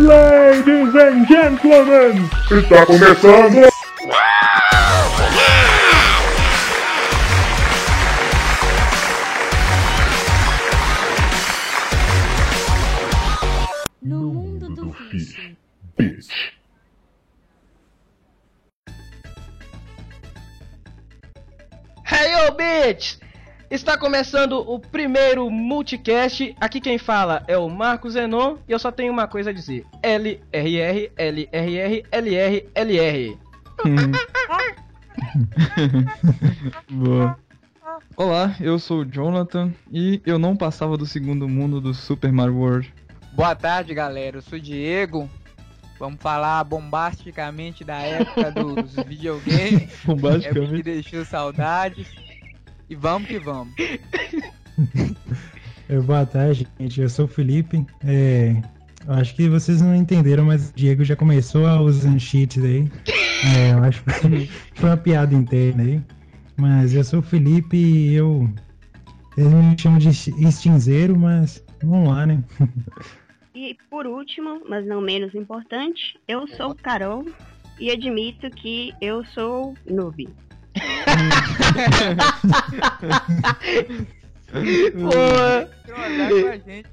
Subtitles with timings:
[0.00, 3.68] Ladies and gentlemen, está começando.
[14.02, 15.54] No mundo do Fish.
[15.98, 16.54] Bitch.
[22.06, 23.18] Hey yo, bitch!
[23.70, 26.56] Está começando o primeiro multicast.
[26.60, 29.86] Aqui quem fala é o Marcos Zenon e eu só tenho uma coisa a dizer:
[30.02, 33.38] LRR, LRR, LR, LR.
[36.90, 37.38] Boa.
[38.16, 42.56] Olá, eu sou o Jonathan e eu não passava do segundo mundo do Super Mario
[42.56, 42.92] World.
[43.32, 44.38] Boa tarde, galera.
[44.38, 45.30] Eu sou o Diego.
[45.98, 49.82] Vamos falar bombasticamente da época dos videogames.
[49.82, 50.82] época que Bombasticamente.
[50.82, 52.08] deixou saudades.
[52.90, 53.72] E vamos que vamos.
[56.06, 57.00] Boa tarde, gente.
[57.00, 57.84] Eu sou o Felipe.
[58.04, 58.54] É,
[59.06, 62.88] eu acho que vocês não entenderam, mas o Diego já começou a usar cheats aí.
[63.56, 66.00] É, eu acho que foi- foi uma piada interna aí.
[66.56, 68.48] Mas eu sou o Felipe e eu.
[69.36, 72.42] Eles me chamam de estinzeiro, mas vamos lá, né?
[73.52, 77.26] E por último, mas não menos importante, eu sou Carol
[77.78, 80.28] e admito que eu sou noob.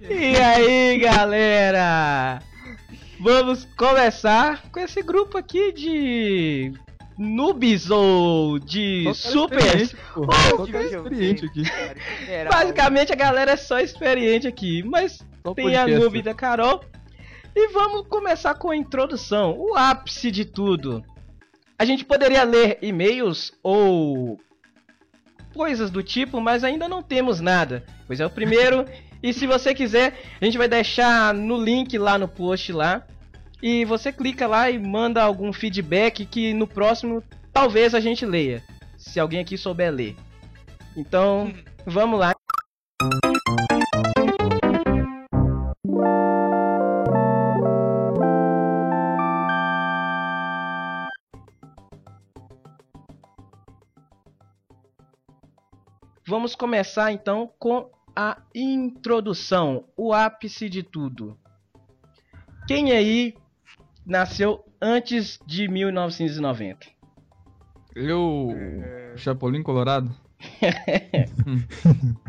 [0.09, 2.39] E aí, galera?
[3.19, 6.71] Vamos começar com esse grupo aqui de
[7.17, 9.89] noobs ou de super.
[12.49, 16.83] Basicamente a galera é só experiente aqui, mas Só tem a noob da Carol.
[17.55, 21.03] E vamos começar com a introdução, o ápice de tudo.
[21.79, 24.39] A gente poderia ler e-mails ou
[25.53, 27.83] coisas do tipo, mas ainda não temos nada.
[28.07, 28.85] Pois é o primeiro.
[29.21, 33.05] e se você quiser, a gente vai deixar no link lá no post lá.
[33.61, 37.23] E você clica lá e manda algum feedback que no próximo
[37.53, 38.63] talvez a gente leia.
[38.97, 40.15] Se alguém aqui souber ler.
[40.95, 41.53] Então,
[41.85, 42.33] vamos lá.
[56.27, 61.37] Vamos começar então com a introdução, o ápice de tudo.
[62.67, 63.33] Quem aí
[64.05, 66.85] nasceu antes de 1990?
[67.95, 68.49] Eu.
[69.15, 70.13] Chapolin Colorado?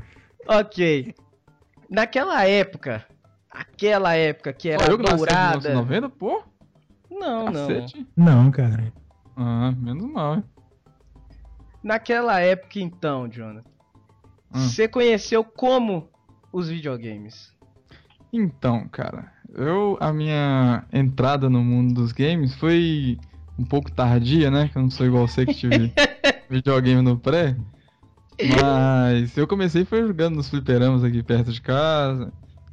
[0.51, 1.15] Ok.
[1.91, 3.07] Naquela época,
[3.51, 5.69] aquela época que era Só eu que nasci em dourada.
[5.69, 6.43] 1990, pô?
[7.11, 7.69] Não, não.
[7.69, 8.07] Cacete.
[8.17, 8.91] Não, cara.
[9.37, 10.45] Ah, menos mal, hein?
[11.83, 13.78] Naquela época então, Jonathan,
[14.55, 14.61] Hum.
[14.61, 16.09] você conheceu como
[16.53, 17.53] os videogames?
[18.33, 23.19] Então, cara, eu a minha entrada no mundo dos games foi
[23.59, 24.69] um pouco tardia, né?
[24.69, 25.93] Que eu não sou igual você que tive
[26.49, 27.57] videogame no pré.
[28.63, 32.33] Mas eu comecei foi jogando nos fliperamas aqui perto de casa.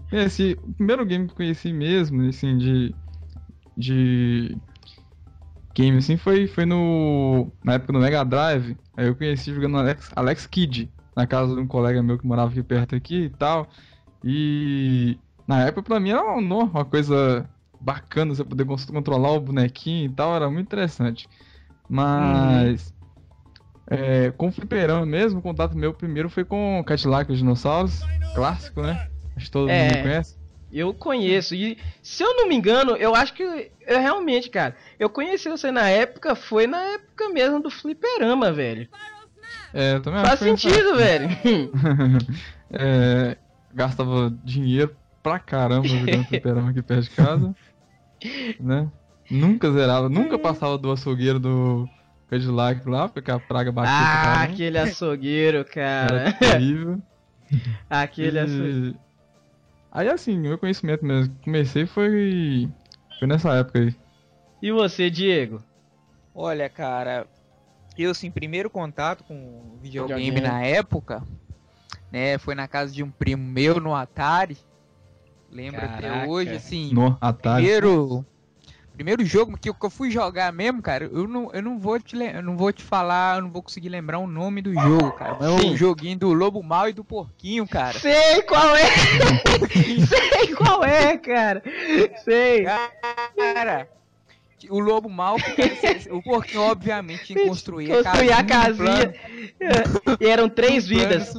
[0.10, 2.96] Conheci, o primeiro game que eu conheci mesmo, assim, de
[3.78, 4.58] de
[5.76, 8.78] game assim foi foi no na época do Mega Drive.
[8.96, 12.52] Aí eu conheci jogando Alex, Alex Kidd na casa de um colega meu que morava
[12.52, 13.68] aqui perto aqui e tal.
[14.24, 15.18] E
[15.48, 17.50] na época pra mim era uma, uma coisa
[17.80, 21.28] bacana você poder controlar o bonequinho e tal, era muito interessante.
[21.90, 22.94] Mas
[23.88, 28.02] é, com o fliperama mesmo, o contato meu primeiro foi com Cadillac os dinossauros,
[28.34, 29.08] clássico, né?
[29.36, 29.90] Acho que todo É.
[29.90, 30.36] mundo conhece.
[30.72, 31.54] Eu conheço.
[31.56, 35.72] E se eu não me engano, eu acho que eu realmente, cara, eu conheci você
[35.72, 38.90] na época, foi na época mesmo do fliperama, velho.
[39.74, 41.30] É, eu também Faz acho que foi sentido, velho.
[42.78, 43.38] É,
[43.74, 47.56] gastava dinheiro pra caramba jogando fliperama aqui perto de casa,
[48.60, 48.90] né?
[49.30, 51.88] Nunca zerava, nunca passava do açougueiro do
[52.30, 56.34] Cadillac lá, porque a praga batia ah, aquele açougueiro, Era cara.
[56.34, 57.02] terrível.
[57.90, 58.88] aquele açougueiro.
[58.88, 58.96] E...
[59.92, 62.70] Aí assim, meu conhecimento mesmo, comecei foi
[63.20, 63.96] foi nessa época aí.
[64.62, 65.64] E você, Diego?
[66.34, 67.28] Olha, cara,
[68.04, 70.48] eu assim, primeiro contato com videogame, Videogame.
[70.48, 71.24] na época,
[72.12, 74.58] né, foi na casa de um primo meu no Atari.
[75.50, 75.98] Lembro Caraca.
[75.98, 77.64] até hoje, assim, No Atari.
[77.64, 78.26] primeiro
[78.94, 82.00] primeiro jogo que eu, que eu fui jogar mesmo, cara, eu não, eu não vou
[82.00, 85.12] te eu não vou te falar, eu não vou conseguir lembrar o nome do jogo,
[85.12, 85.36] cara.
[85.38, 85.72] Mas é Sim.
[85.72, 88.00] um joguinho do Lobo Mal e do Porquinho, cara.
[88.00, 88.86] Sei qual é!
[90.08, 91.62] Sei qual é, cara!
[92.24, 92.66] Sei!
[93.36, 93.90] Cara,
[94.70, 95.38] o Lobo Mal,
[96.10, 99.14] o Porquinho obviamente tinha que construir Construir a casinha.
[100.20, 101.34] E eram três vidas.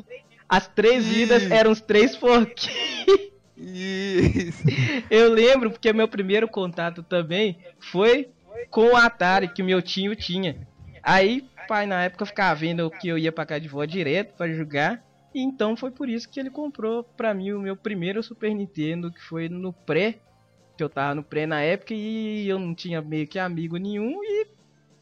[0.48, 1.52] As três vidas Isso.
[1.52, 3.32] eram os três porquinhos.
[3.56, 4.62] Isso.
[5.10, 8.28] Eu lembro porque meu primeiro contato também foi
[8.70, 10.66] com o Atari que meu tio tinha.
[11.02, 14.52] Aí, pai na época ficava vendo que eu ia pra cá de vó direto pra
[14.52, 15.04] jogar.
[15.34, 19.12] E então foi por isso que ele comprou pra mim o meu primeiro Super Nintendo,
[19.12, 20.18] que foi no pré.
[20.76, 24.22] Que eu tava no pré na época e eu não tinha meio que amigo nenhum
[24.22, 24.46] e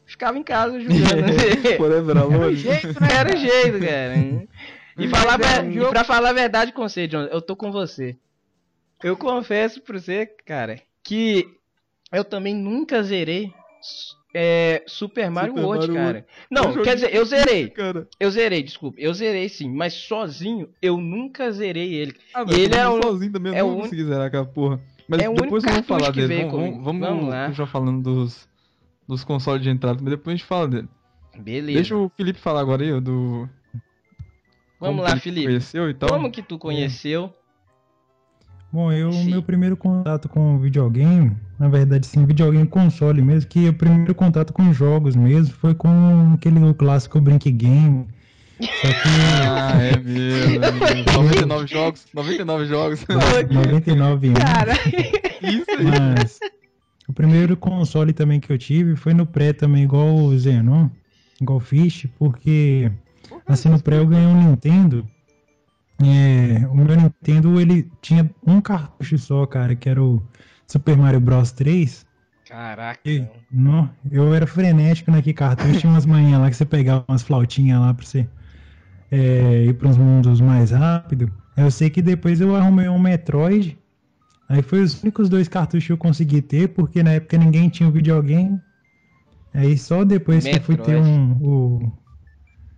[0.05, 1.33] ficava em casa jogando.
[1.77, 3.11] Forever Era o jeito, né?
[3.11, 4.15] Era o jeito, cara.
[4.97, 7.69] E, falar, Mas é e pra falar a verdade com você, John, eu tô com
[7.69, 8.15] você.
[9.03, 11.45] Eu confesso pra você, cara, que
[12.13, 13.53] eu também nunca zerei
[14.33, 15.93] é, Super Mario Super World, Mario
[16.23, 16.25] cara.
[16.49, 17.69] Não, Eu joguei quer dizer, eu zerei.
[17.71, 18.97] Cara, Eu zerei, desculpa.
[19.01, 22.15] Eu zerei sim, mas sozinho eu nunca zerei ele.
[22.33, 24.79] ah, E ele é o- sozinho também, eu é não vou un- zerar aquela porra.
[25.07, 26.35] Mas é depois vamos falar dele.
[26.37, 26.83] Vamos, comigo.
[26.83, 27.51] vamos, Vamos lá.
[27.51, 28.47] já falando dos,
[29.07, 30.89] dos consoles de entrada, mas depois a gente fala dele.
[31.37, 31.73] Beleza.
[31.75, 33.47] Deixa o Felipe falar agora aí, do.
[34.79, 35.47] Vamos como lá, Felipe.
[35.47, 36.09] Conheceu e tal.
[36.09, 37.31] Como que tu conheceu?
[38.71, 39.31] Bom, eu, Sim.
[39.31, 44.51] meu primeiro contato com videogame, na verdade, sim, videogame console mesmo, que o primeiro contato
[44.51, 48.05] com jogos mesmo foi com aquele clássico Brink Game.
[48.61, 49.09] Só que
[49.47, 51.11] Ah, é mesmo, é mesmo.
[51.11, 53.05] 99 jogos, 99 jogos.
[53.49, 54.39] 99 anos.
[54.39, 54.73] Cara,
[55.41, 55.85] Isso aí.
[55.85, 56.39] Mas
[57.07, 60.89] o primeiro console também que eu tive foi no pré também, igual o Zenon,
[61.41, 62.91] igual o Fish, porque
[63.45, 65.05] assim no pré eu ganhei um Nintendo.
[66.01, 70.21] É, o meu Nintendo ele tinha um cartucho só, cara, que era o
[70.67, 72.05] Super Mario Bros 3.
[72.47, 72.99] Caraca.
[73.05, 77.23] E, nó, eu era frenético naquele cartucho, tinha umas manhãs lá que você pegava umas
[77.23, 78.27] flautinhas lá pra você
[79.11, 81.31] é, ir para uns mundos mais rápido.
[81.55, 83.77] Eu sei que depois eu arrumei um Metroid.
[84.47, 87.89] Aí foi os únicos dois cartuchos que eu consegui ter, porque na época ninguém tinha
[87.89, 88.59] o videogame.
[89.53, 91.09] Aí só depois que eu fui ter Metroid.
[91.09, 91.31] um.
[91.41, 91.91] O,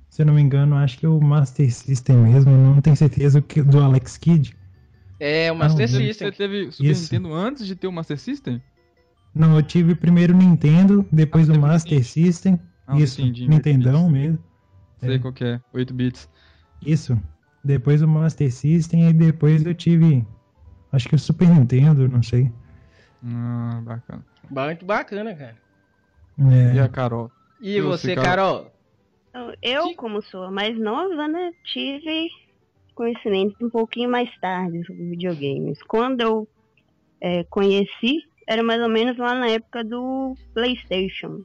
[0.09, 3.39] se eu não me engano, acho que é o Master System mesmo, não tenho certeza
[3.39, 4.55] o que do Alex Kidd.
[5.19, 6.27] É, o Master Não, System.
[6.31, 7.13] Você teve Super Isso.
[7.13, 8.61] Nintendo antes de ter o Master System?
[9.33, 12.07] Não, eu tive primeiro o Nintendo, depois Ah, o Master Nintendo.
[12.07, 12.59] System.
[12.87, 14.39] Ah, isso, entendi, Nintendão mesmo.
[14.99, 15.19] Sei É.
[15.19, 16.29] qual que é, 8 bits.
[16.81, 17.17] Isso.
[17.63, 20.25] Depois o Master System e depois eu tive.
[20.91, 22.51] Acho que o Super Nintendo, não sei.
[23.23, 24.25] Ah, bacana.
[24.49, 25.57] Muito bacana, cara.
[26.39, 27.31] É, E a Carol?
[27.59, 28.71] E E você, você, Carol?
[29.29, 32.27] Então, Eu, como sou a mais nova, né, tive
[32.95, 35.81] conhecimento um pouquinho mais tarde sobre videogames.
[35.83, 36.47] Quando eu
[37.21, 41.41] é, conheci, era mais ou menos lá na época do PlayStation.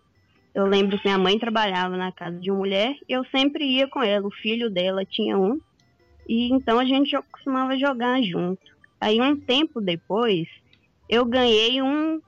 [0.54, 3.88] Eu lembro que minha mãe trabalhava na casa de uma mulher e eu sempre ia
[3.88, 4.26] com ela.
[4.26, 5.58] O filho dela tinha um.
[6.28, 8.62] E então a gente costumava jogar junto.
[9.00, 10.46] Aí um tempo depois,
[11.08, 12.20] eu ganhei um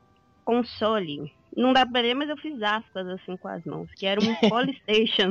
[0.44, 1.32] console.
[1.56, 4.34] Não dá pra ler, mas eu fiz aspas assim com as mãos, que era um
[4.48, 5.30] Polystation.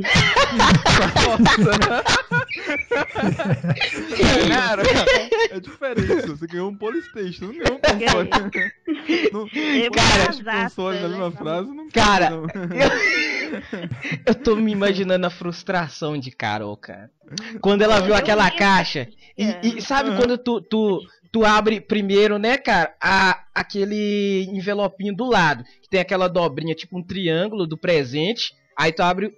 [4.47, 4.83] Cara,
[5.51, 6.27] é diferente.
[6.27, 8.71] Você ganhou um Polystation, não ganhou um console.
[9.33, 11.35] Não, fiz e console na mesma né?
[11.35, 12.43] frase não Cara, não.
[14.25, 17.11] Eu tô me imaginando a frustração de Carol, cara.
[17.61, 19.07] Quando ela viu aquela caixa.
[19.37, 19.59] E, É.
[19.63, 20.17] e sabe Uhum.
[20.17, 21.01] quando tu, tu,
[21.33, 26.95] tu abre primeiro, né, cara, a, aquele envelopinho do lado, que tem aquela dobrinha, tipo
[26.97, 28.53] um triângulo do presente.
[28.77, 29.33] Aí tu abre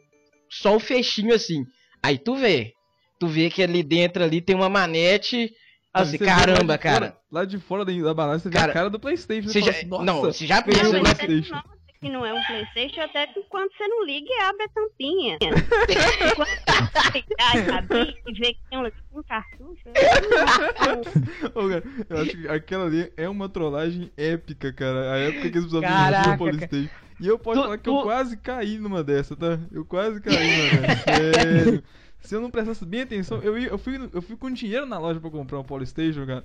[0.49, 1.63] só o fechinho assim.
[2.03, 2.73] Aí tu vê.
[3.17, 5.51] Tu vê que ali dentro ali tem uma manete.
[5.93, 7.17] Assim, Você vê lá caramba, fora- cara.
[7.31, 9.47] Lá de fora da da balada você vê Cara, a cara do Playstation.
[9.47, 11.61] Você já, assim, Nossa, não, você já Não, na mas Playstation.
[12.05, 15.37] Que não é um Playstation até que quando você não liga e abre a tampinha.
[16.35, 19.89] quando você e abrir e ver que tem um, um cartucho.
[19.89, 25.13] é cara, eu acho que aquela ali é uma trollagem épica, cara.
[25.13, 26.89] A época que eles precisavam Caraca, o Polystation.
[27.19, 29.59] E eu posso Tu- falar que tu- eu quase caí numa dessa, tá?
[29.71, 31.01] Eu quase caí numa dessa.
[31.09, 31.83] Sério.
[32.19, 34.99] Se eu não prestasse bem atenção, eu, ia- eu, fui, eu fui com dinheiro na
[34.99, 36.43] loja pra comprar um Polystation, cara.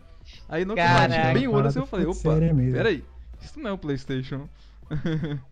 [0.49, 0.81] Aí no que
[1.35, 2.73] bem o olho, assim, eu falei, opa, mesmo.
[2.73, 3.05] peraí,
[3.43, 4.49] isso não é um Playstation.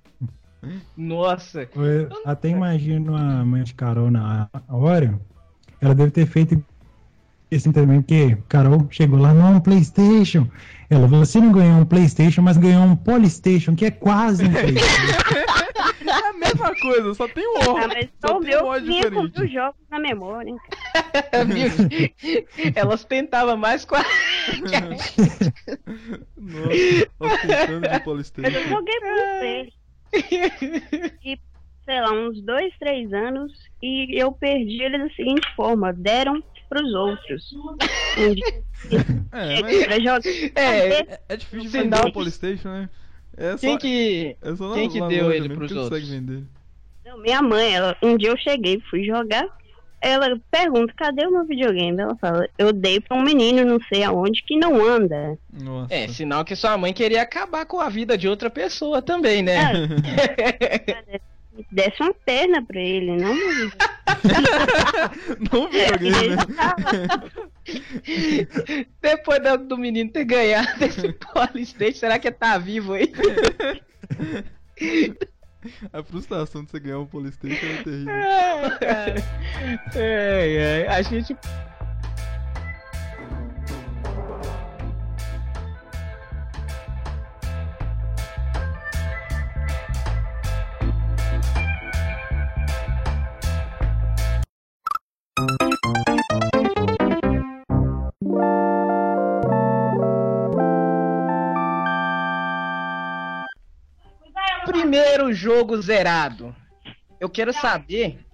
[0.97, 1.69] Nossa.
[1.75, 5.19] Eu até imagino a mãe de Carol na hora.
[5.81, 6.63] Ela deve ter feito
[7.53, 10.47] assim também, porque Carol chegou lá, não, um Playstation.
[10.91, 15.59] Ela, você não ganhou um Playstation, mas ganhou um Polystation, que é quase um Playstation.
[16.09, 17.87] É a mesma coisa, só tem o Ah, óculos.
[17.89, 19.43] mas Só tem com diferente.
[19.43, 20.55] os jogos na memória.
[22.75, 24.03] Elas tentavam mais com a...
[26.37, 28.69] Nossa, ostentando de Mas eu Polystation.
[28.69, 29.73] joguei muito.
[31.25, 31.39] E,
[31.85, 33.53] sei lá, uns dois, três anos.
[33.83, 37.55] E eu perdi ele da seguinte forma: deram pros outros.
[39.33, 40.21] É, mas pra jogar.
[40.55, 42.91] É, é, é difícil de vender um Polystation, né?
[43.37, 44.37] É só, quem que...
[44.43, 46.11] é quem que deu ele mesmo pros outros?
[47.05, 49.47] Não, minha mãe, ela, um dia eu cheguei, fui jogar.
[50.01, 52.01] Ela pergunta, cadê o meu videogame?
[52.01, 55.39] Ela fala, eu dei pra um menino não sei aonde que não anda.
[55.53, 55.93] Nossa.
[55.93, 59.73] É, sinal que sua mãe queria acabar com a vida de outra pessoa também, né?
[61.73, 63.71] Desse uma perna pra ele, não meu.
[65.53, 66.47] Não videogame, né?
[69.03, 73.13] Depois do, do menino ter ganhado esse Polystation, será que tá vivo aí?
[75.93, 78.13] A frustração de você ganhar um Polystation é terrível.
[79.95, 81.37] Ai, ai, a gente.
[104.89, 106.57] Primeiro jogo zerado.
[107.21, 108.25] Eu quero saber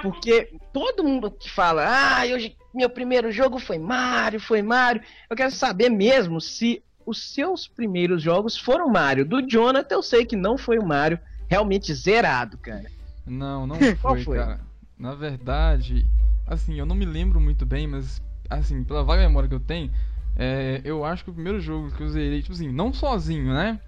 [0.00, 5.02] porque todo mundo que fala, ah, hoje meu primeiro jogo foi Mario, foi Mario.
[5.28, 9.26] Eu quero saber mesmo se os seus primeiros jogos foram Mario.
[9.26, 11.18] Do Jonathan eu sei que não foi o Mario
[11.50, 12.90] realmente zerado, cara.
[13.26, 14.38] Não, não Qual foi, foi?
[14.38, 14.60] cara.
[14.98, 16.06] Na verdade,
[16.46, 19.92] assim, eu não me lembro muito bem, mas, assim, pela vaga memória que eu tenho,
[20.34, 23.78] é, eu acho que o primeiro jogo que eu zerei, tipo assim, não sozinho, né?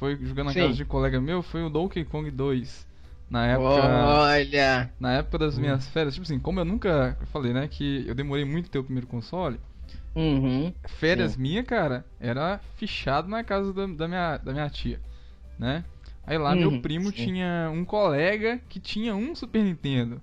[0.00, 0.60] Foi jogando na Sim.
[0.62, 2.88] casa de um colega meu, foi o Donkey Kong 2.
[3.30, 4.24] Na época.
[4.24, 4.90] Olha.
[5.00, 7.16] Na época das minhas férias, tipo assim, como eu nunca.
[7.20, 9.60] Eu falei, né, que eu demorei muito ter o primeiro console.
[10.14, 10.74] Uhum.
[10.86, 11.36] Férias Sim.
[11.36, 15.00] minha, cara, era fichado na casa da, da minha, da minha tia,
[15.58, 15.84] né?
[16.26, 17.12] Aí lá meu Uhum, primo sim.
[17.12, 20.22] tinha um colega que tinha um Super Nintendo,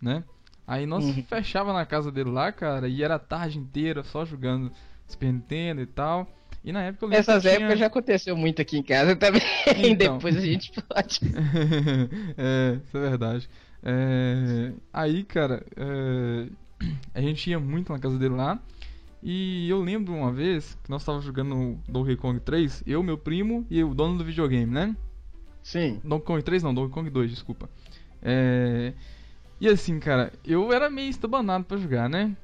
[0.00, 0.24] né?
[0.66, 1.26] Aí nós Uhum.
[1.28, 4.72] fechava na casa dele lá, cara, e era a tarde inteira só jogando
[5.06, 6.28] Super Nintendo e tal.
[6.64, 9.42] E na época eu lembro Essas eu épocas já aconteceu muito aqui em casa também.
[9.76, 10.16] Então.
[10.16, 11.20] Depois a gente pode.
[12.38, 13.48] é, isso é verdade.
[13.82, 16.46] É, aí, cara, é,
[17.14, 18.60] a gente ia muito na casa dele lá.
[19.22, 23.64] E eu lembro uma vez que nós estávamos jogando Donkey Kong 3, eu, meu primo
[23.70, 24.96] e o dono do videogame, né?
[25.62, 26.00] Sim.
[26.04, 27.70] Donkey Kong 3 não, Donkey Kong 2, desculpa.
[28.20, 28.92] É,
[29.60, 32.36] E assim, cara, eu era meio estabanado pra jogar, né?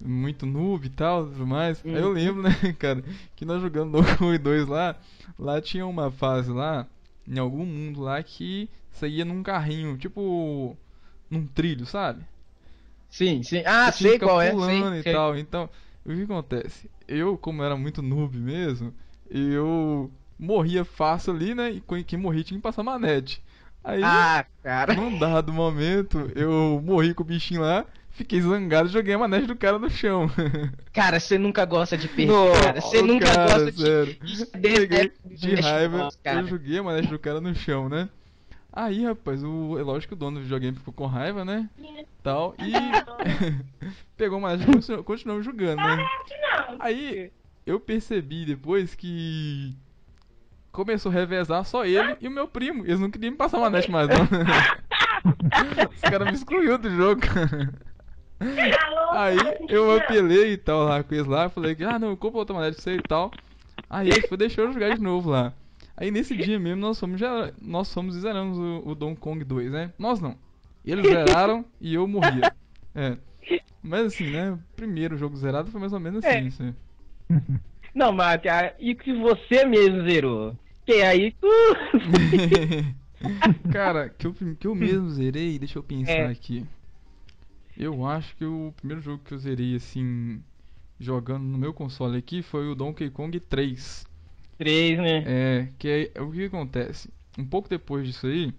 [0.00, 1.84] Muito noob e tal, tudo mais.
[1.92, 2.12] Aí eu Uhum.
[2.12, 3.02] lembro, né, cara,
[3.34, 4.96] que nós jogando Donkey Kong 2 lá,
[5.38, 6.86] lá tinha uma fase lá,
[7.26, 10.76] em algum mundo lá, que você ia num carrinho, tipo,
[11.30, 12.24] num trilho, sabe?
[13.08, 13.62] Sim, sim.
[13.66, 14.56] Ah, Você sei qual é.
[14.56, 15.12] Sei, e sei.
[15.12, 15.36] tal.
[15.36, 15.68] Então,
[16.04, 16.90] o que acontece?
[17.06, 18.94] Eu, como era muito noob mesmo,
[19.30, 21.70] eu morria fácil ali, né?
[21.70, 23.42] E quem morria tinha que passar manete.
[23.82, 24.94] Aí, Ah, cara.
[24.94, 29.46] num dado momento, eu morri com o bichinho lá, fiquei zangado e joguei a manete
[29.46, 30.30] do cara no chão.
[30.92, 32.80] Cara, você nunca gosta de perder, cara.
[32.80, 33.82] Você nunca cara, gosta de.
[33.82, 34.16] sério.
[34.22, 36.40] de perder de raiva, cara.
[36.40, 38.08] eu joguei a manete do cara no chão, né?
[38.72, 41.68] Aí, rapaz, o, é lógico que o dono do videogame ficou com raiva, né?
[42.22, 42.72] Tal, e
[44.16, 46.08] pegou a manete e continuou, continuou jogando, né?
[46.80, 47.30] Aí,
[47.64, 49.76] eu percebi depois que
[50.72, 52.84] começou a revezar só ele e o meu primo.
[52.84, 54.24] Eles não queriam me passar manete mais, não.
[55.94, 57.72] Os caras me excluiu do jogo, cara.
[59.12, 59.36] Aí
[59.68, 62.54] eu apelei e tal lá com eles lá, falei que, ah não, eu compro outra
[62.54, 63.30] manete pra você e tal.
[63.88, 65.52] Aí ele foi, deixou eu jogar de novo lá.
[65.96, 69.44] Aí nesse dia mesmo nós fomos, já, nós fomos e zeramos o, o Donkey Kong
[69.44, 69.92] 2, né?
[69.98, 70.36] Nós não.
[70.84, 72.52] Eles zeraram e eu morria.
[72.96, 73.18] É.
[73.82, 74.52] Mas assim, né?
[74.52, 76.44] O primeiro jogo zerado foi mais ou menos assim.
[76.44, 76.46] É.
[76.46, 76.74] assim.
[77.92, 80.56] Não, mas cara, e que você mesmo zerou?
[80.86, 81.48] Que aí tu.
[83.72, 86.26] Cara, que eu, que eu mesmo zerei, deixa eu pensar É.
[86.26, 86.64] aqui.
[87.76, 90.40] Eu acho que o primeiro jogo que eu zerei assim,
[90.98, 94.06] jogando no meu console aqui, foi o Donkey Kong 3.
[94.56, 95.24] Três, né?
[95.26, 97.10] É, que é, o que acontece?
[97.38, 98.52] Um pouco depois disso aí.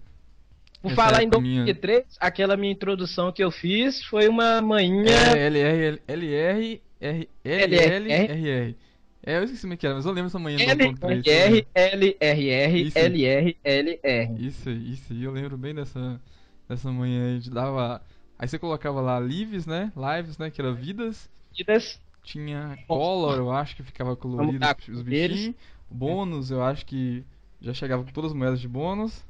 [0.82, 5.10] Por falar em Donkey minha- 3, aquela minha introdução que eu fiz foi uma manhinha.
[5.10, 8.76] É, LR, LR, R, LL, RR.
[9.22, 11.22] É, eu esqueci como é que era, mas eu lembro essa manhã do Donkey Kong
[11.22, 11.66] 3.
[11.74, 12.98] LR, LRR, Isso.
[12.98, 14.46] LR, LR.
[14.46, 16.20] Isso aí, isso aí, eu lembro bem dessa,
[16.68, 18.02] dessa manhã aí, de dava...
[18.38, 19.90] Aí você colocava lá lives, né?
[19.96, 20.50] Lives, né?
[20.50, 21.28] Que era vidas.
[21.56, 22.00] Vidas.
[22.22, 25.54] Tinha color, eu acho que ficava colorido os bichinhos.
[25.88, 27.24] Bônus, eu acho que
[27.60, 29.24] já chegava com todas as moedas de bônus.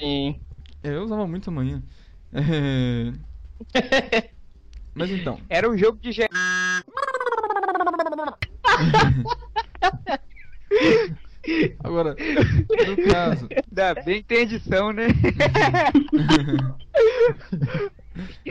[0.00, 0.40] Sim.
[0.82, 1.82] É, eu usava muito amanhã.
[2.32, 3.12] É...
[4.94, 6.28] Mas então, Era um jogo de ge-
[11.82, 12.14] agora,
[12.86, 15.06] no caso, Ainda bem que tem edição, né?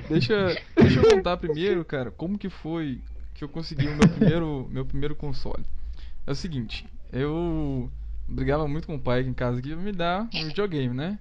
[0.09, 3.01] deixa, deixa eu contar primeiro, cara, como que foi
[3.33, 5.63] que eu consegui o meu primeiro, meu primeiro console.
[6.25, 7.89] É o seguinte, eu
[8.27, 11.19] brigava muito com o pai aqui em casa que ia me dar um videogame, né?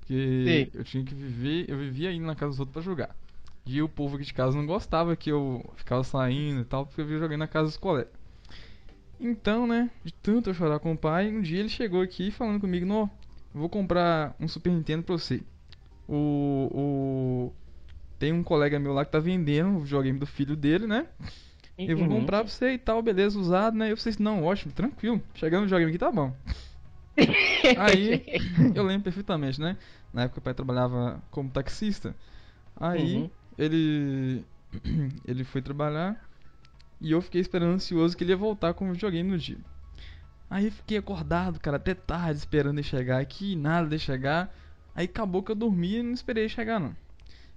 [0.00, 0.78] Porque Sim.
[0.78, 3.14] eu tinha que viver, eu vivia indo na casa dos outros pra jogar.
[3.66, 7.02] E o povo aqui de casa não gostava que eu ficava saindo e tal, porque
[7.02, 8.12] eu via jogando na casa dos colegas.
[9.20, 12.60] Então, né, de tanto eu chorar com o pai, um dia ele chegou aqui falando
[12.60, 13.10] comigo, não,
[13.52, 15.42] vou comprar um Super Nintendo pra você.
[16.08, 17.52] O, o...
[18.18, 21.06] Tem um colega meu lá que tá vendendo o videogame do filho dele, né?
[21.86, 22.08] Eu vou Uhum.
[22.08, 23.92] comprar pra você e tal, beleza, usado, né?
[23.92, 25.22] Eu falei assim, não, ótimo, tranquilo.
[25.34, 26.36] Chegando o videogame aqui tá bom.
[27.74, 28.20] Aí,
[28.74, 29.76] eu lembro perfeitamente, né?
[30.12, 32.16] Na época o pai trabalhava como taxista.
[32.76, 33.30] Aí, Uhum.
[33.58, 34.46] ele
[35.26, 36.16] ele foi trabalhar
[37.00, 39.58] e eu fiquei esperando ansioso que ele ia voltar com o videogame no dia.
[40.50, 44.54] Aí fiquei acordado, cara, até tarde esperando ele chegar aqui, nada de chegar.
[44.94, 46.96] Aí acabou que eu dormi e não esperei ele chegar não.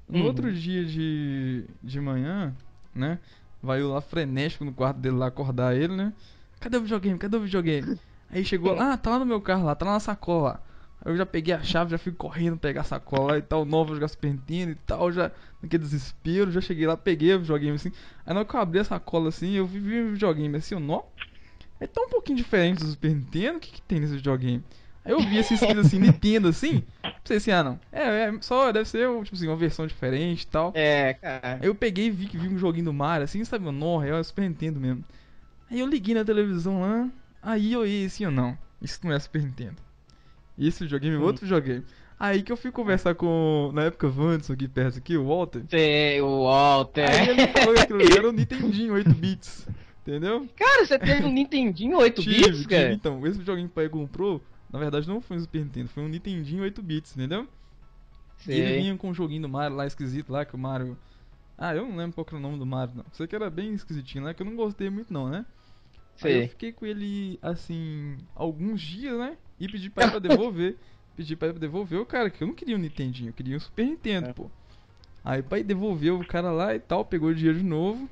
[0.10, 0.26] No Uhum.
[0.26, 2.54] outro dia de, de manhã,
[2.94, 3.20] né?
[3.62, 6.14] Vai eu lá frenético no quarto dele lá acordar ele, né?
[6.60, 7.18] Cadê o videogame?
[7.18, 7.98] Cadê o videogame?
[8.30, 10.62] Aí chegou lá, ah, tá lá no meu carro lá, tá lá na sacola.
[11.04, 13.66] Aí eu já peguei a chave, já fui correndo pegar a sacola lá e tal,
[13.66, 15.32] nova, jogar Super Nintendo e tal, já
[15.62, 17.92] naquele desespero, já cheguei lá, peguei o videogame assim.
[18.26, 20.76] Aí na hora que eu abri a sacola assim, eu vi, vi o videogame assim,
[20.76, 21.02] eu, nó,
[21.80, 24.64] é tão um pouquinho diferente do Super Nintendo, o que que tem nesse videogame?
[25.04, 26.84] Aí eu vi esse escrito assim, Nintendo assim,
[27.24, 30.48] pensei assim, ah não, é, é só, deve ser tipo assim, uma versão diferente e
[30.48, 30.72] tal.
[30.76, 31.60] É, cara.
[31.62, 33.70] Aí eu peguei e vi que vi um joguinho do Mario, assim, sabe?
[33.72, 35.04] Nó, é Super Nintendo mesmo.
[35.70, 37.10] Aí eu liguei na televisão lá,
[37.42, 39.78] aí eu olhei assim, eu, não, isso não é Super Nintendo.
[40.58, 41.24] Esse videogame é Hum.
[41.24, 41.84] outro videogame.
[42.20, 45.64] Aí que eu fui conversar com, na época, o Wanderson aqui perto aqui, o Walter.
[45.68, 47.10] Sei, o Walter.
[47.10, 49.68] Aí ele falou que aquilo era um Nintendinho 8 bits.
[50.06, 50.48] Entendeu?
[50.56, 52.70] Cara, você teve um Nintendinho 8 Tive, bits, tive.
[52.70, 52.94] cara?
[52.94, 54.40] Então, esse videogame que o pai comprou,
[54.72, 57.48] na verdade não foi um Super Nintendo, foi um Nintendinho 8 bits, entendeu?
[58.48, 60.98] E ele vinha com um joguinho do Mario lá esquisito lá, que o Mario.
[61.58, 63.06] Ah, eu não lembro qual que era o nome do Mario, não.
[63.12, 65.46] Sei que era bem esquisitinho lá, que eu não gostei muito não, né?
[66.24, 69.38] Aí eu fiquei com ele, assim, alguns dias, né?
[69.60, 70.78] E pedi pra ele pra devolver.
[71.16, 73.58] pedi pra ele pra devolver o cara, que eu não queria um Nintendinho, eu queria
[73.58, 74.34] um Super Nintendo, É.
[74.34, 74.50] pô.
[75.24, 78.10] Aí o pai devolveu o cara lá e tal, pegou o dinheiro de novo.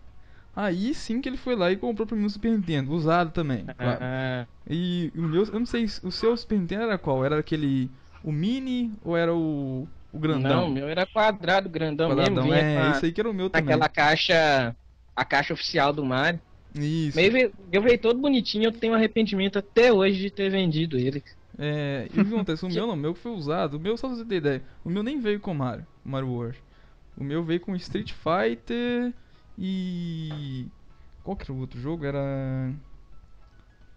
[0.56, 3.70] Aí sim que ele foi lá e comprou pra mim um Super Nintendo, usado também,
[3.77, 4.01] claro.
[4.01, 7.25] Ah, E o meu, eu não sei, o seu Super Nintendo era qual?
[7.25, 7.92] Era aquele,
[8.24, 10.62] o mini ou era o, o grandão?
[10.62, 12.53] não, o meu era quadrado, grandão Quadradão, mesmo.
[12.53, 13.75] É, a- isso aí que era o meu também.
[13.75, 14.75] aquela caixa.
[15.16, 16.42] A caixa oficial do Mario.
[16.75, 17.18] Isso.
[17.18, 21.24] Meio veio, eu veio todo bonitinho, eu tenho arrependimento até hoje de ter vendido ele.
[21.57, 22.66] É, e o que acontece?
[22.66, 23.75] O meu não, o meu que foi usado.
[23.77, 26.57] O meu, só pra você ter ideia, o meu nem veio com Mario, Mario World.
[27.18, 29.14] O meu veio com Street Fighter
[29.59, 30.67] e.
[31.24, 32.05] Qual que era o outro jogo?
[32.05, 32.74] Era.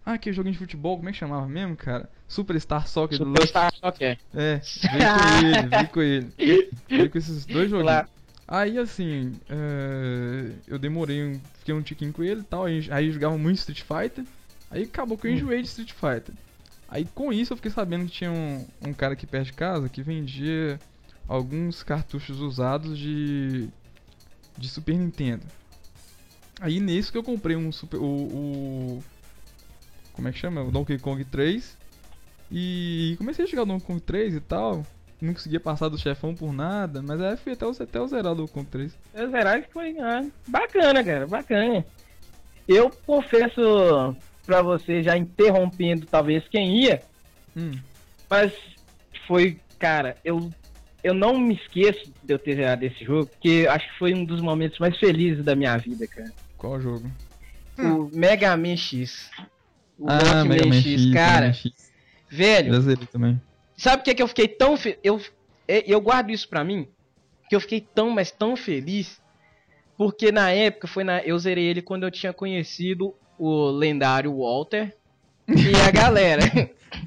[0.04, 2.10] Ah, aquele joguinho de futebol, como é que chamava mesmo, cara?
[2.26, 3.46] Superstar Soccer do Luck.
[3.46, 4.18] Superstar Soccer.
[4.34, 6.70] É, veio com ele, veio com ele.
[6.88, 7.86] Veio com esses dois joguinhos.
[7.86, 8.08] Lá.
[8.48, 13.10] Aí assim, é, eu demorei, um, fiquei um tiquinho com ele e tal, aí, aí
[13.12, 14.24] jogava muito Street Fighter,
[14.70, 16.34] aí acabou que eu enjoei de Street Fighter.
[16.88, 19.88] Aí com isso eu fiquei sabendo que tinha um, um cara aqui perto de casa
[19.88, 20.78] que vendia
[21.28, 23.68] alguns cartuchos usados de,
[24.56, 25.44] de Super Nintendo.
[26.60, 29.04] Aí nisso que eu comprei um Super, o, o
[30.12, 30.62] como é que chama?
[30.62, 31.78] O Donkey Kong 3
[32.50, 34.86] e comecei a jogar o Donkey Kong 3 e tal.
[35.20, 38.34] Não conseguia passar do chefão por nada, mas aí fui até o, até o zerar
[38.34, 38.98] do Donkey Kong 3.
[39.14, 41.84] É verdade que foi ah, bacana, cara, bacana.
[42.68, 47.02] Eu confesso pra você, já interrompendo talvez quem ia,
[47.56, 47.72] Hum,
[48.28, 48.52] mas
[49.26, 50.50] foi, cara, eu,
[51.02, 54.24] eu não me esqueço de eu ter zerado esse jogo, porque acho que foi um
[54.24, 56.32] dos momentos mais felizes da minha vida, cara.
[56.56, 57.10] qual jogo?
[57.78, 59.30] O Mega Man X.
[59.98, 61.92] O ah, Mega Man X, Mega cara, Man X.
[62.28, 63.40] velho, também.
[63.76, 64.98] Sabe por que, que eu fiquei tão fe...
[65.02, 65.20] eu
[65.66, 66.88] é, eu guardo isso pra mim,
[67.48, 69.20] que eu fiquei tão, mas tão feliz,
[69.96, 74.94] porque na época foi na eu zerei ele quando eu tinha conhecido o lendário Walter
[75.48, 76.42] e a galera.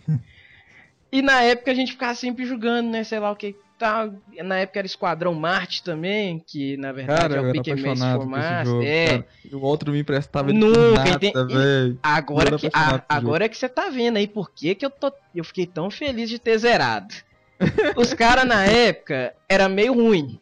[1.11, 4.13] e na época a gente ficava sempre jogando, né, sei lá o que tal.
[4.43, 8.21] Na época era Esquadrão Marte também, que na verdade Cara, é o era Pick apaixonado
[8.29, 9.25] for jogo, É, cara.
[9.51, 11.53] E o outro me emprestava ele Nunca, nada, entendi.
[11.53, 11.99] velho.
[12.01, 15.43] Agora que, a- agora que você tá vendo aí por que que eu, tô, eu
[15.43, 17.13] fiquei tão feliz de ter zerado.
[17.95, 20.39] Os caras na época era meio ruim.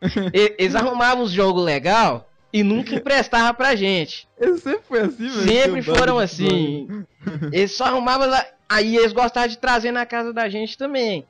[0.32, 4.28] Eles arrumavam os jogos legal e nunca emprestavam pra gente.
[4.38, 5.42] Ele sempre foi assim, velho.
[5.42, 6.88] Sempre foram assim.
[7.52, 8.30] Eles só arrumavam.
[8.68, 11.26] Aí eles gostavam de trazer na casa da gente também.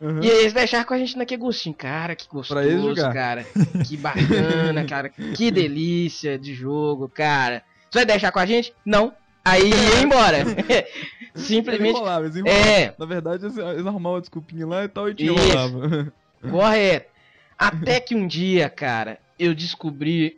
[0.00, 0.22] Uhum.
[0.22, 1.74] E eles deixaram com a gente naquele gostinho.
[1.74, 3.44] Cara, que eles gostoso, cara.
[3.86, 5.08] Que bacana, cara.
[5.08, 7.62] Que delícia de jogo, cara.
[7.90, 8.72] Você vai deixar com a gente?
[8.84, 9.12] Não.
[9.44, 10.38] Aí ia embora.
[11.34, 11.90] Eles Simplesmente.
[11.90, 12.62] enrolavam, eles enrolavam.
[12.66, 16.12] É, Na verdade, eles, eles arrumavam a desculpinha lá e tal e te enrolavam.
[16.50, 17.10] correto.
[17.56, 20.36] Até que um dia, cara, eu descobri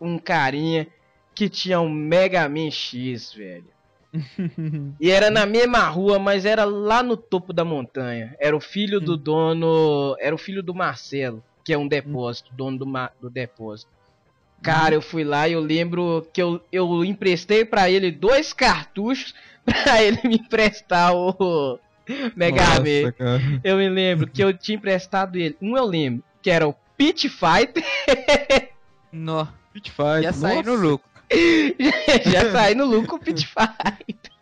[0.00, 0.86] um carinha
[1.34, 3.66] que tinha um Mega Man X, velho.
[4.98, 8.34] E era na mesma rua, mas era lá no topo da montanha.
[8.40, 10.16] Era o filho do dono.
[10.18, 11.42] Era o filho do Marcelo.
[11.64, 12.86] que é um depósito, dono do,
[13.20, 13.90] do depósito.
[14.62, 19.34] Cara, eu fui lá e eu lembro que eu, eu emprestei pra ele dois cartuchos
[19.64, 21.78] pra ele me emprestar o
[22.34, 23.60] Mega Man.
[23.62, 25.56] Eu me lembro que eu tinha emprestado ele.
[25.60, 27.84] Um eu lembro, que era o Pit Fighter.
[29.12, 29.46] Nó.
[29.72, 30.22] Pit Fight.
[30.22, 31.08] Ia sair no lucro.
[32.30, 34.32] Já saí no lucro com o Pit Fighter.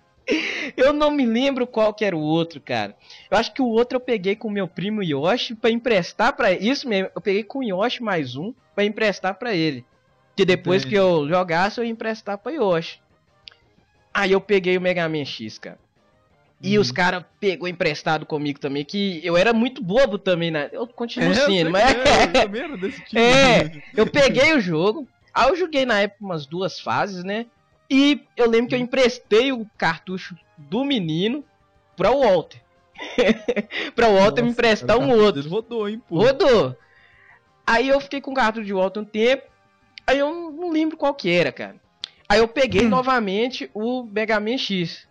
[0.77, 2.96] Eu não me lembro qual que era o outro, cara.
[3.31, 6.51] Eu acho que o outro eu peguei com o meu primo Yoshi pra emprestar pra
[6.53, 9.85] Isso mesmo, eu peguei com o Yoshi mais um pra emprestar pra ele.
[10.35, 10.96] Que depois Entendi.
[10.96, 13.01] que eu jogasse, eu ia emprestar pra Yoshi.
[14.12, 15.79] Aí eu peguei o Mega Man X, cara.
[16.62, 16.83] E Uhum.
[16.83, 20.70] os caras pegou emprestado comigo também, que eu era muito bobo também, né?
[20.72, 21.85] Eu continuo É, sendo, mas.
[21.94, 23.18] é, eu desse tipo.
[23.18, 27.46] É, eu peguei o jogo, aí eu joguei na época umas duas fases, né?
[27.90, 31.44] E eu lembro que eu emprestei o cartucho do menino
[31.96, 32.61] pra o Walter.
[33.94, 35.49] pra o Walter me Nossa, emprestar cara, um outro.
[35.49, 36.18] rodou, hein, pô.
[36.18, 36.77] Rodou.
[37.66, 39.44] Aí eu fiquei com o cartucho de Walter um tempo,
[40.07, 41.77] aí eu não- lembro qual que era, cara.
[42.29, 45.07] Aí eu peguei novamente o Mega Man X.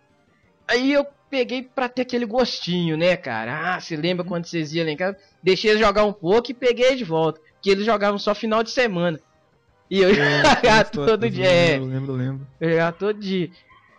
[0.68, 3.74] Aí eu peguei pra ter aquele gostinho, né, cara?
[3.74, 5.16] Ah, você lembra quando vocês iam lá em casa?
[5.42, 7.40] Deixei eles jogar um pouco e peguei de volta.
[7.54, 9.18] Porque eles jogavam só final de semana.
[9.90, 11.46] E eu jogava todo dia.
[11.50, 11.78] é.
[11.78, 12.46] Eu lembro, lembro.
[12.60, 13.50] Eu jogava todo dia.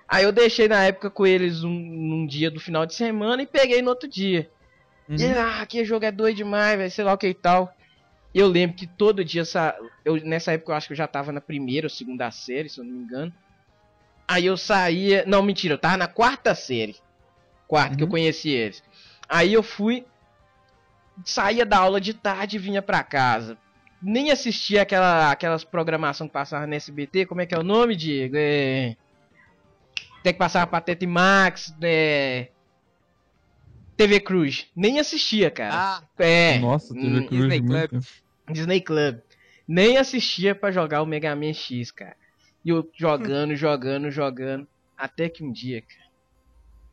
[0.10, 3.48] Aí eu deixei na época com eles um, num dia do final de semana e
[3.48, 4.50] peguei no outro dia.
[5.10, 5.40] E, Uhum.
[5.40, 7.72] ah, que jogo é doido demais, velho, sei lá o que e tal.
[8.34, 9.76] E eu lembro que todo dia, sa...
[10.06, 12.80] eu, nessa época eu acho que eu já tava na primeira ou segunda série, se
[12.80, 13.34] eu não me engano.
[14.28, 15.24] Aí eu saía.
[15.26, 16.96] Não, mentira, eu tava na quarta série.
[17.68, 18.12] Quarta, que eu Uhum.
[18.12, 18.84] conheci eles.
[19.30, 20.06] Aí eu fui.
[21.26, 23.58] Saía da aula de tarde e vinha pra casa.
[24.02, 27.26] Nem assistia aquela, aquelas programação que passava no SBT.
[27.26, 28.36] Como é que é o nome, Diego?
[28.38, 28.96] É...
[30.24, 31.74] Tem que passar Pateta e Max.
[31.82, 32.50] É...
[33.96, 34.68] TV Cruz.
[34.76, 35.74] Nem assistia, cara.
[35.74, 36.60] Ah, É.
[36.60, 37.90] Nossa, hum, teve Cruz Disney Club.
[37.90, 38.06] tempo.
[38.52, 39.20] Disney Club.
[39.68, 42.16] Nem assistia pra jogar o Mega Man X, cara.
[42.64, 44.68] E eu jogando, jogando, jogando.
[44.96, 46.10] Até que um dia, cara,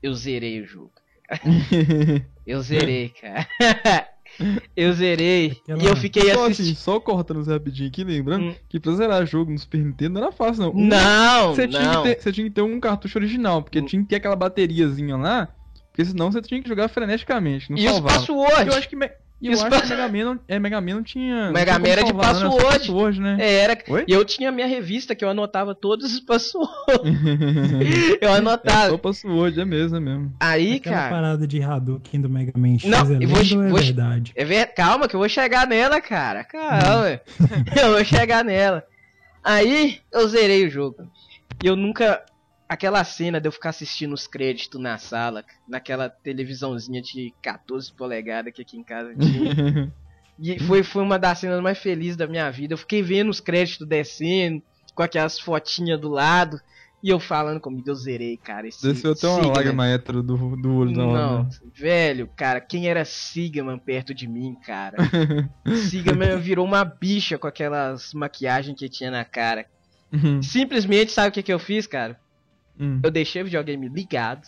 [0.02, 0.92] eu zerei o jogo.
[2.46, 3.48] Eu zerei, cara.
[4.76, 5.58] eu zerei.
[5.62, 6.66] Aquela- E eu fiquei Só assistindo.
[6.66, 8.54] assim, só cortando rapidinho aqui, lembrando Hum.
[8.68, 10.72] que pra zerar jogo no Super Nintendo não era fácil, não.
[10.74, 12.02] Não, Você tinha, não.
[12.02, 13.84] que ter, você tinha que ter um cartucho original, porque Hum.
[13.86, 15.48] tinha que ter aquela bateriazinha lá,
[15.90, 18.14] porque senão você tinha que jogar freneticamente, não E os salvava.
[18.18, 18.66] passwords?
[18.66, 19.10] Eu acho que, me-
[19.46, 21.50] eu E os acho que Mega Man não, é, Mega Man não tinha...
[21.50, 23.20] Mega Man era de só password.
[23.20, 23.36] né?
[23.40, 23.78] É, Era.
[23.88, 24.04] Oi?
[24.08, 26.70] E eu tinha minha revista que eu anotava todos os passwords.
[28.20, 28.90] Eu É anotava.
[28.90, 30.32] só password, é mesmo, é mesmo.
[30.40, 31.10] Aí, Aquela cara.
[31.10, 34.32] parada de Hadouken do Mega Man X Não, é eu vou- é vou- verdade?
[34.34, 34.66] É ver...
[34.74, 36.44] Calma que eu vou chegar nela, cara.
[36.44, 37.20] Calma.
[37.80, 38.82] eu vou chegar nela.
[39.42, 40.96] Aí eu zerei o jogo.
[41.62, 42.22] E eu nunca.
[42.74, 48.52] Aquela cena de eu ficar assistindo os créditos na sala, naquela televisãozinha de 14 polegadas
[48.52, 49.92] que aqui em casa tinha.
[50.36, 52.74] E foi, foi uma das cenas mais felizes da minha vida.
[52.74, 54.60] Eu fiquei vendo os créditos descendo,
[54.92, 56.60] com aquelas fotinhas do lado.
[57.00, 58.66] E eu falando comigo, eu zerei, cara.
[58.66, 61.06] Esse Desceu até uma lágrima hétero do, do olho da.
[61.06, 61.50] Não, né?
[61.72, 64.96] velho, cara, quem era Sigma perto de mim, cara?
[65.88, 69.64] Sigma virou uma bicha com aquelas maquiagens que tinha na cara.
[70.42, 72.18] Simplesmente, sabe o que, que eu fiz, cara?
[72.78, 74.46] Hum, Eu deixei o videogame ligado.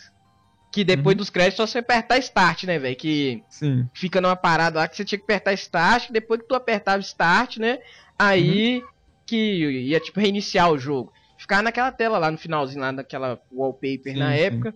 [0.71, 2.95] Que depois dos créditos só você apertar Start, né, velho?
[2.95, 3.89] Que Sim.
[3.93, 6.11] fica numa parada lá que você tinha que apertar Start.
[6.11, 7.79] Depois que tu apertava Start, né?
[8.19, 8.83] Aí
[9.25, 11.11] que ia, tipo, reiniciar o jogo.
[11.37, 14.41] Ficar naquela tela lá no finalzinho, lá naquela wallpaper Sim, na sim.
[14.41, 14.73] época.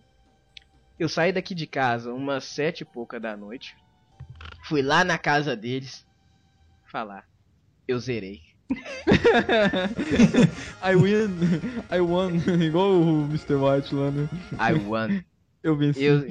[1.00, 3.76] Eu saí daqui de casa umas sete e pouca da noite.
[4.66, 6.06] Fui lá na casa deles.
[6.92, 7.26] Falar.
[7.88, 8.51] Eu zerei.
[10.84, 12.32] I win, I won,
[12.62, 13.56] igual o Mr.
[13.56, 14.28] White lá, né?
[14.54, 15.22] I won.
[15.64, 16.04] Eu venci.
[16.04, 16.26] Eu,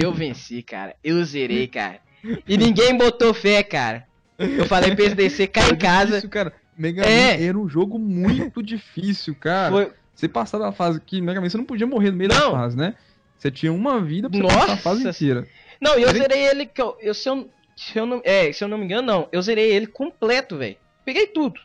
[0.00, 0.94] eu venci, cara.
[1.02, 1.98] Eu zerei, cara.
[2.46, 4.06] E ninguém botou fé, cara.
[4.38, 6.06] Eu falei pra eles descer Era em casa.
[6.06, 6.52] difícil, cara.
[6.78, 7.36] Mega É.
[7.38, 9.72] Man era um jogo muito difícil, cara.
[9.72, 12.52] Foi, Você passar da fase que Mega Man você não podia morrer no meio Não.
[12.52, 12.94] da fase, né?
[13.38, 14.56] Você tinha uma vida pra Nossa.
[14.58, 15.46] passar a fase inteira.
[15.80, 16.70] Não, eu Zerei- zerei ele.
[16.76, 19.28] eu, eu- se, eu, se, eu não, é, se eu não me engano, não.
[19.32, 20.76] Eu zerei ele completo, velho.
[21.04, 21.60] Peguei tudo.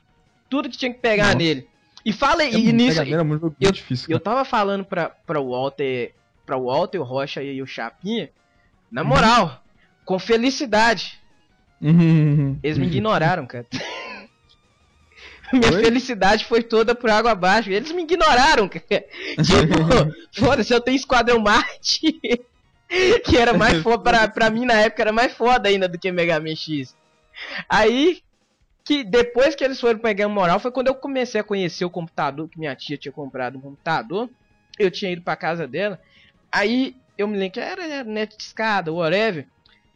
[0.52, 1.38] Tudo que tinha que pegar Nossa.
[1.38, 1.68] nele.
[2.06, 3.02] E falei, É, e nisso.
[3.02, 6.14] Um jogo muito difícil, Eu tava falando pra, pra Walter.
[6.46, 8.30] Pra Walter, o Rocha e o Chapinha.
[8.92, 9.64] Na moral,
[10.04, 11.18] com felicidade.
[11.82, 12.60] Uhum.
[12.62, 13.66] Eles me ignoraram, cara.
[15.54, 15.84] Minha Oi?
[15.84, 17.70] felicidade foi toda por água abaixo.
[17.70, 18.84] Eles me ignoraram, cara.
[19.44, 22.20] Tipo, foda-se, eu tenho Esquadrão Marte.
[23.24, 26.12] que era mais foda, pra, pra mim na época era mais foda ainda do que
[26.12, 26.94] Mega Man X.
[27.70, 28.22] Aí,
[28.92, 32.50] que depois que eles foram pegar moral, foi quando eu comecei a conhecer o computador,
[32.50, 34.30] que minha tia tinha comprado um computador.
[34.78, 35.98] Eu tinha ido pra casa dela.
[36.52, 39.48] Aí, eu me lembro que era net de escada, whatever.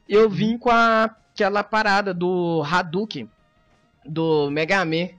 [0.08, 3.30] Eu vim com a, aquela parada do Hadouken.
[4.06, 5.10] do Mega Man.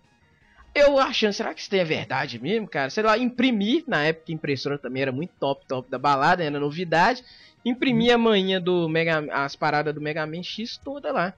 [0.75, 2.89] Eu achando, será que isso é verdade mesmo, cara?
[2.89, 6.59] Sei lá, imprimi, na época a impressora também era muito top, top da balada, era
[6.59, 7.23] novidade.
[7.63, 11.35] Imprimi a manhã do Mega as paradas do Mega Man X toda lá.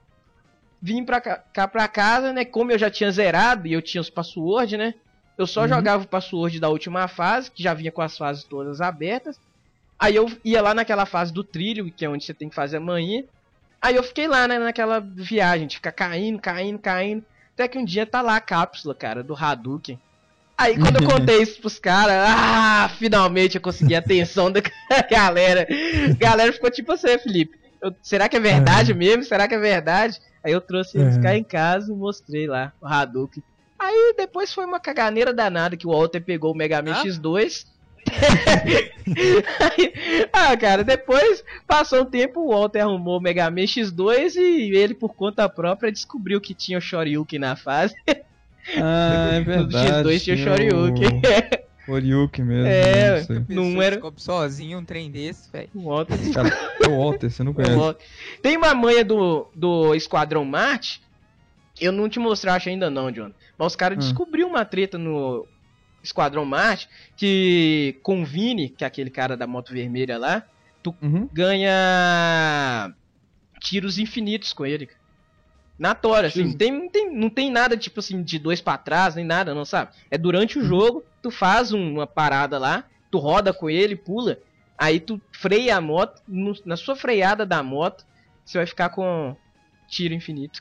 [0.81, 2.45] Vim pra cá, cá pra casa, né?
[2.45, 4.93] Como eu já tinha zerado e eu tinha os passwords, né?
[5.37, 8.81] Eu só jogava o password da última fase, que já vinha com as fases todas
[8.81, 9.37] abertas.
[10.01, 12.77] Aí eu ia lá naquela fase do trilho, que é onde você tem que fazer
[12.77, 13.21] a manhã.
[13.81, 17.23] Aí eu fiquei lá, né, naquela viagem, de ficar caindo, caindo, caindo.
[17.53, 19.99] Até que um dia tá lá a cápsula, cara, do Hadouken.
[20.57, 24.61] Aí quando eu contei isso pros caras, ah, finalmente eu consegui a atenção da
[25.09, 25.67] galera.
[26.11, 29.23] A galera ficou tipo assim, Felipe, eu- será que é verdade mesmo?
[29.23, 30.17] Será que é verdade?
[30.43, 31.21] Aí eu trouxe eles É.
[31.21, 33.43] cá em casa e mostrei lá o Hadouken.
[33.77, 37.03] Aí depois foi uma caganeira danada que o Walter pegou o Mega Man Ah?
[37.03, 37.65] X2.
[39.59, 39.93] Aí-
[40.31, 44.93] ah, cara, depois passou um tempo, o Walter arrumou o Mega Man X2 e ele,
[44.93, 47.95] por conta própria, descobriu que tinha o Shoryuken na fase.
[48.77, 50.09] Ah, é verdade.
[50.09, 51.21] X2 tinha o Shoryuken.
[51.89, 52.67] O Shoryuken mesmo.
[52.67, 53.35] É, não sei.
[53.49, 55.69] Não Pessoa era- sozinho um trem desse, velho.
[55.73, 56.49] O Walter Cara,
[56.83, 57.95] é o Walter, você não conhece.
[58.41, 61.01] Tem uma manha do, do Esquadrão Marte.
[61.79, 63.31] Eu não te mostrei, acho ainda não, John.
[63.57, 64.01] Mas os caras Hum.
[64.01, 65.47] descobriram uma treta no
[66.03, 70.43] Esquadrão Marte que com o Vini, que é aquele cara da moto vermelha lá,
[71.01, 71.27] Uhum.
[71.31, 72.93] ganha
[73.59, 74.89] tiros infinitos com ele.
[75.79, 78.77] Na tora, assim, não tem, não, tem, não tem nada tipo assim de dois pra
[78.77, 79.91] trás, nem nada, não sabe?
[80.11, 84.37] É durante o jogo, tu faz um- uma parada lá, tu roda com ele, pula,
[84.77, 88.03] aí tu freia a moto, no- na sua freada da moto,
[88.43, 89.35] você vai ficar com
[89.87, 90.59] tiro infinito.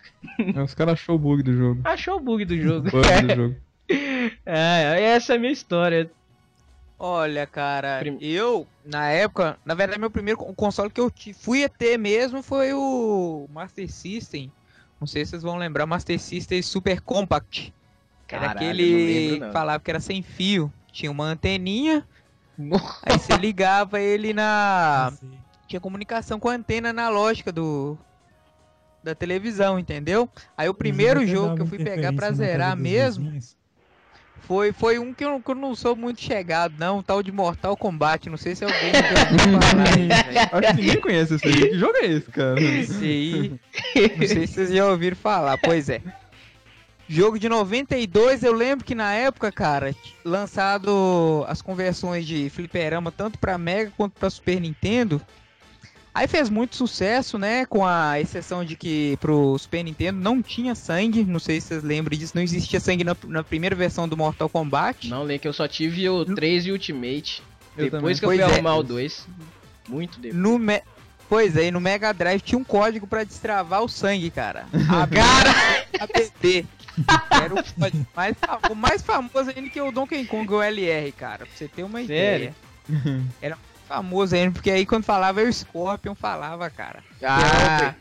[0.54, 1.80] É, Os caras achou o bug do jogo.
[1.84, 2.88] Achou o bug do jogo.
[2.90, 3.56] Bug do jogo.
[4.46, 6.10] é, essa é a minha história.
[6.98, 11.64] Olha, cara, Prim- eu, na época, na verdade, meu primeiro con- console que eu fui
[11.64, 14.50] a ter mesmo foi o Master System.
[15.00, 17.72] Não sei se vocês vão lembrar, Master System Super Compact.
[18.26, 19.46] Que era Caralho, aquele não lembro, não.
[19.46, 20.72] que falava que era sem fio.
[20.92, 22.06] Tinha uma anteninha,
[23.02, 25.12] aí você ligava ele na.
[25.66, 27.96] Tinha comunicação com a antena analógica do.
[29.02, 30.28] Da televisão, entendeu?
[30.56, 33.38] Aí o primeiro jogo que eu fui pegar pra zerar mesmo
[34.48, 37.30] foi, foi um que eu, que eu não sou muito chegado, não, um tal de
[37.30, 38.30] Mortal Kombat.
[38.30, 40.64] Não sei se alguém já ouviu falar.
[40.64, 41.68] Acho que ninguém conhece esse aí.
[41.68, 42.58] Que jogo é esse, cara?
[42.58, 43.60] Esse aí.
[44.16, 46.00] Não sei se vocês já ouviram falar, pois é.
[47.06, 53.38] Jogo de 92, eu lembro que na época, cara, lançado as conversões de fliperama tanto
[53.38, 55.20] pra Mega quanto pra Super Nintendo.
[56.14, 57.64] Aí fez muito sucesso, né?
[57.66, 61.24] Com a exceção de que pro Super Nintendo não tinha sangue.
[61.24, 62.32] Não sei se vocês lembram disso.
[62.34, 65.08] Não existia sangue na, na primeira versão do Mortal Kombat.
[65.08, 67.42] Não, Lê, que eu só tive o 3 e Ultimate.
[67.76, 68.38] Eu Depois também.
[68.38, 68.54] que eu fui é.
[68.56, 69.28] arrumar o 2.
[69.88, 70.42] Muito depois.
[70.42, 70.82] No Me...
[71.28, 74.66] Pois é, e no Mega Drive tinha um código pra destravar o sangue, cara.
[74.88, 75.54] A Cara!
[77.30, 78.36] Era o código mais,
[78.70, 81.46] o mais famoso ainda que o Donkey Kong, o LR, cara.
[81.46, 82.54] Pra você ter uma Sério?
[82.88, 83.24] ideia.
[83.40, 87.02] Era famoso ainda, porque aí quando falava o Scorpion falava, cara.
[87.22, 87.94] Ah!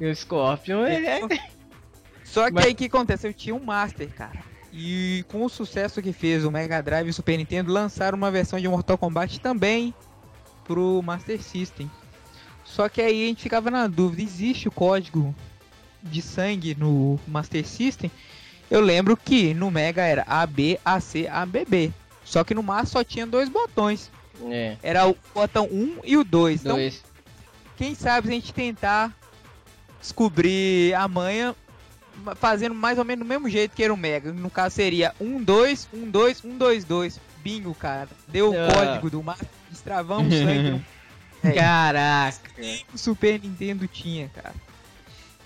[0.00, 1.20] E o Scorpion é.
[2.24, 3.26] Só que Mas- aí o que acontece?
[3.26, 4.38] Eu tinha um Master, cara.
[4.72, 8.30] E com o sucesso que fez o Mega Drive e o Super Nintendo, lançaram uma
[8.30, 9.94] versão de Mortal Kombat também
[10.64, 11.90] pro Master System.
[12.64, 15.34] Só que aí a gente ficava na dúvida, existe o código
[16.02, 18.10] de sangue no Master System?
[18.70, 21.92] Eu lembro que no Mega era AB, AC, ABB.
[22.24, 24.08] Só que no Master só tinha dois botões.
[24.48, 24.76] É.
[24.82, 26.60] Era o botão 1 e o 2.
[26.60, 27.02] Então, Dois.
[27.76, 29.12] quem sabe a gente tentar
[30.00, 31.54] descobrir a manha
[32.24, 34.32] ma- fazendo mais ou menos do mesmo jeito que era o Mega.
[34.32, 37.20] No caso seria 1, 2, 1, 2, 1, 2, 2.
[37.42, 38.08] Bingo, cara.
[38.28, 38.68] Deu o Ah.
[38.74, 40.84] código do Master, destravamos sangue no
[41.42, 41.52] É.
[41.52, 42.38] Caraca.
[42.92, 44.52] o Super Nintendo tinha, cara.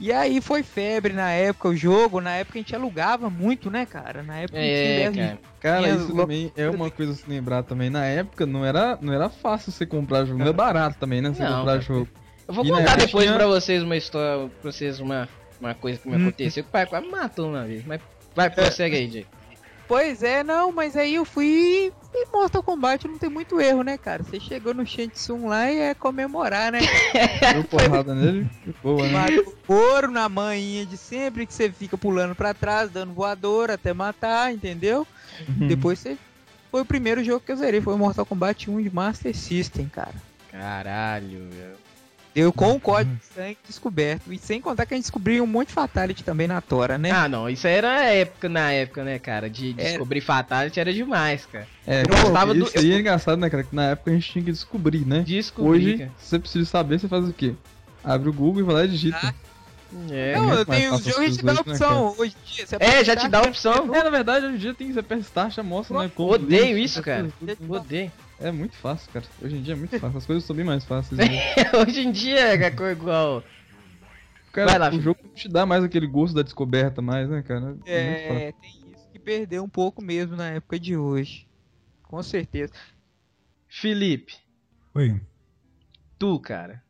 [0.05, 3.87] E aí foi febre na época o jogo, na época a gente alugava muito, né,
[3.87, 4.23] cara?
[4.23, 5.38] Na época a gente É, tinha cara.
[5.61, 7.88] Cara, isso lo- também é uma coisa a se lembrar também.
[7.88, 10.40] Na época não era, não era fácil você comprar jogo.
[10.40, 11.31] Não é barato também, né?
[11.33, 11.81] Você Não, comprar cara.
[11.81, 12.07] jogo.
[12.47, 15.27] Eu vou E contar depois tinha- pra vocês uma história, pra vocês uma,
[15.59, 16.21] uma coisa que me Hum.
[16.29, 16.62] aconteceu.
[16.64, 17.83] Que o pai quase me matou uma vez.
[17.87, 17.99] Mas
[18.37, 19.27] vai, prossegue aí, Jay.
[19.87, 23.99] Pois é, não, mas aí eu fui e Mortal Kombat não tem muito erro, né,
[23.99, 24.23] cara?
[24.23, 26.79] Você chegou no Shensung lá e é comemorar, né?
[27.53, 29.12] Deu porrada nele, que boa, né?
[29.12, 33.92] Matou couro na manhinha de sempre, que você fica pulando pra trás, dando voador até
[33.92, 35.07] matar, entendeu?
[35.49, 35.66] Uhum.
[35.66, 36.16] Depois você.
[36.70, 39.88] Foi o primeiro jogo que eu zerei, foi o Mortal Kombat 1 de Master System,
[39.88, 40.14] cara.
[40.51, 41.84] Caralho, velho.
[42.35, 44.33] Deu com o código de sangue descoberto.
[44.33, 47.11] E sem contar que a gente descobriu um monte de Fatality também na Tora, né?
[47.12, 49.49] Ah, não, isso aí era época, na época, né, cara?
[49.49, 49.90] De Era.
[49.90, 51.68] descobrir Fatality era demais, cara.
[51.87, 53.62] É, Eu pô, gostava do- isso aí é engraçado, né, cara?
[53.62, 55.20] Que na época a gente tinha que descobrir, né?
[55.20, 56.11] Descobrir, Hoje, cara.
[56.18, 57.55] se você precisa saber, você faz o quê?
[58.03, 59.18] Abre o Google e vai lá e digita.
[59.23, 59.35] Ah,
[60.11, 62.14] É, Não, muito eu mais tenho o jogo e te dá a né, opção.
[62.18, 63.94] Hoje em dia, você É, já te dá a opção.
[63.94, 66.11] É, na verdade, hoje em dia tem você aperta start, já mostra, né?
[66.12, 67.29] como Odeio isso, cara.
[67.68, 68.11] Odeio.
[68.38, 69.25] É muito fácil, cara.
[69.40, 70.18] Hoje em dia é muito fácil.
[70.18, 71.18] As coisas são bem mais fáceis.
[71.18, 71.27] né?
[71.87, 73.44] Hoje em dia é cor igual.
[74.53, 75.03] Cara, Vai lá, o filho.
[75.03, 77.66] jogo não te dá mais aquele gosto da descoberta mais, né, cara?
[77.70, 78.33] muito fácil.
[78.37, 81.47] É, tem isso que perdeu um pouco mesmo na época de hoje.
[82.03, 82.73] Com certeza.
[83.68, 84.35] Felipe,
[84.94, 85.20] Oi.
[86.18, 86.83] tu, cara.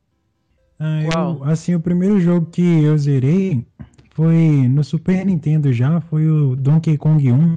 [0.79, 1.45] Ah, eu- Qual?
[1.45, 3.67] assim, o primeiro jogo que eu zerei
[4.11, 7.57] foi no Super Nintendo já, foi o Donkey Kong 1.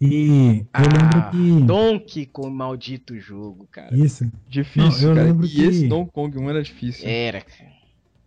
[0.00, 1.66] E eu lembro que.
[1.66, 3.94] Donkey com maldito jogo, cara.
[3.94, 5.26] Isso, Difícil, Não, eu cara.
[5.26, 7.06] lembro E que- esse Donkey Kong 1 era difícil.
[7.08, 7.70] Era, cara.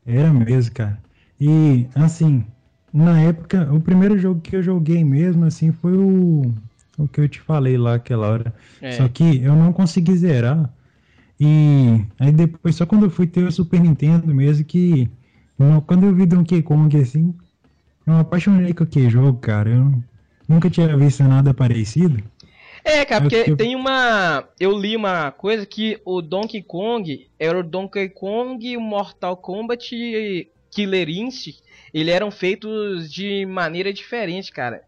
[0.06, 1.02] era mesmo, cara.
[1.42, 2.46] E, assim,
[2.94, 6.54] na época, o primeiro jogo que eu joguei mesmo, assim, foi o,
[6.98, 8.54] o que eu te falei lá aquela hora.
[8.80, 8.92] É.
[8.92, 10.72] Só que eu não consegui zerar.
[11.40, 15.10] E aí depois, só quando eu fui ter o Super Nintendo mesmo, que
[15.88, 17.34] quando eu vi Donkey Kong assim,
[18.06, 19.70] eu me apaixonei com aquele jogo, cara.
[19.72, 20.04] Eu
[20.54, 22.22] nunca tinha visto nada parecido.
[22.86, 24.44] É, cara, porque eu- tem uma.
[24.60, 29.38] Eu li uma coisa que o Donkey Kong era o Donkey Kong e o Mortal
[29.38, 31.62] Kombat e Killer Instinct.
[31.94, 34.82] Eles eram feitos de maneira diferente, cara.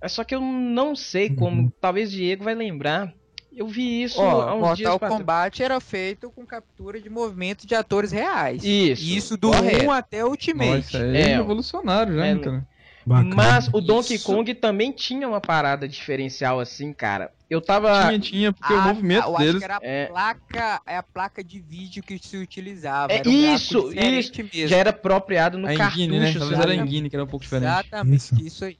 [0.00, 1.62] É Só que eu não sei como.
[1.62, 1.72] Uhum.
[1.80, 3.12] Talvez Diego vai lembrar.
[3.54, 5.20] Eu vi isso há Ó, uns dias Mortal pra trás.
[5.20, 8.64] Kombat era feito com captura de movimento de atores reais.
[8.64, 9.84] Isso, Isso do correto.
[9.86, 10.94] 1 até o Ultimate.
[10.94, 12.66] Nossa, é, É, revolucionário já, é, né, cara?
[13.10, 13.34] Bacana.
[13.34, 14.24] Mas o Donkey Isso.
[14.24, 17.32] Kong também tinha uma parada diferencial assim, cara.
[17.50, 18.06] Eu tava.
[18.06, 19.58] Tinha, tinha, porque o Ah, movimento eu acho deles.
[19.58, 20.06] que era a É.
[20.06, 23.12] placa, é a placa de vídeo que se utilizava.
[23.12, 24.68] É um isso, diferente mesmo.
[24.68, 26.02] Já era apropriado no a cartucho.
[26.02, 26.32] engine, né?
[26.32, 27.68] Talvez era a engine que era um pouco diferente.
[27.68, 28.40] Exatamente, Isso.
[28.40, 28.76] isso, aí.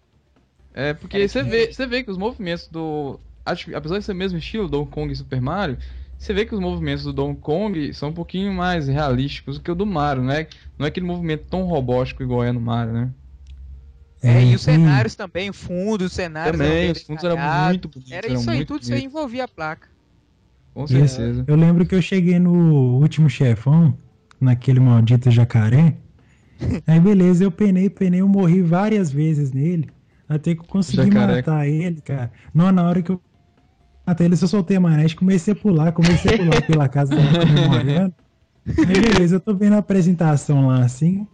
[0.72, 3.18] É, porque você vê, você vê que os movimentos do.
[3.44, 5.76] Acho que, apesar de ser o mesmo estilo, Donkey Kong e Super Mario,
[6.16, 9.70] você vê que os movimentos do Donkey Kong são um pouquinho mais realísticos do que
[9.72, 10.46] o do Mario, né?
[10.78, 13.10] Não é aquele movimento tão robótico igual é no Mario, né?
[14.22, 16.60] É, e os e- cenários também, fundos, cenários.
[16.60, 18.12] Também, eram bem os fundos eram muito bonitos.
[18.12, 19.88] Era eram isso aí, muito tudo isso aí envolvia a placa.
[20.74, 21.44] Com certeza.
[21.46, 23.96] Eu lembro que eu cheguei no último chefão,
[24.40, 25.96] naquele maldito jacaré.
[26.86, 29.90] Aí beleza, eu penei, penei, eu morri várias vezes nele.
[30.28, 31.42] Até que eu consegui Jacaré.
[31.42, 32.32] matar ele, cara.
[32.54, 33.22] Não, na hora que eu
[34.06, 37.34] matei ele, eu só soltei a manete, comecei a pular, comecei a pular pela casa
[37.40, 38.14] comemorando.
[38.82, 41.26] Aí beleza, eu tô vendo a apresentação lá assim.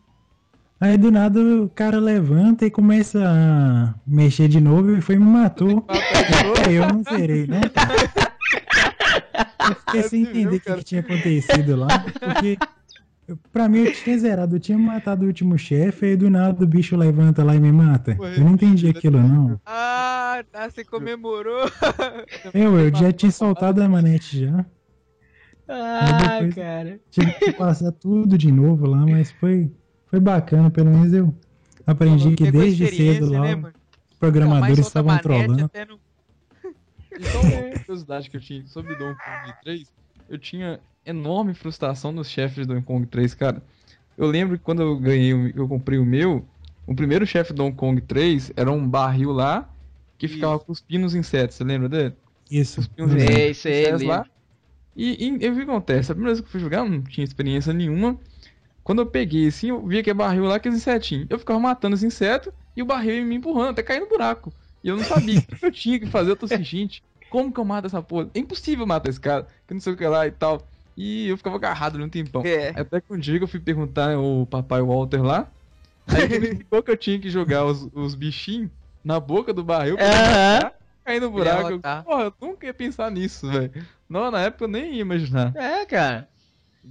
[0.79, 5.19] Aí do nada o cara levanta e começa a mexer de novo e foi e
[5.19, 5.87] me matou.
[6.71, 7.61] Eu não zerei, né?
[9.69, 12.59] Eu fiquei sem entender o que, que tinha acontecido lá, porque
[13.27, 16.63] eu- pra mim eu tinha zerado, eu tinha matado o último chefe, aí do nada
[16.63, 18.17] o bicho levanta lá e me mata.
[18.37, 19.61] Eu não entendi aquilo não.
[19.65, 21.65] Ah, tá, você comemorou.
[22.55, 24.65] Eu, eu já tinha soltado a manete já.
[25.69, 27.01] Ah, cara.
[27.11, 29.71] Tive que passar tudo de novo lá, mas foi,
[30.17, 31.35] foi bacana, pelo menos eu
[31.87, 33.73] aprendi que desde cedo lá né,
[34.11, 35.71] os programadores estavam trolando.
[35.89, 36.01] no-
[37.19, 39.93] E uma curiosidade que eu tinha sobre Donkey Kong 3,
[40.29, 43.63] eu tinha enorme frustração nos chefes do Donkey Kong 3, cara.
[44.17, 46.47] Eu lembro que quando eu ganhei, o- eu comprei o meu,
[46.87, 49.69] o primeiro chefe do Donkey Kong 3 era um barril lá
[50.19, 52.15] que ficava cuspindo os insetos, você lembra dele?
[52.51, 52.77] Isso.
[52.77, 54.07] Cuspindo os É, isso lembro.
[54.07, 54.27] lá.
[54.95, 56.11] E, e, e o que acontece?
[56.11, 58.19] A primeira vez que eu fui jogar, eu não tinha experiência nenhuma.
[58.87, 61.27] Quando eu peguei assim, eu via que é barril lá, aqueles insetinhos.
[61.29, 64.55] Eu ficava matando os insetos e o barril ia me empurrando até cair no buraco.
[64.81, 66.31] E eu não sabia o que eu tinha que fazer.
[66.31, 68.31] Eu tô assim, gente, como que eu mato essa porra?
[68.33, 70.71] É impossível matar esse cara, que não sei o que lá e tal.
[70.97, 72.43] E eu ficava agarrado no tempão.
[72.45, 72.69] É.
[72.81, 75.53] Até que um dia que eu fui perguntar o papai Walter lá,
[76.07, 78.71] aí ele me explicou que eu tinha que jogar os, os bichinhos
[79.03, 80.73] na boca do barril pra Aham.
[81.05, 81.73] cair no buraco.
[81.73, 83.85] Eu, porra, eu nunca ia pensar nisso, velho.
[84.09, 85.57] Não, na época eu nem ia imaginar.
[85.57, 86.36] É, cara.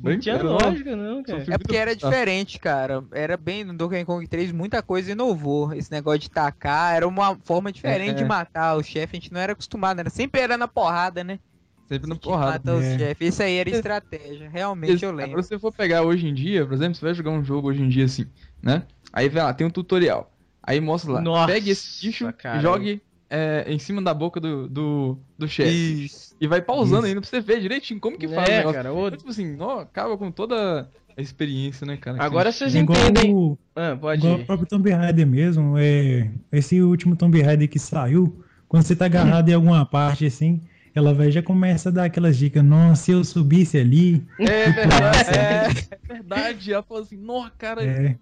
[0.03, 1.45] Não tinha lógica, não, cara.
[1.47, 2.09] É porque era Tá.
[2.09, 3.03] diferente, cara.
[3.11, 5.73] Era bem no Donkey Kong 3, muita coisa inovou.
[5.73, 8.13] Esse negócio de tacar era uma forma diferente É.
[8.15, 9.17] de matar o chefe.
[9.17, 11.39] A gente não era acostumado, era sempre era na porrada, né?
[11.87, 12.51] Sempre que porrada.
[12.53, 12.97] matar os É.
[12.97, 13.27] chefes.
[13.33, 14.49] Isso aí era estratégia.
[14.49, 15.43] Realmente eu Agora, lembro.
[15.43, 17.81] se você for pegar hoje em dia, por exemplo, você vai jogar um jogo hoje
[17.81, 18.25] em dia assim,
[18.61, 18.83] né?
[19.13, 20.31] Aí vai lá, tem um tutorial.
[20.63, 22.57] Aí mostra lá, Nossa, pegue esse bicho cara.
[22.57, 26.09] e jogue é, em cima da boca do, do, do chefe.
[26.39, 27.07] E vai pausando Isso.
[27.07, 28.93] ainda pra você ver direitinho como que faz o É, cara.
[28.93, 32.21] ô- Então, tipo assim, ó, acaba com toda a experiência, né, cara?
[32.21, 33.33] Agora Que- vocês É entendem.
[33.33, 35.75] o, Ah, pode igual o próprio Tomb Raider mesmo.
[35.77, 40.61] É, esse último Tomb Raider que saiu, quando você tá agarrado em alguma parte assim,
[40.93, 42.63] ela vai já começa a dar aquelas dicas.
[42.63, 44.23] Nossa, se eu subisse ali.
[44.39, 46.73] É verdade, é, ali", é verdade.
[46.73, 48.17] Ela falou assim, nossa, cara, é,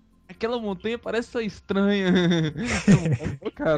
[0.45, 2.11] aquela montanha parece ser estranha.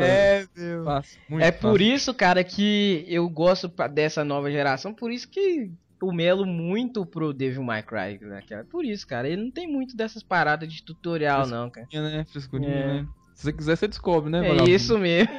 [0.02, 0.84] É, meu.
[0.84, 1.96] fácil, muito É por fácil.
[1.96, 4.94] isso, cara, que eu gosto dessa nova geração.
[4.94, 5.70] Por isso que
[6.02, 8.66] o Melo muito pro Devil May Cry, né, cara?
[8.66, 11.88] Por isso, cara, ele não tem muito dessas paradas de tutorial, não, cara.
[11.94, 12.26] né?
[12.32, 12.88] Frescurinha, É.
[13.02, 13.08] né?
[13.34, 14.40] Se você quiser, você descobre, né?
[14.40, 14.70] É vagabundo?
[14.72, 15.30] isso mesmo.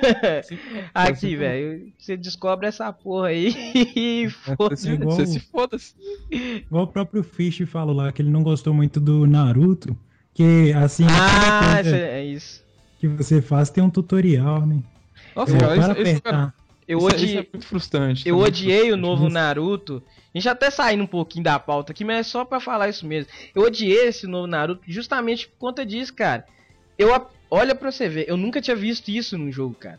[0.45, 0.59] Sim.
[0.93, 3.55] Aqui, velho, você descobre essa porra aí
[3.97, 5.95] e Você se, É igual- você se foda-se.
[6.31, 9.97] Igual o próprio Fish falou lá que ele não gostou muito do Naruto.
[10.37, 12.63] Que assim, Ah, é é isso.
[13.01, 14.83] que você faz tem um tutorial, né?
[15.35, 16.55] Nossa, É, cara, para isso, isso, cara.
[16.87, 17.25] Eu, isso, é- odi...
[17.25, 18.29] isso é muito frustrante.
[18.29, 19.29] eu tá muito odiei o novo.
[19.31, 20.03] Naruto.
[20.35, 23.07] A gente até saindo um pouquinho da pauta aqui, mas é só pra falar isso
[23.07, 23.33] mesmo.
[23.55, 26.45] Eu odiei esse novo Naruto justamente por conta disso, cara.
[26.99, 27.09] Eu
[27.51, 29.99] olha pra você ver, eu nunca tinha visto isso num jogo, cara.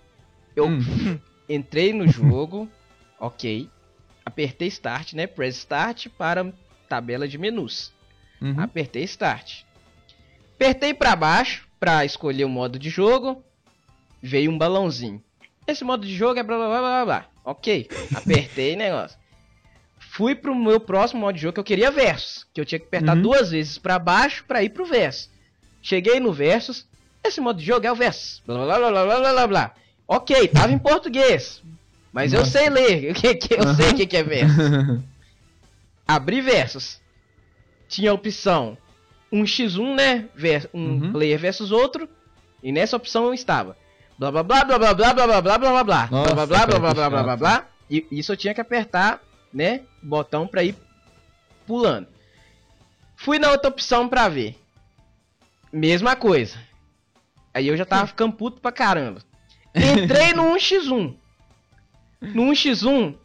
[0.55, 0.79] Eu Hum.
[1.49, 2.69] entrei no jogo,
[3.19, 3.67] ok.
[4.23, 5.25] Apertei start, né?
[5.25, 6.53] Press start para
[6.87, 7.91] tabela de menus.
[8.39, 8.59] Uhum.
[8.59, 9.63] Apertei Start.
[10.57, 13.43] Apertei pra baixo pra escolher o modo de jogo.
[14.21, 15.23] Veio um balãozinho.
[15.67, 17.25] Esse modo de jogo é blá blá blá blá blá.
[17.45, 17.87] Ok.
[18.15, 19.15] Apertei negócio.
[19.99, 22.47] Fui pro meu próximo modo de jogo que eu queria versus.
[22.51, 23.21] Que eu tinha que apertar Uhum.
[23.21, 25.29] duas vezes pra baixo pra ir pro versus.
[25.81, 26.87] Cheguei no versus.
[27.23, 28.41] Esse modo de jogo é o versus.
[28.47, 29.75] Blá blá blá blá blá blá blá.
[30.07, 31.61] Ok, tava em português.
[32.11, 32.51] Mas eu Nossa.
[32.57, 33.13] sei ler.
[33.19, 34.57] que que- Eu sei o que, que é versus.
[36.07, 36.99] abrir versus.
[37.87, 38.75] Tinha a opção
[39.31, 40.29] 1x1, né?
[40.35, 41.11] Ver- um Uhum.
[41.11, 42.07] player versus outro.
[42.63, 43.77] E nessa opção estava.
[44.17, 46.45] Blá blá blá blá blá blá blá blá blá blá blá blá Nossa, blá blá
[46.45, 49.21] blá cara, blá blá blá blá blá E isso eu tinha que apertar,
[49.53, 49.81] né?
[50.03, 50.75] o Botão pra ir
[51.67, 52.07] pulando.
[53.15, 54.55] Fui na outra opção pra ver.
[55.71, 56.57] Mesma coisa.
[57.53, 59.21] Aí eu já tava ficando puto pra caramba.
[59.75, 61.15] Entrei no 1x1.
[62.21, 63.15] No 1x1,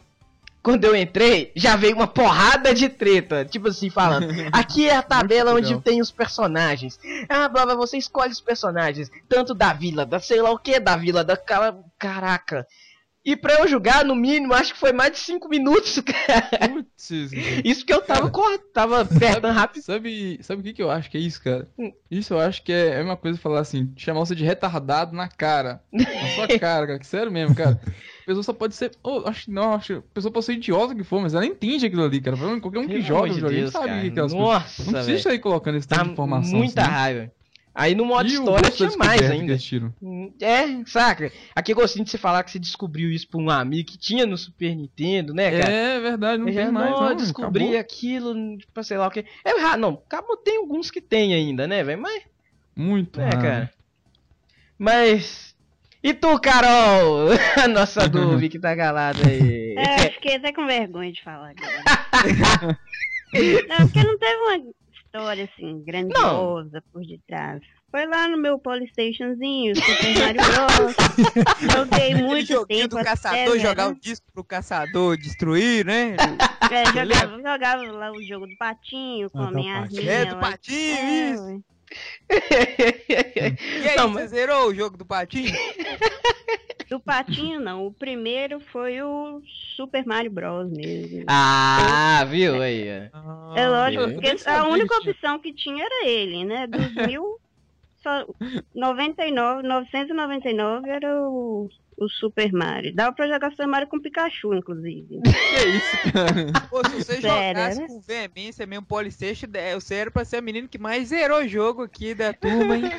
[0.62, 3.44] quando eu entrei, já veio uma porrada de treta.
[3.44, 4.28] Tipo assim, falando.
[4.52, 6.98] Aqui é a tabela onde tem os personagens.
[7.28, 9.10] Ah, blá blá, você escolhe os personagens.
[9.28, 11.76] Tanto da vila, da sei lá o que, da vila, da cara.
[11.98, 12.66] Caraca.
[13.24, 16.68] E pra eu jogar, no mínimo, acho que foi mais de 5 minutos, cara.
[16.68, 17.10] Putz,
[17.64, 18.58] Isso que eu tava, cor...
[18.74, 19.82] tava apertando rápido.
[19.82, 21.68] Sabe, sabe o que, que eu acho que é isso, cara?
[21.78, 21.92] Hum.
[22.10, 25.28] Isso eu acho que é, é uma coisa falar assim, chamar você de retardado na
[25.28, 25.80] cara.
[25.92, 26.04] Na
[26.34, 26.98] sua cara, cara.
[26.98, 27.80] que Sério mesmo, cara.
[28.22, 28.92] A pessoa só pode ser.
[29.02, 29.94] Oh, acho não, acho.
[29.98, 32.36] A pessoa pode ser idiota que for, mas ela entende aquilo ali, cara.
[32.60, 34.00] Qualquer um que Pelo joga de Deus, sabe cara.
[34.00, 34.48] que aquelas coisas.
[34.52, 36.58] Nossa, Não precisa sair colocando esse tipo de informação.
[36.58, 36.96] muita assim, né?
[36.96, 37.32] raiva.
[37.74, 39.56] Aí no modo E história tinha mais ainda.
[40.42, 41.32] É, saca?
[41.56, 44.26] Aqui eu gostinho de você falar que você descobriu isso por um amigo que tinha
[44.26, 45.72] no Super Nintendo, né, cara?
[45.72, 46.90] É verdade, não Eu já, tem mais.
[46.90, 47.80] não, Não, eu descobri acabou.
[47.80, 49.24] aquilo, tipo, sei lá o que.
[49.42, 50.02] É raro, não.
[50.06, 52.02] Acabou, tem alguns que tem ainda, né, velho?
[52.02, 52.22] Mas,
[52.76, 53.40] Muito é, raro.
[53.40, 53.70] cara.
[54.78, 55.51] Mas.
[56.02, 57.28] E tu, Carol?
[57.62, 59.74] A nossa Dove que tá calada aí.
[59.78, 62.78] É, eu fiquei até com vergonha de falar agora.
[63.68, 67.60] não, porque não teve uma história assim grandiosa por detrás.
[67.90, 70.96] Foi lá no meu Playstationzinho, Super Mario Bros.
[71.76, 76.16] Joguei muito tempo do caçador, jogar o disco pro caçador destruir, né?
[76.70, 80.00] É, jogava, jogava lá o jogo do patinho com Ah, a minha patinho.
[80.00, 81.64] arminha É, do patinho, É, isso.
[83.08, 85.52] E aí, Não, você mas- zerou o jogo do patinho?
[86.88, 89.40] Do patinho não, o primeiro foi o
[89.76, 91.24] Super Mario Bros mesmo.
[91.26, 92.86] ah, viu aí?
[93.56, 96.66] É lógico, eu porque a única opção que tinha era ele, né?
[96.66, 97.38] Dos mil,
[98.02, 98.26] só
[98.74, 102.94] 99, 999 era o, o Super Mario.
[102.94, 105.20] Dava pra jogar Super Mario com Pikachu, inclusive.
[105.22, 106.46] Que isso, cara?
[106.70, 107.86] Pô, se você Sério, jogasse né?
[107.88, 111.48] com veemência mesmo Polystation, é, você era pra ser a menina que mais zerou o
[111.48, 112.84] jogo aqui da turma, hein?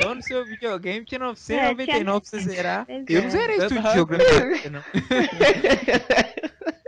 [0.00, 2.86] Só no seu videogame tinha 999 pra você zerar.
[3.08, 3.22] Eu é.
[3.22, 4.70] não zerei de tava- jogo, não.
[4.70, 4.82] não.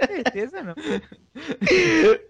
[0.06, 0.74] certeza não.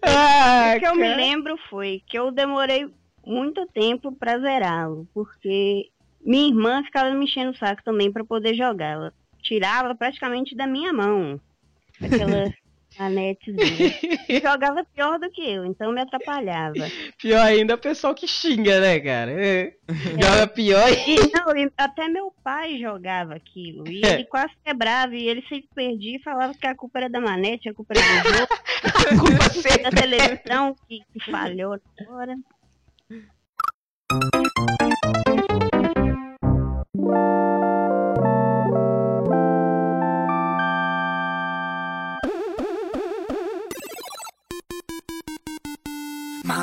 [0.01, 2.89] Ah, O que eu me lembro foi que eu demorei
[3.29, 5.89] muito tempo pra zerá-lo, porque
[6.21, 8.93] minha irmã ficava me enchendo o saco também pra poder jogar.
[8.93, 11.39] Ela tirava praticamente da minha mão
[12.01, 12.51] aquela
[12.97, 13.93] anetezinha.
[14.27, 16.73] E jogava pior do que eu, então me atrapalhava.
[17.17, 19.31] Pior ainda é o pessoal que xinga, né, cara?
[19.31, 19.73] É.
[20.19, 21.15] Joga pior e.
[21.31, 23.87] Não, até meu pai jogava aquilo.
[23.87, 25.15] E ele quase quebrava.
[25.15, 28.23] E ele sempre perdia e falava que a culpa era da manete, a culpa era
[28.23, 28.47] do jogo,
[28.83, 32.35] A culpa da televisão que, que falhou agora.
[33.09, 33.17] My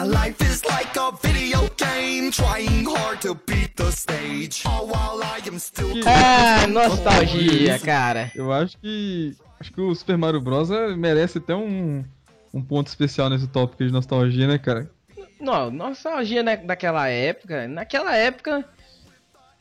[0.05, 4.63] life is like a video game, trying hard to beat the stage.
[4.67, 5.95] All while I am still.
[6.07, 8.31] Ah, nostalgia, cara.
[8.37, 9.35] Eu acho que.
[9.59, 10.71] Acho que o Super Mario Bros.
[10.71, 12.05] é- merece até um,
[12.55, 14.89] um ponto especial nesse tópico de nostalgia, né, cara?
[15.41, 17.69] Não, nostalgia né, daquela época.
[17.69, 18.65] Naquela época,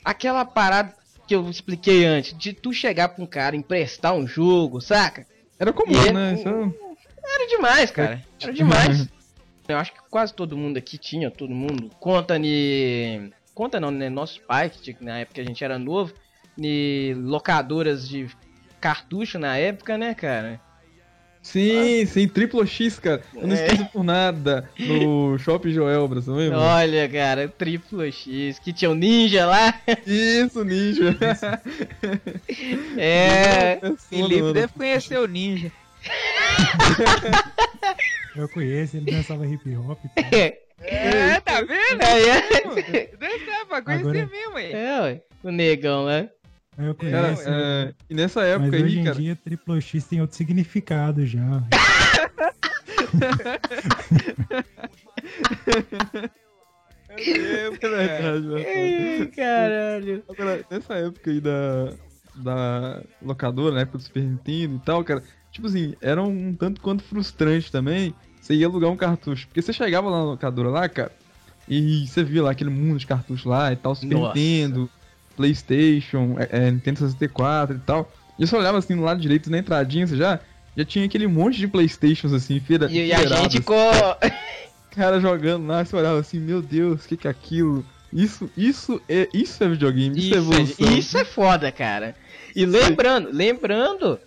[0.04, 0.94] aquela parada
[1.28, 5.26] que eu expliquei antes, de tu chegar pra um cara emprestar um jogo, saca?
[5.60, 6.34] Era comum, é- né?
[6.34, 8.24] Isso Era demais, cara.
[8.42, 9.10] Era demais.
[9.68, 11.90] Eu acho que quase todo mundo aqui tinha, todo mundo.
[12.00, 13.32] Conta ni.
[13.54, 14.10] Conta não, né?
[14.10, 16.14] Nosso pai, que na época a gente era novo,
[16.56, 18.28] ni locadoras de
[18.80, 20.62] cartucho na época, né, cara?
[21.46, 23.22] Sim, sim, triplo X, cara.
[23.36, 23.68] Eu não É.
[23.68, 24.68] esqueço por nada.
[24.80, 26.58] No Shopping Joelbra, você lembra?
[26.58, 29.80] Olha, cara, triplo X, que tinha o ninja lá.
[30.08, 31.16] Isso, ninja.
[32.98, 33.80] É.
[34.10, 35.72] Felipe deve conhecer o Ninja.
[38.36, 40.00] Eu conheço, ele dançava hip hop.
[40.02, 40.08] pô.
[40.82, 42.02] É, tá vendo?
[42.02, 43.08] É.
[43.18, 44.72] Dançava pra conhecer Agora- mesmo, aí.
[44.74, 45.22] É, ué.
[45.44, 46.30] O negão, né?
[46.78, 47.44] Eu Cara, conheço.
[47.50, 49.16] é, e nessa mas época hoje aí, em cara.
[49.16, 51.64] dia, Triplo X tem outro significado já.
[57.10, 58.48] É verdade.
[58.56, 60.24] Ai, Caralho.
[60.30, 61.94] Agora, nessa época aí da,
[62.36, 66.82] da locadora, na época do Super Nintendo e tal, cara, tipo assim, era um tanto
[66.82, 69.48] quanto frustrante também você ia alugar um cartucho.
[69.48, 71.12] Porque você chegava lá na locadora lá, cara,
[71.68, 74.38] e você via lá aquele mundo de cartuchos lá e tal, Super Nossa.
[74.38, 74.90] Nintendo,
[75.36, 78.12] Playstation, é, é, Nintendo 64 e tal.
[78.38, 80.40] E você olhava assim no lado direito, na entradinha, você já,
[80.76, 83.76] já tinha aquele monte de Playstations assim, feira, E, e a gente com.
[84.92, 87.86] cara jogando lá, você olhava assim, meu Deus, o que que é aquilo?
[88.14, 90.88] Isso, isso é, isso é videogame, isso, é Isso, evolução.
[90.88, 92.16] é, isso é foda, cara.
[92.56, 94.18] E lembrando, lembrando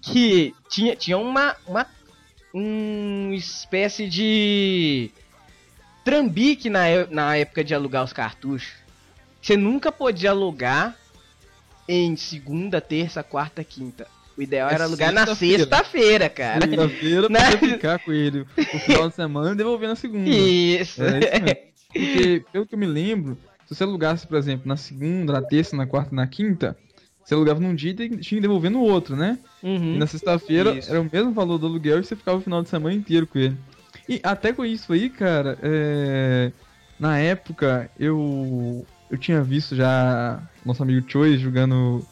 [0.00, 1.86] que tinha, tinha uma, uma
[2.54, 5.10] uma espécie de
[6.04, 8.74] trambique na, é- na época de alugar os cartuchos.
[9.42, 10.96] Você nunca podia alugar
[11.88, 14.06] em segunda, terça, quarta, quinta.
[14.38, 15.58] O ideal É era alugar na sexta-feira.
[15.58, 16.60] sexta-feira, cara.
[16.62, 17.40] Segunda-feira Né?
[17.40, 20.30] pra você ficar com ele no final de semana e devolver na segunda.
[20.30, 21.02] Isso.
[21.02, 21.72] É isso.
[21.92, 23.36] Porque, pelo que eu me lembro,
[23.66, 26.74] se você alugasse, por exemplo, na segunda, na terça, na quarta, na quinta,
[27.22, 29.38] você alugava num dia e tinha que devolver no outro, né?
[29.62, 29.98] E Uhum.
[29.98, 32.94] na sexta-feira era o mesmo valor do aluguel e você ficava o final de semana
[32.94, 33.56] inteiro com ele.
[34.08, 36.50] E até com isso aí, cara, é,
[36.98, 42.04] na época eu eu tinha visto já nosso amigo Choi jogando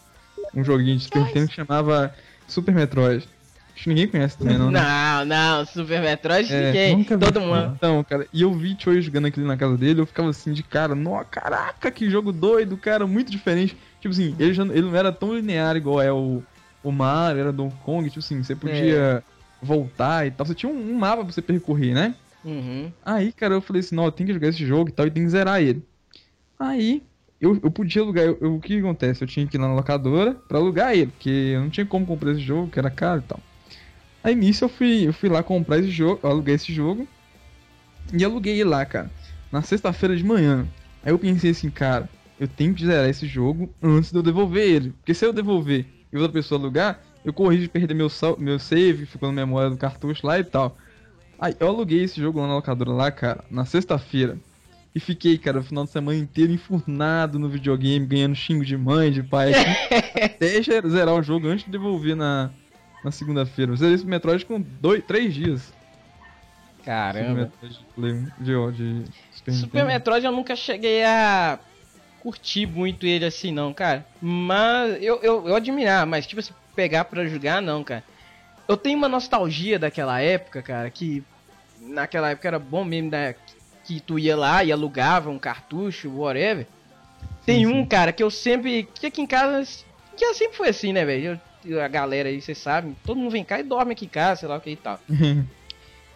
[0.55, 2.15] um joguinho de Super Nintendo que chamava
[2.47, 3.27] Super Metroid.
[3.75, 4.79] Acho que ninguém conhece também, não, né?
[4.83, 6.97] Não, não, Super Metroid É, ninguém.
[6.99, 7.73] nunca vi Todo mundo.
[7.75, 10.63] Então, cara, e eu vi Choi jogando aquilo na casa dele, eu ficava assim de
[10.63, 13.75] cara, nó, caraca, que jogo doido, cara, muito diferente.
[13.99, 16.43] Tipo assim, ele, já, ele não era tão linear igual é o,
[16.85, 19.25] o Mario, era Donkey Kong, tipo assim, você podia
[19.63, 22.15] voltar e tal, você tinha um, um mapa pra você percorrer, né?
[22.45, 22.93] Uhum.
[23.03, 25.23] Aí, cara, eu falei assim, não, tenho que jogar esse jogo e tal, e tem
[25.25, 25.83] que zerar ele.
[26.61, 27.03] Aí,
[27.41, 29.23] eu, eu podia alugar, eu, eu- o que acontece?
[29.25, 32.33] Eu tinha que ir na locadora pra alugar ele, porque eu não tinha como comprar
[32.33, 33.43] esse jogo, que era caro e tal.
[34.25, 37.09] Aí nisso eu fui, eu fui lá comprar esse jogo, aluguei esse jogo,
[38.13, 39.13] e aluguei ele lá, cara,
[39.51, 40.69] na sexta-feira de manhã.
[41.03, 44.69] Aí eu pensei assim, cara, eu tenho que zerar esse jogo antes de eu devolver
[44.69, 48.09] ele, porque se eu devolver e outra pessoa alugar, eu corri de perder meu,
[48.39, 50.77] meu save, ficou na memória do cartucho lá e tal.
[51.39, 54.41] Aí eu aluguei esse jogo lá na locadora lá, cara, na sexta-feira.
[54.95, 59.13] E fiquei, cara, o final de semana inteiro enfurnado no videogame, ganhando xingo de mãe,
[59.13, 59.71] de pai, assim,
[60.25, 62.51] até zerar o jogo antes de devolver na,
[63.05, 63.71] na segunda-feira.
[63.71, 65.73] Eu zerei esse Metroid com dois, três dias.
[66.79, 67.41] Super Caramba.
[67.43, 69.85] Metroid de Play 1, de, ó, de Super, Super.
[69.85, 71.61] Metroid eu nunca cheguei a
[72.21, 74.05] curtir muito ele assim, não, cara.
[74.21, 78.03] Mas eu, eu, eu admirar, mas tipo assim, pegar pra jogar, não, cara.
[78.67, 81.23] Eu tenho uma nostalgia daquela época, cara, que
[81.81, 83.35] naquela época era bom mesmo, né?
[83.91, 86.65] Que tu ia lá e alugava um cartucho, whatever.
[87.45, 87.87] Tem Sim, um, sim.
[87.87, 88.89] cara, que eu sempre.
[88.95, 89.67] Que aqui em casa.
[90.17, 91.41] Que sempre foi assim, né, velho?
[91.83, 94.49] A galera aí, vocês sabem, todo mundo vem cá e dorme aqui em casa, sei
[94.49, 95.01] lá o que e tal.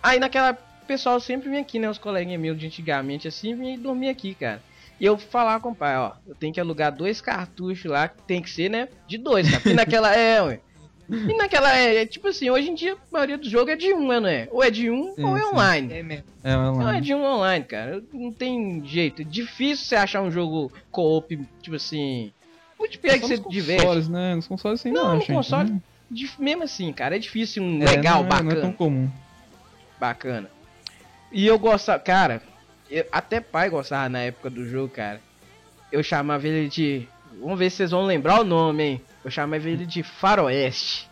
[0.01, 0.53] Aí naquela.
[0.53, 1.91] O pessoal sempre vinha aqui, né?
[1.91, 4.63] Os coleguinhas meus de antigamente, assim, vinha e dormia aqui, cara.
[5.01, 8.23] E eu falava com o pai, ó, eu tenho que alugar dois cartuchos lá, que
[8.23, 8.87] tem que ser, né?
[9.09, 9.51] De dois.
[9.51, 10.61] Porque naquela é, ué.
[11.11, 13.93] E naquela é, é, tipo assim, hoje em dia a maioria dos jogos é de
[13.93, 14.49] um, né, não é?
[14.51, 15.47] Ou é de um Sim, ou é sim.
[15.49, 15.93] online.
[15.93, 16.25] É mesmo.
[16.43, 18.03] É, vai Não, é de um online, cara.
[18.13, 19.23] Não tem jeito.
[19.23, 22.33] É difícil você achar um jogo co-op, tipo assim.
[22.79, 23.83] Multiplayer que você nos diverte.
[23.83, 24.35] consoles, né?
[24.35, 25.75] Nos consoles você ainda Não, no console.
[26.11, 28.51] Dif- Mesmo assim, cara, é difícil um É, legal, não é- bacana.
[28.53, 29.11] Não é tão comum.
[29.99, 30.51] Bacana.
[31.33, 32.43] E eu gostava, cara,
[32.91, 35.21] eu- até pai gostava na época do jogo, cara.
[35.91, 37.09] Eu chamava ele de.
[37.41, 39.01] Vamos ver se vocês vão lembrar o nome, hein?
[39.25, 41.09] Eu chamava ele de Faroeste.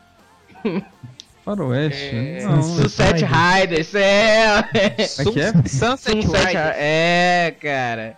[1.44, 2.14] Faroeste.
[2.14, 4.58] É, não, Sunset Sunset Riders, é.
[4.74, 5.52] É que é?
[5.52, 6.44] Sunset Sunset Riders.
[6.52, 8.16] Ri- É, cara.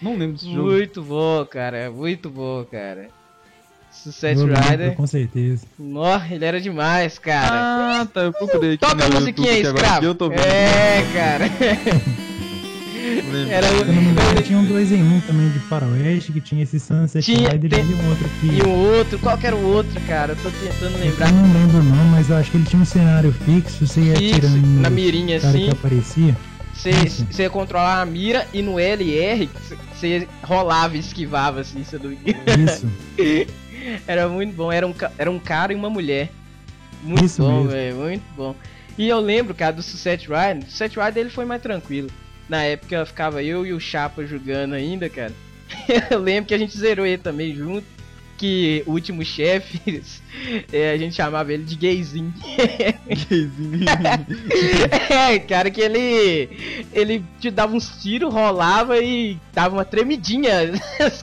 [0.00, 0.70] Não lembro desse jogo.
[0.70, 1.90] Muito bom, cara.
[1.90, 3.08] Muito bom, cara.
[3.90, 4.94] Sunset Eu lembro, Rider.
[4.94, 5.66] Com certeza.
[5.78, 8.00] Nossa, ele era demais, cara.
[8.02, 10.06] Ah, tá, eu procurei aqui Toca a musiquinha aí, YouTube, que agora escravo.
[10.06, 10.40] eu tô vendo.
[10.40, 11.44] É, cara.
[13.34, 13.52] lembro.
[13.54, 13.92] Era o...
[13.92, 17.50] engano, tinha um 2 em 1 um também de Faroeste, que tinha esse Sunset Tinha,
[17.50, 18.46] Rider tem- e um outro que...
[18.46, 20.32] E o outro, qual que era o outro, cara?
[20.32, 21.28] Eu tô tentando lembrar.
[21.28, 24.16] Eu não lembro não, mas eu acho que ele tinha um cenário fixo, você ia
[24.16, 25.64] Fixo, atirando na mirinha cara assim.
[25.66, 26.36] que aparecia.
[26.74, 29.48] Você, ia controlar a mira e no L e R
[29.94, 32.70] você rolava e esquivava assim, se eu não me engano.
[32.70, 32.86] Isso.
[34.06, 36.30] Era muito bom, era um, era um cara e uma mulher.
[37.02, 38.56] Muito Isso bom, velho, muito bom.
[38.96, 40.66] E eu lembro, cara, do Sunset Ride.
[40.66, 42.08] O Sunset Ride ele foi mais tranquilo.
[42.48, 45.32] Na época ficava eu e o Chapa jogando ainda, cara.
[46.10, 47.94] eu lembro que a gente zerou ele também junto.
[48.36, 50.02] Que o último chefe,
[50.72, 52.34] é, a gente chamava ele de gayzinho.
[55.08, 56.50] É, cara, que ele.
[56.92, 60.72] Ele te dava uns tiros, rolava e dava uma tremidinha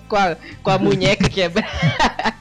[0.08, 2.34] com a, com a munheca quebrada.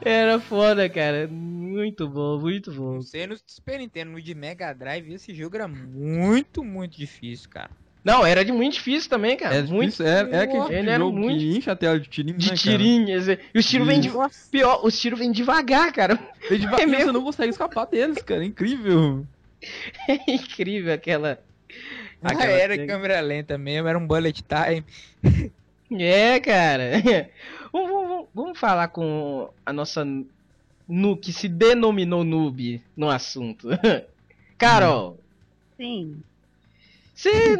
[0.00, 1.28] Era foda, cara.
[1.28, 2.94] Muito bom, muito bom.
[2.94, 7.48] Não sei no Super Nintendo, no de Mega Drive, esse jogo era muito, muito difícil,
[7.50, 7.70] cara.
[8.04, 9.56] Não, era de muito difícil também, cara.
[9.56, 11.98] É, muito é, é aquele tipo Ele de era jogo muito que enche a tela
[11.98, 13.26] de tirinho, de né, tirinhas.
[13.28, 14.10] E os tiros vêm de.
[14.50, 16.16] Pior, os tiros vêm devagar, cara.
[16.48, 17.06] Vem devagar, É mesmo?
[17.06, 18.42] Você não consegue escapar deles, cara.
[18.42, 19.26] É incrível.
[20.08, 21.42] É incrível aquela.
[22.22, 24.84] Ah, aquela era tec- câmera lenta mesmo, era um bullet time.
[25.92, 26.90] É, cara.
[27.72, 30.04] vamos, vamos- vamos falar com a nossa
[30.88, 33.68] Nu que se denominou noob no assunto.
[34.58, 35.18] Carol,
[35.76, 36.22] Sim.
[37.14, 37.30] você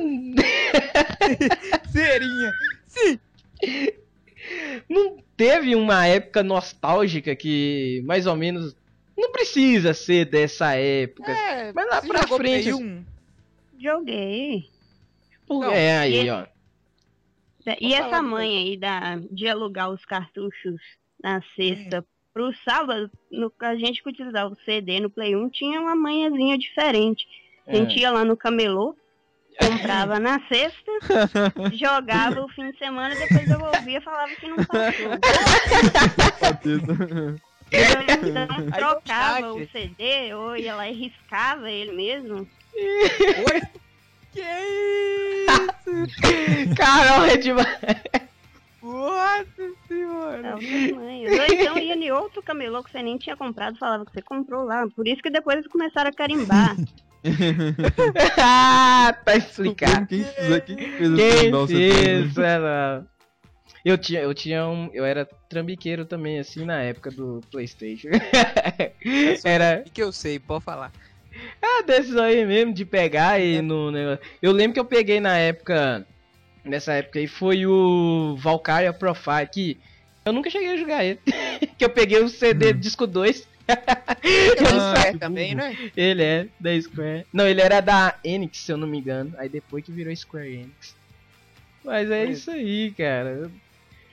[1.92, 2.52] Serinha.
[2.86, 3.18] Sim.
[4.88, 8.74] não teve uma época nostálgica que mais ou menos
[9.16, 11.30] não precisa ser dessa época.
[11.32, 13.04] É, Mas lá pra frente- 1?
[13.78, 14.68] Joguei.
[15.46, 16.46] Por- não, é aí, e- ó.
[17.80, 20.80] E falar essa mãe aí da, de alugar os cartuchos
[21.22, 25.80] na sexta pro sábado, no a gente que utilizava o CD no Play 1 tinha
[25.80, 27.26] uma manhãzinha diferente.
[27.66, 28.94] A gente ia lá no camelô,
[29.58, 30.92] comprava na sexta,
[31.72, 35.12] jogava o fim de semana, depois devolvia e falava que não passou.
[37.68, 37.82] Eu,
[38.28, 39.68] então trocava eu o.
[39.68, 42.48] CD, ou ia lá e riscava ele mesmo.
[42.76, 43.62] Oi?
[44.36, 44.42] Que
[45.48, 46.76] isso?
[46.76, 47.78] Carol é demais.
[48.82, 50.42] Nossa senhora.
[50.42, 51.30] Tava tamanho.
[51.30, 54.64] Ou então ia em outro camelô que você nem tinha comprado, falava que você comprou
[54.64, 54.86] lá.
[54.94, 56.76] Por isso que depois eles começaram a carimbar.
[58.38, 60.06] ah, tá explicado.
[60.06, 62.38] Quem, fizer, quem fez Quem doce fez?
[62.38, 63.06] Ela...
[63.84, 68.08] Eu tinha, eu tinha um, eu era trambiqueiro também assim na época do PlayStation.
[69.44, 70.92] era O que eu sei, pode falar.
[71.62, 74.20] Ah, desses aí mesmo de pegar e no negócio.
[74.42, 76.06] Eu lembro que eu peguei na época
[76.64, 79.78] nessa época aí foi o Valkyria Profile que
[80.24, 81.20] eu nunca cheguei a jogar ele.
[81.78, 83.46] que eu peguei o CD disco 2.
[84.56, 85.76] Eu não Ah, é também, né?
[85.96, 87.26] Ele é da Square.
[87.32, 89.32] Não, ele era da Enix, se eu não me engano.
[89.38, 90.94] Aí depois que virou Square Enix.
[91.84, 92.38] Mas é Pois.
[92.38, 93.50] isso aí, cara.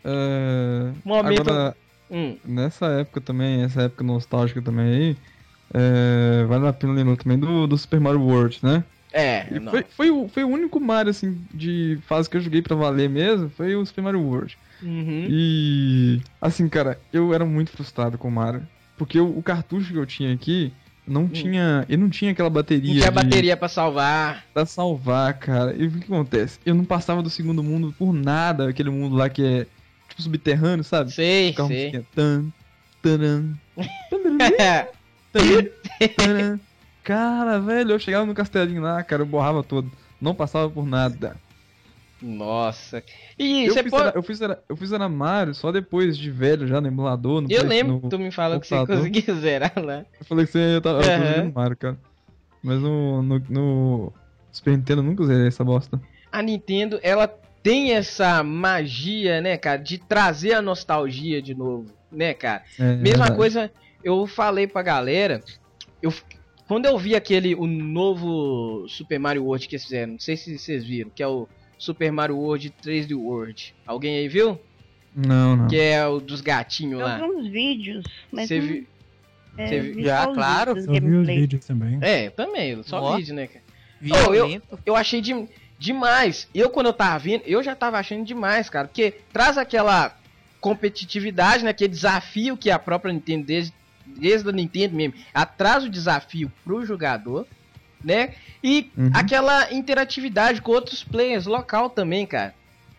[0.03, 1.75] É, Momento- Agora,
[2.11, 5.17] Hum, nessa época também, essa época nostálgica também aí,
[5.73, 8.83] é, vale a pena lembrar também do, do Super Mario World, né?
[9.11, 12.75] é, foi, foi, o, foi o único Mario, assim, de fase que eu joguei pra
[12.75, 14.57] valer mesmo, foi o Super Mario World.
[14.81, 15.27] Uhum.
[15.29, 18.67] E, assim, cara, eu era muito frustrado com o Mario,
[18.97, 20.73] porque o, o cartucho que eu tinha aqui
[21.07, 24.43] não tinha, ele não tinha aquela bateria, Não tinha de- bateria pra salvar.
[24.53, 25.75] pra salvar, cara.
[25.77, 26.59] E o que que acontece?
[26.65, 29.67] Eu não passava do segundo mundo por nada, aquele mundo lá que é,
[30.09, 31.11] tipo, subterrâneo, sabe?
[31.11, 31.77] Sei, Ficava sei.
[31.77, 32.45] musiquinha, tan,
[33.01, 33.49] taran,
[34.09, 34.85] taran, taran.
[37.03, 39.91] Cara, velho, eu chegava no castelinho lá, cara, eu borrava todo.
[40.21, 41.35] Não passava por nada.
[42.21, 43.03] Nossa.
[43.37, 44.07] E Eu você fiz, pode.
[44.07, 47.41] era, eu, fiz era, eu fiz era Mario só depois de velho, já no emulador.
[47.41, 50.05] No Eu Play- lembro no- tu me falou que você conseguia zerar lá.
[50.17, 51.97] Eu falei que você tava tava jogando Mario, cara.
[52.63, 54.13] Mas no, no, no
[54.53, 55.99] Super Nintendo eu nunca usei essa bosta.
[56.31, 57.27] A Nintendo, ela
[57.61, 62.63] tem essa magia, né, cara, de trazer a nostalgia de novo, né, cara?
[62.79, 63.35] É, Mesma verdade.
[63.35, 63.71] coisa,
[64.03, 65.43] eu falei pra galera,
[66.01, 66.13] eu
[66.67, 70.57] quando eu vi aquele o novo Super Mario World que eles fizeram, não sei se
[70.57, 71.47] vocês viram, que é o
[71.77, 73.75] Super Mario World 3D World.
[73.85, 74.57] Alguém aí viu?
[75.15, 75.67] Não, não.
[75.67, 77.17] Que é o dos gatinhos Eu lá.
[77.17, 78.87] vi uns vídeos, mas Você não- vi...
[79.57, 80.71] é, você vi- vi Já, claro.
[80.77, 81.99] Eu vi os vídeos também.
[82.01, 83.63] É, também, só vídeo, né, cara?
[84.01, 84.79] Violento.
[84.85, 85.47] Eu achei de-
[85.77, 86.47] demais.
[86.55, 88.87] Eu, quando eu tava vendo, eu já tava achando demais, cara.
[88.87, 90.17] Porque traz aquela
[90.61, 91.69] competitividade, né?
[91.71, 93.73] Aquele desafio que a própria Nintendo, desde,
[94.17, 97.47] desde a Nintendo mesmo, atrasa o desafio pro jogador,
[98.03, 98.33] né?
[98.63, 99.11] E Uhum.
[99.13, 102.53] aquela interatividade com outros players local também, cara.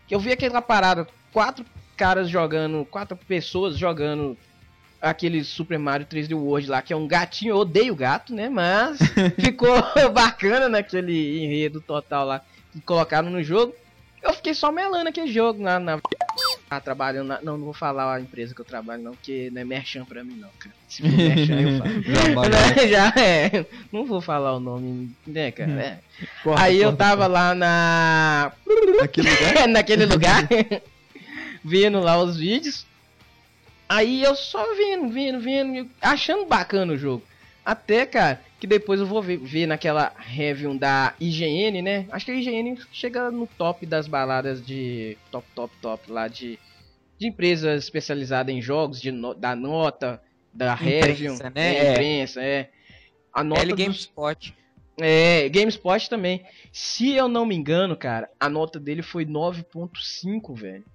[0.07, 1.65] Que eu vi aquela parada, quatro
[1.97, 4.37] caras jogando, quatro pessoas jogando
[5.01, 8.49] aquele Super Mario 3D World lá, que é um gatinho, eu odeio gato, né?
[8.49, 8.97] Mas
[9.39, 9.75] ficou
[10.13, 12.41] bacana naquele enredo total lá
[12.71, 13.73] que colocaram no jogo.
[14.21, 15.99] Eu fiquei só melando aquele jogo na, na
[16.77, 19.61] ah, trabalhando na, não, não vou falar a empresa que eu trabalho não, porque não
[19.61, 20.75] é merchan pra mim não, cara.
[20.87, 22.03] Se for merchan eu falo.
[22.03, 22.53] Trabalho.
[22.89, 23.65] Já é.
[23.91, 25.71] Não vou falar o nome, né, cara?
[25.71, 25.99] É.
[26.57, 28.51] Aí eu tava lá na
[28.99, 29.67] Naquele lugar?
[29.69, 30.47] naquele lugar,
[31.63, 32.85] vendo lá os vídeos.
[33.87, 37.23] Aí eu só vendo, vendo, vendo, achando bacana o jogo.
[37.65, 42.05] Até, cara, que depois eu vou ver, ver naquela review da IGN, né?
[42.11, 46.59] Acho que a IGN chega no top das baladas de top, top, top lá de,
[47.19, 50.21] de empresas especializadas em jogos, de no- da nota,
[50.53, 51.73] da review, Imprensa, né?
[51.73, 52.69] é, imprensa, é.
[53.33, 54.53] A nota L dos- GameSpot.
[55.01, 56.45] é, GameSpot também.
[56.71, 60.85] Se eu não me engano, cara, a nota dele foi 9.5, velho.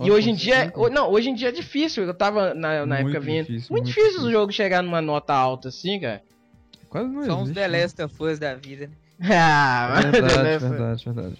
[0.00, 2.04] E hoje em dia, ho- não, hoje em dia é difícil.
[2.04, 4.30] Eu tava na, na época difícil, muito muito difícil o difícil.
[4.32, 6.22] jogo chegar numa nota alta assim, cara.
[6.88, 7.82] Quase não São uns existe, The né?
[7.82, 8.92] Last of Us da vida, né?
[9.30, 11.36] Ah, The Verdade, Last, verdade, verdade.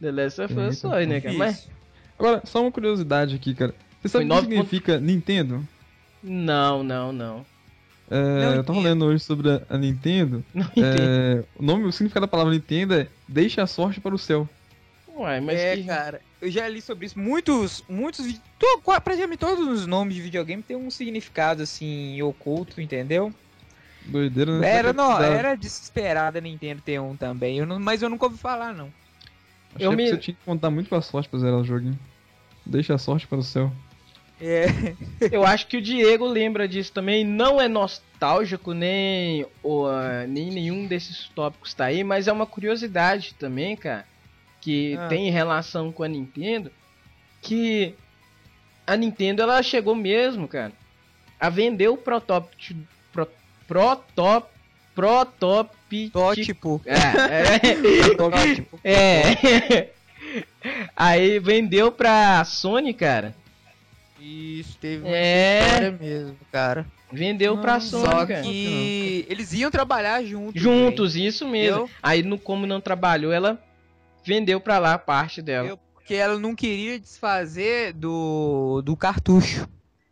[0.00, 1.34] The Last of Us foi, né, cara?
[1.34, 1.68] Mas.
[2.18, 3.74] Agora, só uma curiosidade aqui, cara.
[4.02, 5.66] Você sabe o que significa Nintendo?
[6.22, 7.46] não, não, não.
[8.10, 10.44] É, Não eu tava lendo hoje sobre a, a Nintendo.
[10.54, 10.84] Não entendi.
[10.84, 14.46] É, o nome, o significado da palavra Nintendo é Deixa a sorte para o céu.
[15.16, 15.84] Uai, mas é, que...
[15.84, 17.18] cara, eu já li sobre isso.
[17.18, 18.26] Muitos, muitos,
[18.58, 23.32] to- praticamente todos os nomes de videogame tem um significado assim oculto, entendeu?
[24.04, 24.68] Doideira, né?
[24.68, 28.10] Era, Só que não, era desesperada a Nintendo ter um também, eu não- mas eu
[28.10, 28.92] nunca ouvi falar não.
[29.74, 31.98] Achei eu que me- você tinha que contar muito pra sorte pra zerar o joguinho.
[32.64, 33.72] Deixa a sorte para o céu.
[34.40, 34.66] É,
[35.32, 37.24] Eu acho que o Diego lembra disso também.
[37.24, 42.46] Não é nostálgico, nem, o, ah, nem nenhum desses tópicos tá aí, mas é uma
[42.46, 44.04] curiosidade também, cara.
[44.64, 45.08] Que Ah.
[45.08, 46.72] tem relação com a Nintendo.
[47.42, 47.94] Que
[48.86, 50.72] a Nintendo ela chegou mesmo, cara,
[51.38, 52.80] a vender o protótipo.
[53.12, 53.28] Pro,
[53.68, 54.48] protop,
[54.94, 56.80] protop, tótipo.
[56.86, 56.94] é,
[58.82, 59.90] é, é.
[60.96, 63.34] Aí vendeu pra Sony, cara.
[64.18, 65.60] Isso, teve É.
[65.66, 66.86] história mesmo, cara.
[67.12, 68.40] Vendeu pra Não, Sony, Só cara.
[68.42, 70.60] que eles iam trabalhar juntos.
[70.60, 71.80] Juntos, isso mesmo.
[71.82, 73.62] Eu- Aí, no, como não trabalhou, ela
[74.24, 75.68] vendeu pra lá a parte dela.
[75.68, 79.66] Eu- Porque ela não queria desfazer do, do cartucho.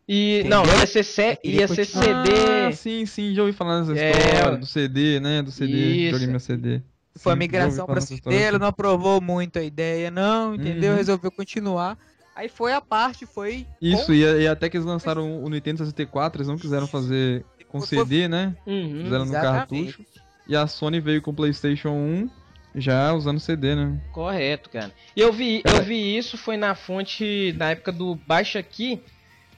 [0.09, 0.65] E Entendeu?
[0.67, 1.85] não, ia ser, C- ia ser.
[1.85, 2.67] CD.
[2.69, 4.35] Ah, sim, sim, já ouvi falar nessa É.
[4.37, 5.43] história do CD, né?
[5.43, 6.13] Do CD, Isso.
[6.13, 6.81] joguei meu CD.
[7.17, 10.55] Foi a Sim, migração pra nessa história, CD, ela não aprovou muito a ideia, não,
[10.55, 10.93] entendeu?
[10.93, 10.97] Uhum.
[10.97, 11.99] Resolveu continuar.
[12.35, 13.67] Aí foi a parte, foi.
[13.81, 17.83] Isso, e, e até que eles lançaram o Nintendo 64, eles não quiseram fazer com
[17.83, 18.57] CD, né?
[18.67, 19.03] Uhum.
[19.05, 19.93] Fizeram no Exatamente.
[19.93, 20.05] cartucho.
[20.49, 22.31] E a Sony veio com o PlayStation 1
[22.75, 24.01] já usando CD, né?
[24.12, 24.93] Correto, cara.
[25.14, 29.01] E eu vi, eu vi isso, foi na fonte, na época do Baixa Aqui,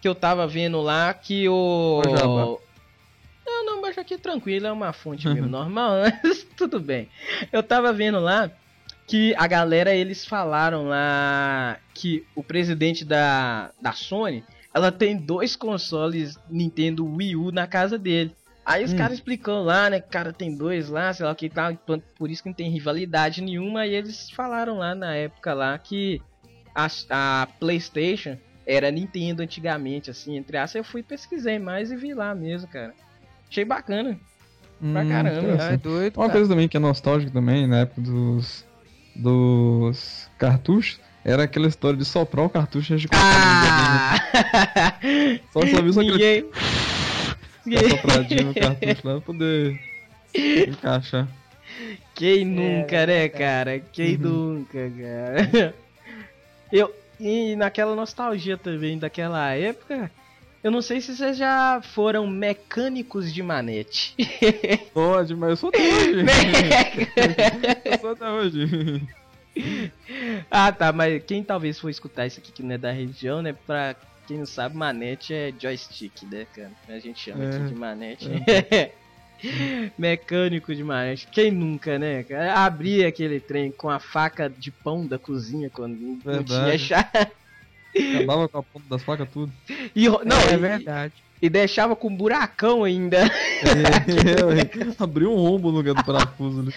[0.01, 2.03] que eu tava vendo lá, que o...
[2.05, 2.57] Jabá.
[3.47, 5.93] Não, não, Baixa Aqui tranquilo, é uma fonte mesmo, normal,
[6.23, 7.09] mas tudo bem.
[7.53, 8.51] Eu tava vendo lá
[9.07, 14.43] que a galera, eles falaram lá que o presidente da, da Sony,
[14.73, 18.35] ela tem dois consoles Nintendo Wii U na casa dele.
[18.65, 18.97] Aí os Hum.
[18.97, 21.71] caras explicam lá, né, que o cara tem dois lá, sei lá o que tal,
[21.71, 25.77] então, por isso que não tem rivalidade nenhuma, e eles falaram lá na época lá
[25.79, 26.23] que
[26.75, 32.15] a, a Playstation era Nintendo antigamente, assim, entre aspas, eu fui pesquisei mais e vi
[32.15, 32.95] lá mesmo, cara.
[33.51, 34.19] Achei bacana.
[34.81, 35.73] Pra Hum, caramba, interessante.
[35.75, 36.33] É doido, Uma cara.
[36.33, 38.65] coisa também que é nostálgica também, na época dos,
[39.15, 43.39] dos cartuchos, era aquela história de soprar o cartucho antes de colocar Ah!
[43.39, 45.41] no videogame.
[45.53, 46.45] Só só viu só aquele Ninguém.
[47.65, 49.81] ficar sopradinho no cartucho lá pra poder
[50.69, 51.29] encaixar.
[52.15, 53.31] Quem nunca, né, verdade.
[53.31, 53.81] cara?
[53.81, 55.75] Quem nunca, cara?
[56.73, 60.11] Eu, e naquela nostalgia também daquela época,
[60.62, 64.17] eu não sei se vocês já foram mecânicos de manete.
[64.93, 66.25] Pode, mas eu sou até hoje.
[67.85, 69.03] eu sou até hoje.
[70.51, 73.55] ah, tá, mas quem talvez for escutar isso aqui que não é da região, né?
[73.67, 73.95] Pra
[74.27, 76.70] quem não sabe, manete é joystick, né, cara?
[76.89, 77.49] A gente chama É.
[77.49, 78.29] aqui de manete.
[79.99, 81.27] Mecânico de manete.
[81.31, 82.55] Quem nunca, né, cara?
[82.64, 86.79] Abria aquele trem com a faca de pão da cozinha quando não tinha Verdade.
[86.79, 87.09] chave.
[88.16, 89.53] Acabava com a ponta das facas tudo.
[89.95, 91.12] E, não, é e- verdade.
[91.43, 93.18] e deixava com buracão ainda.
[93.64, 94.70] É, ué.
[94.99, 96.72] Abriu um rombo no lugar do parafuso.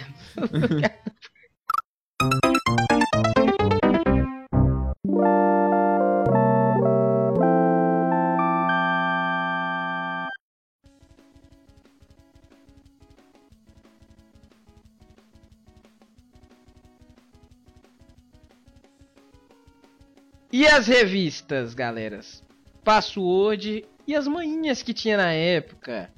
[20.57, 22.43] E as revistas, galeras?
[22.83, 26.09] Password E as manhinhas que tinha na época.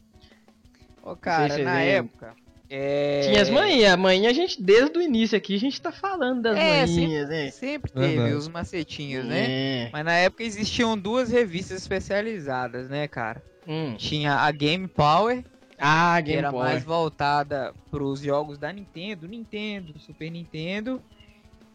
[1.03, 2.33] Ô, cara, se na você época.
[2.69, 3.21] É...
[3.23, 3.91] Tinha as manhinhas.
[3.91, 7.27] A manhinha a gente, desde o início aqui, a gente tá falando das É, manhinhas,
[7.27, 7.51] né?
[7.51, 8.33] Sempre teve Verdade.
[8.35, 9.45] os macetinhos, né?
[9.49, 9.89] É.
[9.91, 13.43] Mas na época existiam duas revistas especializadas, né, cara?
[13.67, 13.95] Hum.
[13.97, 15.43] Tinha a Game Power,
[15.77, 21.01] Ah, que Game era mais voltada pros jogos da Nintendo, Nintendo, Super Nintendo.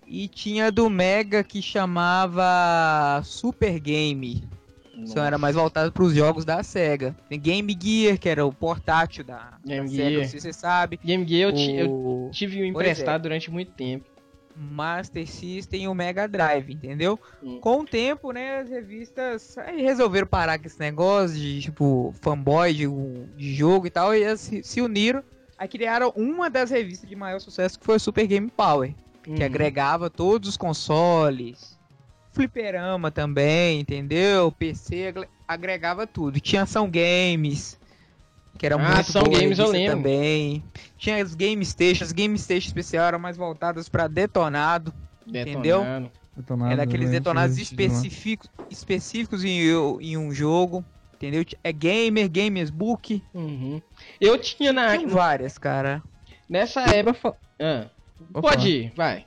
[0.07, 4.47] E tinha do Mega que chamava Super Game.
[4.97, 7.17] Isso era mais voltado pros jogos da SEGA.
[7.29, 10.23] Tem Game Gear, que era o portátil da, Game da SEGA, Gear.
[10.23, 11.01] não sei se você sabe.
[11.03, 12.69] Game Gear eu, ti- eu o tive um é.
[12.69, 14.05] emprestado durante muito tempo.
[14.57, 17.19] Master System e o Mega Drive, entendeu?
[17.43, 17.59] Hum.
[17.59, 22.87] Com o tempo, né, as revistas resolveram parar com esse negócio de, tipo, fanboy de,
[23.37, 25.25] de jogo e tal, e elas se, se uniram.
[25.59, 28.95] Aí criaram uma das revistas de maior sucesso, que foi o Super Game Power.
[29.25, 29.45] Que Uhum.
[29.45, 31.79] agregava todos os consoles,
[32.33, 34.53] fliperama também, entendeu?
[34.53, 36.41] PC agre- agregava tudo.
[36.41, 37.79] Tinha ação games,
[38.59, 39.97] que era Ah, muito Ação boa Games eu lembro.
[39.97, 40.63] também.
[40.99, 44.93] Tinha as game stations, as game stations especial eram mais voltadas para detonado,
[45.27, 45.81] entendeu?
[45.81, 46.11] Detonando.
[46.37, 49.61] Detonado, era aqueles detonados específicos, específicos em,
[50.01, 51.45] em um jogo, entendeu?
[51.63, 53.81] É gamer, gamers book, Uhum.
[54.21, 54.97] Eu tinha na.
[54.97, 56.03] tinha várias, cara.
[56.49, 57.37] Nessa época.
[57.61, 59.27] Ah, Vou pode ir, vai.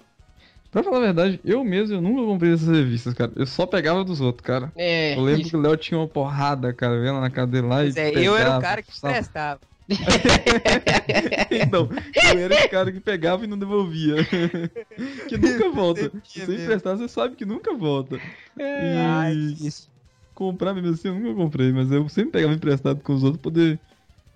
[0.72, 3.32] pra falar a verdade, eu mesmo eu nunca comprei essas revistas, cara.
[3.36, 4.72] Eu só pegava dos outros, cara.
[4.76, 5.16] É.
[5.16, 7.96] Eu lembro isso- que o Léo tinha uma porrada, cara, vendo na dele lá Pois
[7.96, 9.14] e é, eu era o pegava, cara que sabe?
[9.16, 9.62] prestava.
[11.52, 11.90] Então,
[12.24, 14.16] eu era esse cara que pegava e não devolvia.
[15.28, 16.12] que nunca volta.
[16.24, 18.22] Se você emprestar, você sabe que nunca volta.
[18.60, 19.90] Ai, E isso.
[20.34, 23.52] comprar mesmo assim, eu nunca comprei, mas eu sempre pegava emprestado com os outros pra
[23.52, 23.82] poder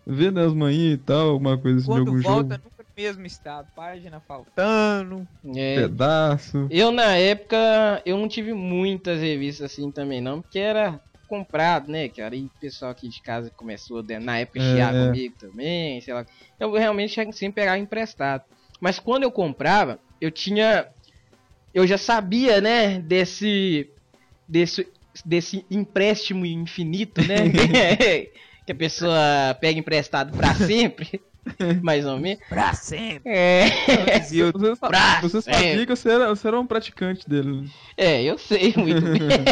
[0.05, 2.70] ver né, as manhinhas e tal, alguma coisa assim de algum volta, jogo.
[3.01, 3.67] Mesmo estado.
[3.75, 5.27] Página faltando.
[5.55, 5.75] É.
[5.75, 6.67] Pedaço.
[6.69, 7.57] Eu, na época,
[8.05, 12.35] eu não tive muitas revistas assim também, não, porque era comprado, né, cara?
[12.35, 15.05] E o pessoal aqui de casa começou, a- na época, É, chiar é.
[15.05, 16.25] comigo também, sei lá.
[16.59, 18.43] Eu realmente sempre pegava emprestado.
[18.79, 20.87] Mas quando eu comprava, eu tinha.
[21.73, 23.87] Eu já sabia, né, desse.
[24.47, 24.85] desse,
[25.25, 27.45] desse empréstimo infinito, né?
[28.65, 31.21] que a pessoa pega emprestado pra sempre.
[31.83, 32.43] Mais ou menos.
[32.47, 33.31] Pra sempre.
[33.31, 33.65] É.
[34.19, 35.61] Você, sa- Pra você sempre.
[35.69, 37.61] sabia que você era, você era um praticante dele.
[37.63, 37.67] né?
[37.97, 39.45] É, eu sei muito bem.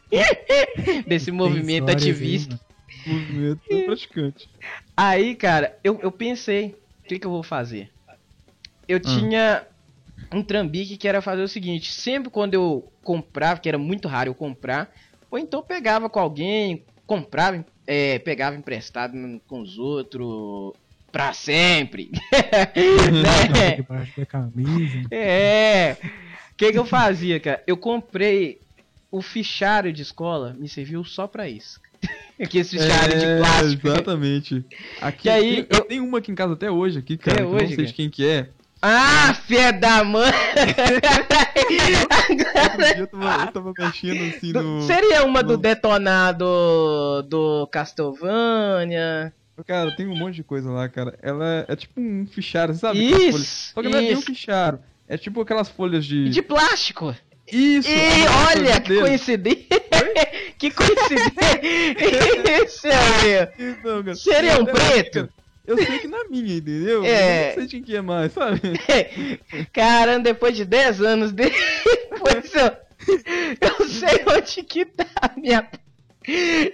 [1.06, 2.58] Desse movimento aí, ativista.
[3.06, 3.20] mano.
[3.20, 4.48] Movimento é praticante.
[4.96, 7.90] Aí, cara, eu, eu pensei, o que, que eu vou fazer?
[8.88, 9.00] Eu Hum.
[9.00, 9.66] tinha
[10.32, 14.30] um trambique que era fazer o seguinte, sempre quando eu comprava, que era muito raro
[14.30, 14.90] eu comprar,
[15.30, 19.14] ou então pegava com alguém, comprava, é, pegava emprestado
[19.48, 20.72] com os outros
[21.10, 22.12] pra sempre.
[23.52, 23.74] né?
[23.74, 25.02] Debaixo da camisa.
[25.10, 25.96] É.
[26.52, 27.60] O que, que eu fazia, cara?
[27.66, 28.60] Eu comprei
[29.10, 31.80] o fichário de escola, me serviu só pra isso.
[32.40, 33.88] Aquele fichário de É, plástico.
[33.88, 34.64] Exatamente.
[35.00, 37.38] Aqui, aí, tem- eu tenho uma aqui em casa até hoje, aqui, cara.
[37.38, 37.86] Até eu hoje, não sei cara?
[37.88, 38.48] de quem que é.
[38.80, 40.30] Ah, fé da mãe!
[41.68, 44.82] Dia eu tava, eu tava mexendo assim no.
[44.82, 49.32] Seria uma do detonado do Castlevania.
[49.66, 51.18] Cara, tem um monte de coisa lá, cara.
[51.20, 52.98] Ela é, é tipo um fichário, sabe?
[53.10, 53.72] Isso!
[53.74, 54.80] Só que não é bem um fichário.
[55.06, 56.30] É tipo aquelas folhas de.
[56.30, 57.14] De plástico!
[57.52, 57.88] Isso!
[57.88, 59.66] E olha que coincidência!
[60.56, 61.92] que coincidência!
[63.58, 64.14] Isso, meu.
[64.14, 65.28] Seria um preto?
[65.66, 67.04] Eu sei que na minha, entendeu?
[67.04, 67.42] É.
[67.42, 68.60] Eu não sei de quem é mais, sabe?
[69.72, 72.72] Caramba, depois de 10 anos depois eu,
[73.60, 75.68] eu sei onde que tá a minha.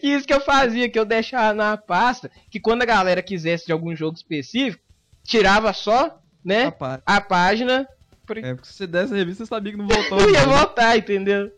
[0.02, 3.72] Isso que eu fazia, que eu deixava na pasta, que quando a galera quisesse de
[3.72, 4.82] algum jogo específico,
[5.24, 7.00] tirava só, né, Rapaz.
[7.06, 7.88] a página,
[8.28, 10.20] É, porque se você desse a revista, você sabia que não voltava.
[10.22, 10.56] eu ia né?
[10.56, 11.50] voltar, entendeu?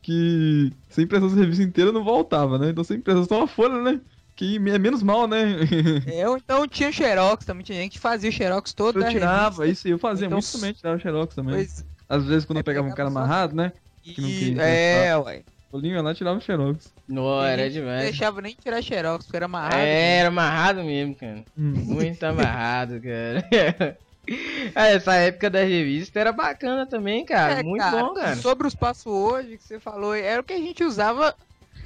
[0.00, 2.70] Que se impressasse a revista inteira, não voltava, né?
[2.70, 4.00] Então se impressasse só uma folha, né?
[4.36, 5.44] Que é menos mal, né?
[6.12, 9.66] Eu então tinha Xerox, também tinha gente que fazia o Xerox todo Eu tirava, revista.
[9.66, 11.54] isso eu fazia Então, muito também, tirava xerox também.
[11.54, 13.72] Pois, Às vezes quando é, eu pegava um cara só- amarrado, né?
[14.02, 15.44] que não queria é, ué.
[15.72, 16.92] O Linho ia lá tirava o xerox.
[17.08, 18.02] Não, era que Não demais.
[18.02, 19.76] deixava nem tirar Xerox, porque era amarrado.
[19.76, 21.44] É, era amarrado mesmo, cara.
[21.56, 21.72] Hum.
[21.86, 23.96] Muito amarrado, cara.
[24.74, 27.60] Ah, Essa época da revista era bacana também, cara.
[27.60, 28.36] É, Muito cara, bom, cara.
[28.36, 31.34] Sobre os passwords que você falou, era o que a gente usava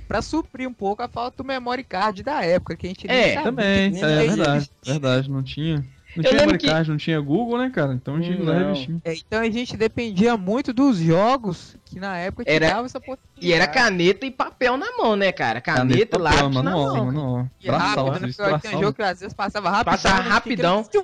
[0.09, 3.35] pra suprir um pouco a falta do memory card da época, que a gente É,
[3.35, 4.71] sabia Também, que é nem verdade.
[4.85, 5.85] Verdade, não tinha.
[6.17, 7.93] Não Eu tinha memory que- card, não tinha Google, né, cara?
[7.93, 8.53] Então que a Não.
[8.59, 9.01] revistinha.
[9.05, 13.47] É, então a gente dependia muito dos jogos que na época Era- davam essa possibilidade.
[13.47, 15.61] E era caneta e papel na mão, né, cara?
[15.61, 17.51] Caneta, papel, lápis na manual, mão.
[17.61, 18.33] E era Braçal, rápido, né?
[18.37, 19.85] Porque tinha jogo que às vezes passava rápido.
[19.93, 20.83] Passava rapidão.
[20.83, 20.99] Que-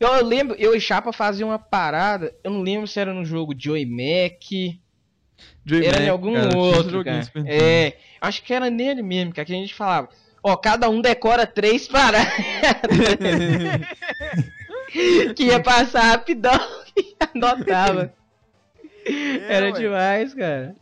[0.00, 3.54] Eu, lembro, eu e Chapa fazia uma parada, eu não lembro se era no jogo
[3.56, 4.42] Joy Mac
[5.66, 7.18] Era Mac, em algum cara, esse outro, cara.
[7.18, 7.46] Nintendo.
[7.48, 10.08] É, acho que era nele mesmo, cara, que a gente falava.
[10.42, 12.26] Ó, cada um decora três paradas.
[15.36, 16.58] que ia passar rapidão
[16.96, 18.12] e anotava.
[19.48, 19.72] Era ué.
[19.72, 20.74] demais, cara.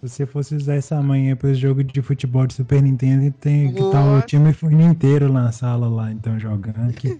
[0.00, 3.80] Se você fosse usar essa manhã para jogo de futebol de Super Nintendo, tem que
[3.80, 4.54] estar o time
[4.84, 6.92] inteiro na sala lá, então, jogando.
[6.92, 7.18] Que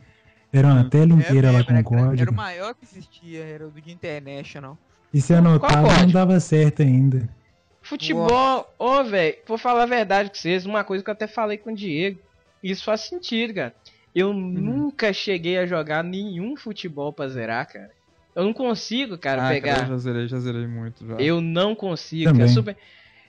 [0.53, 2.31] era uma tela É inteira lá mesmo, com era, era código.
[2.31, 4.79] o maior que existia, era o do de International.
[5.13, 7.29] E se anotava, não dava certo ainda.
[7.83, 11.57] Futebol, ô, velho, vou falar a verdade com vocês, uma coisa que eu até falei
[11.57, 12.19] com o Diego.
[12.63, 13.75] Isso faz sentido, cara.
[14.15, 17.91] Eu nunca cheguei a jogar nenhum futebol pra zerar, cara.
[18.35, 19.75] Eu não consigo, cara, Ah, pegar.
[19.77, 21.15] cara, eu já zerei, já zerei muito já.
[21.17, 22.41] Eu não consigo, Também.
[22.41, 22.53] cara.
[22.53, 22.77] Super...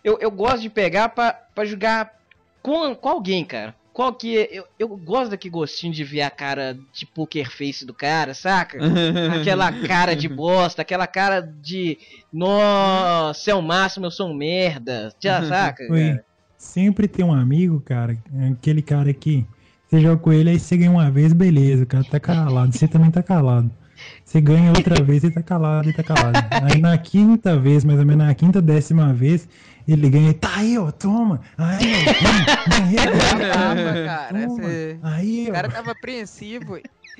[0.04, 2.18] Eu, eu gosto de pegar pra, pra jogar
[2.62, 3.74] com, com alguém, cara.
[4.00, 4.48] Qual que é?
[4.50, 8.80] Eu, eu gosto daquele gostinho de ver a cara de poker face do cara, saca?
[9.38, 11.98] Aquela cara de bosta, aquela cara de.
[12.32, 15.14] Nossa, é o máximo, eu sou um merda.
[15.22, 15.84] Já saca?
[16.58, 18.18] Sempre tem um amigo, cara,
[18.50, 19.46] aquele cara que
[19.86, 22.88] você joga com ele, aí você ganha uma vez, beleza, o cara tá calado, você
[22.88, 23.70] também tá calado.
[24.26, 26.38] Você ganha outra vez, ele tá calado, ele tá calado.
[26.72, 29.48] Aí na quinta vez, mais ou menos na quinta, décima vez,
[29.88, 31.42] ele ganha, tá aí, ó, toma.
[31.58, 34.06] Aí, ó, ganhei, ganhei Tava, agora.
[34.06, 34.48] cara.
[34.48, 34.64] Toma.
[34.64, 35.54] cê- Aí, O ó.
[35.54, 36.80] cara tava apreensivo.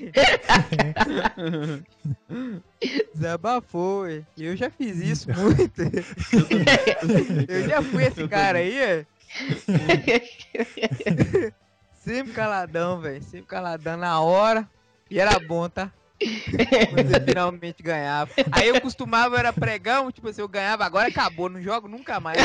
[3.14, 4.22] Desabafou, ué.
[4.36, 5.82] E Eu já fiz isso muito.
[7.48, 9.06] Eu já fui esse cara aí, ué.
[12.02, 13.22] Sempre caladão, velho.
[13.22, 14.66] Sempre caladão na hora.
[15.10, 15.90] E era bom, tá?
[17.26, 18.30] Finalmente ganhava.
[18.52, 22.38] Aí eu costumava, era pregão, tipo assim, eu ganhava, agora acabou, não jogo nunca mais.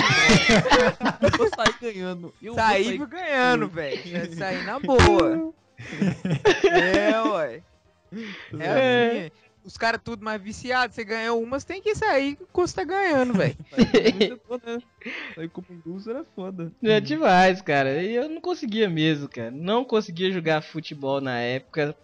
[1.21, 2.33] Eu vou sair ganhando.
[2.41, 4.01] Eu vou Saí sair- ganhando, velho.
[4.35, 5.53] Saí na boa.
[6.63, 7.61] É, ué.
[8.59, 9.31] É assim.
[9.65, 12.37] Os caras tudo mais viciados, você ganhou uma, você tem que sair
[12.75, 13.57] tá ganhando, velho.
[13.71, 14.81] Sair como loser, né?
[15.33, 16.71] Sair como loser é foda.
[16.83, 17.99] É demais, cara.
[18.03, 19.49] E eu não conseguia mesmo, cara.
[19.49, 21.95] Não conseguia jogar futebol na época.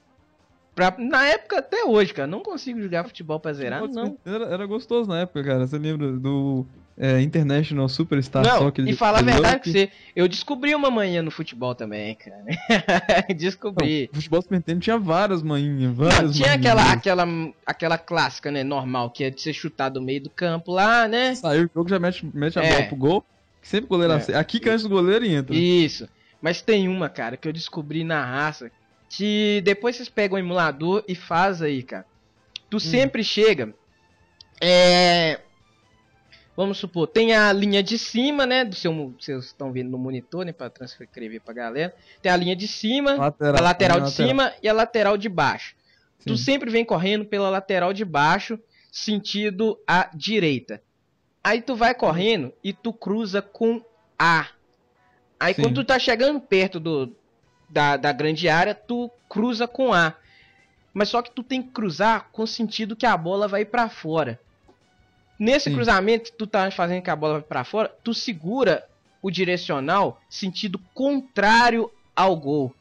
[0.74, 2.28] Pra- Na época até hoje, cara.
[2.28, 4.17] Não consigo jogar futebol pra zerar, não.
[4.26, 5.67] Era, era gostoso na época, cara.
[5.67, 6.65] Você lembra do
[6.97, 8.88] é, International Superstar Não, Soccer?
[8.88, 9.89] e falar a de verdade que você.
[10.15, 12.43] Eu descobri uma manhã no futebol também, cara.
[13.36, 14.07] descobri.
[14.11, 16.72] Não, futebol Super Nintendo tinha várias manhinhas, Não, várias tinha manhinhas.
[16.78, 18.63] aquela, aquela, aquela clássica, né?
[18.63, 21.36] Normal, que é de você chutar do meio do campo lá, né?
[21.36, 22.72] Saiu o jogo, já mete, mete a É.
[22.74, 23.26] bola pro gol.
[23.61, 24.36] Sempre o goleiro É.
[24.36, 25.55] Aqui que antes do goleiro entra.
[25.55, 26.07] Isso.
[26.41, 28.72] Mas tem uma, cara, que eu descobri na raça.
[29.14, 32.05] Que depois vocês pegam o emulador e faz aí, cara.
[32.70, 33.74] Tu sempre chega.
[34.62, 35.41] É.
[36.55, 38.64] Vamos supor, tem a linha de cima, né?
[38.64, 40.53] Do seu, vocês estão vendo no monitor, né?
[40.53, 41.93] Pra transcrever pra galera.
[42.22, 45.76] Tem a linha de cima, Lateral, a lateral de cima e a lateral de baixo.
[46.26, 46.43] Tu Sim.
[46.43, 48.57] sempre vem correndo pela lateral de baixo,
[48.91, 50.82] sentido à direita.
[51.43, 53.84] Aí tu vai correndo e tu cruza com
[54.18, 54.47] A.
[55.39, 55.64] Aí Sim.
[55.64, 57.16] quando tu tá chegando perto do,
[57.72, 60.13] da, da grande área, tu cruza com A.
[60.93, 63.88] Mas só que tu tem que cruzar com o sentido que a bola vai pra
[63.89, 64.39] fora.
[65.39, 65.76] Nesse Sim.
[65.76, 68.84] cruzamento que tu tá fazendo que a bola vai pra fora, tu segura
[69.22, 72.76] o direcional sentido contrário ao gol.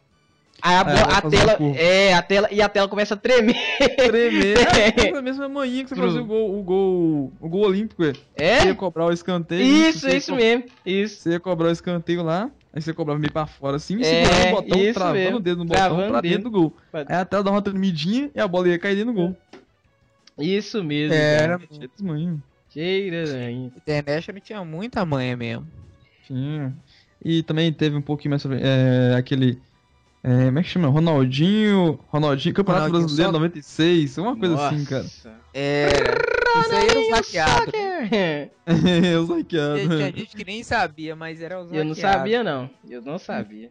[0.62, 3.16] Aí a, Aí bola- vai a tela, é, a tela e a tela começa a
[3.16, 3.56] tremer.
[3.96, 4.56] Tremer.
[5.14, 6.04] É a mesma manhinha que você Cru.
[6.06, 8.12] fazia o gol, o gol, o gol olímpico, é.
[8.12, 8.64] Você É?
[8.66, 9.62] ia cobrar o escanteio.
[9.62, 10.64] Isso, você ia isso co- mesmo.
[10.84, 11.22] Isso.
[11.22, 14.48] Você ia cobrar o escanteio lá, aí você cobrava meio pra fora assim, É, segurando
[14.48, 15.36] o botão, travando mesmo.
[15.36, 16.32] o dedo no Travando botão pra o dedo.
[16.32, 16.76] dentro do gol.
[16.90, 19.36] Pra- Aí a tela dava uma tremidinha e a bola ia cair dentro do gol.
[20.38, 21.14] Isso mesmo.
[21.14, 21.58] Era.
[21.58, 21.68] cara.
[22.72, 23.50] Cheio né?
[23.50, 25.66] International tinha muita manha mesmo.
[26.26, 26.72] Tinha.
[27.22, 29.60] E também teve um pouquinho mais sobre é, aquele.
[30.22, 30.88] É, como é que chama?
[30.88, 31.98] Ronaldinho.
[32.08, 33.40] Ronaldinho, Campeonato Ronaldinho Brasileiro Soccer?
[33.40, 35.02] 96, uma coisa assim, cara.
[35.02, 35.34] Nossa.
[35.52, 36.14] Era.
[36.60, 37.74] Isso aí era os hackeados.
[38.02, 38.50] Soccer.
[39.12, 39.80] Eu sou hackeado.
[39.80, 42.70] Tinha gente que nem sabia, mas era os Eu não sabia, não.
[42.88, 43.70] Eu não sabia.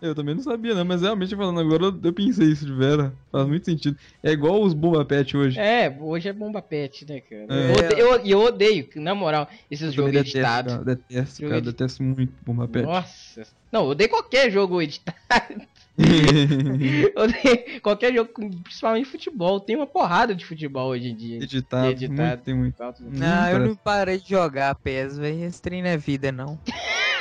[0.00, 3.14] Eu também não sabia, não, mas realmente falando agora, eu- eu pensei isso de vera.
[3.32, 3.96] Faz muito sentido.
[4.22, 5.58] É igual os Bomba Pet hoje.
[5.58, 7.46] É, hoje é bomba pet, né, cara?
[7.48, 7.70] É.
[7.70, 10.72] Eu odeio- Eu, eu odeio, na moral, esses Eu jogos detesto, editados.
[10.74, 12.84] cara, detesto, Jogo cara, edit- detesto muito Bomba Pet.
[12.84, 13.42] Nossa.
[13.72, 15.62] Não, eu odeio qualquer jogo editado.
[17.82, 18.30] Qualquer jogo,
[18.62, 19.60] principalmente futebol.
[19.60, 21.36] Tem uma porrada de futebol hoje em dia.
[21.42, 22.20] editado, Editado.
[22.20, 22.76] muito, tem muito.
[23.00, 25.44] Não, eu não parei de jogar PES, velho.
[25.44, 26.58] Esse trem não é vida, não.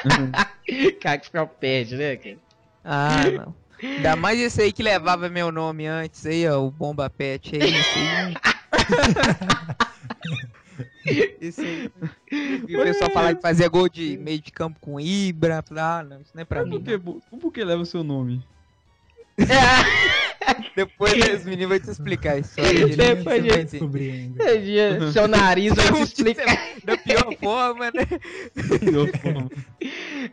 [1.02, 2.38] Cara que fica perde, né, cara?
[2.84, 3.56] Ah, não.
[3.82, 7.62] Ainda mais esse aí que levava meu nome antes aí, ó, o Bomba Pet aí,
[7.62, 8.36] esse aí.
[11.40, 11.92] Esse aí.
[12.66, 15.64] Vi o pessoal falar que fazia gol de meio de campo com Ibra.
[15.78, 16.72] Ah, não, isso não é pra mim.
[16.72, 16.98] por que,
[17.40, 18.44] por que leva seu nome?
[20.76, 22.88] Depois os meninos vão te explicar a história.
[22.88, 24.60] Depois vai descobrir ainda.
[24.60, 26.46] Dia, Seu nariz vai te explicar.
[26.84, 28.08] Da pior forma, né?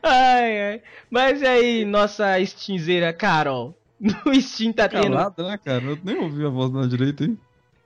[0.03, 0.83] Ai, ai.
[1.11, 3.77] Mas e aí, nossa Steamzeira Carol?
[4.25, 5.13] No Steam tá tendo.
[5.13, 5.85] Calado, né, cara?
[5.85, 7.37] Eu nem ouvi a voz da direita aí.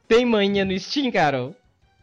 [0.09, 1.55] Tem manhã no Steam, Carol?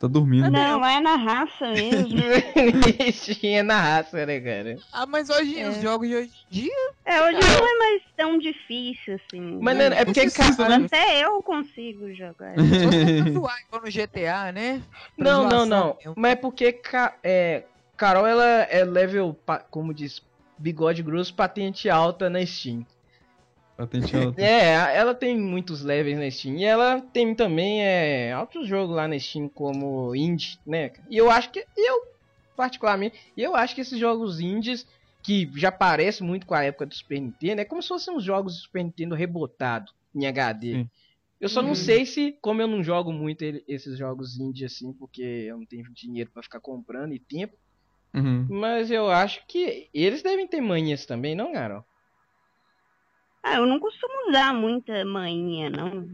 [0.03, 0.51] Tá dormindo.
[0.51, 2.17] Não, é na raça mesmo.
[3.13, 4.77] Steam é na raça, né, cara?
[4.91, 5.69] Ah, mas hoje, É.
[5.69, 6.73] os jogos de hoje em dia,
[7.05, 9.59] É, hoje não é mais tão difícil assim.
[9.61, 10.19] Mas não, é porque.
[10.19, 10.85] Precisa, né?
[10.87, 12.53] Até eu consigo jogar.
[12.59, 13.49] igual
[13.81, 14.81] no GTA, né?
[15.15, 15.95] Pra Não, não, não.
[15.97, 16.13] mesmo.
[16.17, 17.63] Mas é porque Ca- é,
[17.95, 19.33] Carol, ela é level,
[19.71, 20.21] como diz,
[20.57, 22.85] bigode grosso, patente alta na Steam.
[24.37, 26.57] É, ela tem muitos levels na Steam.
[26.57, 30.91] E ela tem também é, altos jogos lá na Steam, como indie, né?
[31.09, 31.95] E eu acho que, eu,
[32.55, 34.85] particularmente, eu acho que esses jogos indies,
[35.23, 38.23] que já parecem muito com a época do Super Nintendo, é como se fossem uns
[38.23, 40.73] jogos do Super Nintendo rebotado em HD.
[40.75, 40.89] Sim.
[41.39, 41.75] Eu só não Uhum.
[41.75, 45.65] sei se, como eu não jogo muito ele- esses jogos indie assim, porque eu não
[45.65, 47.57] tenho dinheiro pra ficar comprando e tempo,
[48.15, 48.45] Uhum.
[48.49, 51.83] mas eu acho que eles devem ter manhas também, não, Carol?
[53.43, 56.07] Ah, eu não costumo usar muita manhinha, não.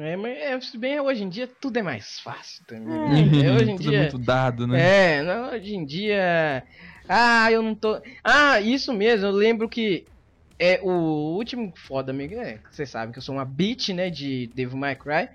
[0.00, 2.92] É, mas é, se bem hoje em dia tudo é mais fácil também.
[2.92, 3.24] É.
[3.24, 3.52] né?
[3.52, 3.98] hoje em Tudo dia.
[3.98, 5.18] é muito dado, né?
[5.18, 6.64] É, não, hoje em dia.
[7.08, 8.00] Ah, eu não tô.
[8.22, 10.04] Ah, isso mesmo, eu lembro que.
[10.58, 12.34] É o último foda, amigo.
[12.34, 14.08] É, você sabe que eu sou uma bitch, né?
[14.08, 15.28] De Devil May Cry.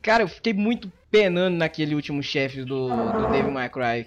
[0.00, 4.06] Cara, eu fiquei muito penando naquele último chefe do, do Devil May Cry.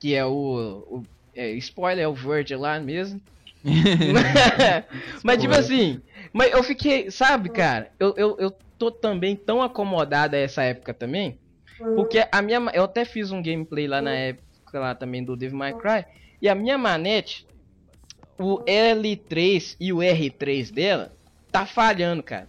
[0.00, 0.84] Que é o.
[0.90, 1.04] o
[1.36, 3.20] é, spoiler, é o Verge lá mesmo.
[5.24, 6.00] mas tipo assim,
[6.32, 10.92] mas eu fiquei, sabe, cara, eu, eu, eu tô também tão acomodado a essa época
[10.92, 11.38] também,
[11.94, 15.56] porque a minha, eu até fiz um gameplay lá na época lá também do Devil
[15.56, 16.04] May Cry,
[16.42, 17.46] e a minha manete,
[18.38, 21.12] o L3 e o R3 dela,
[21.50, 22.48] tá falhando, cara.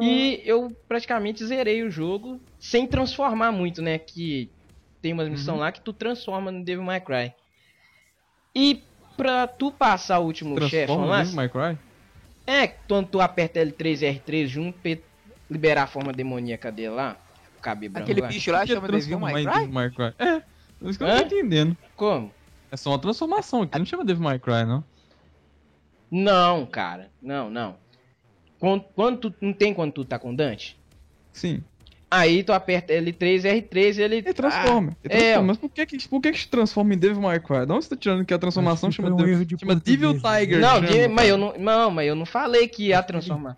[0.00, 4.50] E eu praticamente zerei o jogo sem transformar muito, né, que
[5.02, 7.34] tem uma missão lá que tu transforma no Devil May Cry.
[8.54, 8.82] E
[9.16, 10.92] pra tu passar o último chefe
[11.50, 11.78] Cry?
[12.46, 14.96] é, quando tu aperta L3 e R3 junto pra
[15.50, 17.16] liberar a forma demoníaca dele lá,
[17.58, 18.28] o cabelo branco Aquele lá.
[18.28, 19.68] bicho lá chama Devil May Cry?
[19.68, 20.14] May Cry?
[20.18, 20.42] É,
[20.82, 21.76] isso que eu não tô entendendo.
[21.96, 22.32] Como?
[22.70, 24.82] É só uma transformação aqui, não chama Devil May Cry, não.
[26.10, 27.76] Não, cara, não, não.
[28.58, 30.78] Quando, quando tu, não tem quando tu tá com Dante?
[31.32, 31.62] Sim.
[32.14, 34.16] Aí tu aperta L3 R3 e ele...
[34.16, 34.94] Ele transforma.
[35.02, 35.46] ele é, transforma.
[35.46, 37.64] Mas por que que, por que que se transforma em Devil May Cry?
[37.64, 40.12] De onde você tá tirando que a transformação que chama, um Devil- de chama Devil
[40.12, 40.20] né?
[40.40, 40.60] Tiger?
[40.60, 43.56] Não, chama, mas eu não, não, mas eu não falei que ia transformar.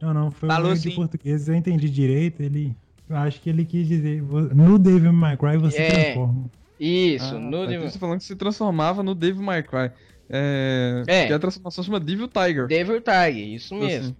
[0.00, 2.76] Não, não, foi Falou um erro de português, eu entendi direito, ele...
[3.10, 5.90] Eu acho que ele quis dizer, no Devil May Cry você É.
[5.90, 6.44] transforma.
[6.78, 9.90] Isso, Ah, no tá, Devil- você falando que se transformava no Devil May Cry.
[10.30, 11.26] É, É.
[11.26, 12.66] Que a transformação chama Devil Tiger.
[12.66, 14.04] Devil Tiger, isso Então, mesmo.
[14.06, 14.16] assim,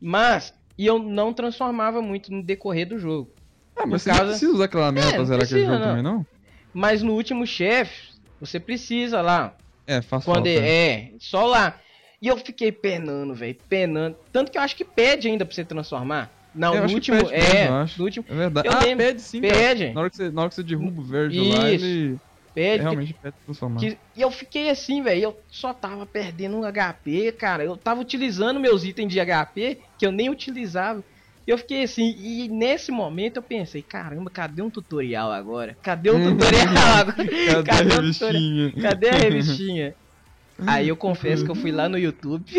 [0.00, 3.30] Mas, e eu não transformava muito no decorrer do jogo.
[3.76, 5.60] Ah, mas Por você não causa- precisa usar aquela merda É, pra não zerar aquele
[5.64, 5.80] jogo não.
[5.86, 6.26] também, não?
[6.74, 8.10] Mas no último chefe,
[8.40, 9.54] você precisa lá.
[9.86, 10.48] É, faz Quando falta.
[10.48, 11.78] é, é, só lá.
[12.20, 14.16] E eu fiquei penando, velho, penando.
[14.32, 16.30] Tanto que eu acho que pede ainda pra você transformar.
[16.54, 17.16] Não, É, eu no último.
[17.18, 17.98] pede mesmo, é, acho.
[17.98, 18.24] no último.
[18.28, 18.68] É verdade.
[18.68, 19.04] Eu ah, lembro.
[19.06, 19.54] pede sim, cara.
[19.54, 19.90] Pede.
[19.92, 21.84] Na hora que você, na hora que você derruba o verde lá, Isso.
[21.84, 22.16] ele
[22.54, 22.78] Pede.
[22.78, 23.80] que- realmente pede pra transformar.
[23.80, 25.20] que- e eu fiquei assim, velho.
[25.22, 27.64] Eu só tava perdendo um HP, cara.
[27.64, 31.02] Eu tava utilizando meus itens de HP que eu nem utilizava.
[31.46, 35.76] Eu fiquei assim, e nesse momento eu pensei, caramba, cadê um tutorial agora?
[35.82, 36.62] Cadê um tutorial
[37.00, 37.12] agora?
[37.14, 38.72] Cadê, Cadê a bichinha?
[38.80, 39.94] Cadê a revistinha?
[40.64, 42.44] Aí eu confesso que eu fui lá no YouTube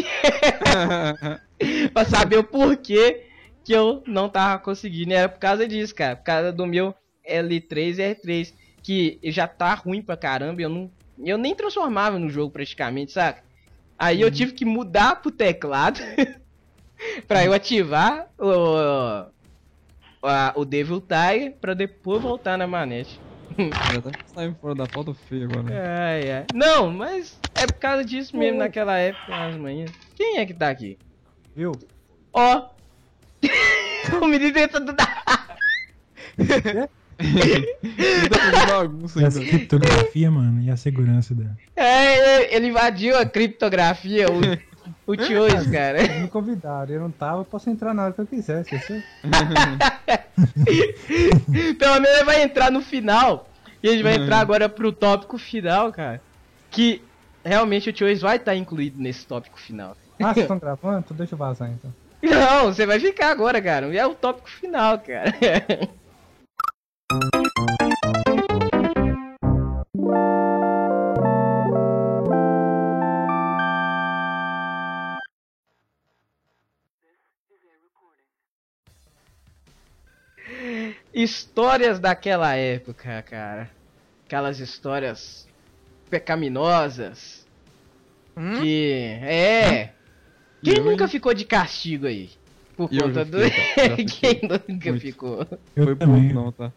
[1.93, 3.23] pra saber o porquê
[3.63, 5.11] que eu não tava conseguindo.
[5.11, 6.15] E era por causa disso, cara.
[6.15, 6.93] Por causa do meu
[7.25, 8.53] L3 e R3.
[8.83, 10.61] Que já tá ruim pra caramba.
[10.61, 13.43] Eu, não, eu nem transformava no jogo praticamente, saca?
[13.97, 15.99] Aí eu tive que mudar pro teclado
[17.27, 19.31] pra eu ativar o,
[20.23, 23.21] a- o Devil Tiger pra depois voltar na manete.
[23.83, 24.13] Já tá
[24.59, 25.63] fora da pauta feia agora.
[25.69, 26.47] Ai, ai.
[26.51, 29.93] Não, mas é por causa disso mesmo naquela época, as manhãs.
[30.15, 30.99] Quem é que tá aqui?
[31.55, 31.79] Viu?
[32.33, 32.69] Ó!
[34.21, 34.93] o menino dentro do.
[37.23, 39.39] Ele tá a ainda.
[39.39, 41.57] criptografia, mano, e a segurança dela.
[41.75, 44.41] É, ele invadiu a criptografia, o,
[45.11, 46.03] o Tiois, cara.
[46.03, 48.79] Eles me convidaram, eu não tava, eu posso entrar na hora que eu quiser, você
[48.79, 49.03] sabe?
[51.77, 53.49] Pelo menos ele vai entrar no final.
[53.81, 56.21] E a gente vai entrar agora pro tópico final, cara.
[56.71, 57.01] Que
[57.43, 59.97] realmente o Tiois vai estar incluído nesse tópico final.
[60.19, 60.99] Ah, vocês estão gravando?
[60.99, 61.93] Então deixa eu vazar então.
[62.21, 63.93] Não, você vai ficar agora, cara.
[63.93, 65.33] É o tópico final, cara.
[81.23, 83.69] Histórias daquela época, cara.
[84.25, 85.47] Aquelas histórias
[86.09, 87.47] pecaminosas.
[88.35, 88.59] Hum?
[88.59, 89.19] Que.
[89.21, 89.93] É.
[90.61, 92.31] Quem Eu, nunca ficou de castigo aí?
[92.75, 93.39] Por Eu conta do.
[93.39, 94.35] fiquei, fiquei.
[94.35, 95.01] Quem nunca Muito.
[95.01, 95.47] ficou?
[95.75, 96.71] Eu Foi pouco não, tá?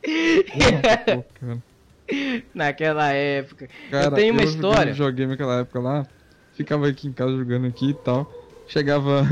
[1.13, 1.63] Pouco.
[2.55, 3.69] Naquela época.
[3.91, 4.93] Cara, tenho uma jogando história.
[4.93, 6.07] Videogame naquela época lá,
[6.53, 8.31] ficava aqui em casa jogando aqui e tal.
[8.69, 9.25] Chegava.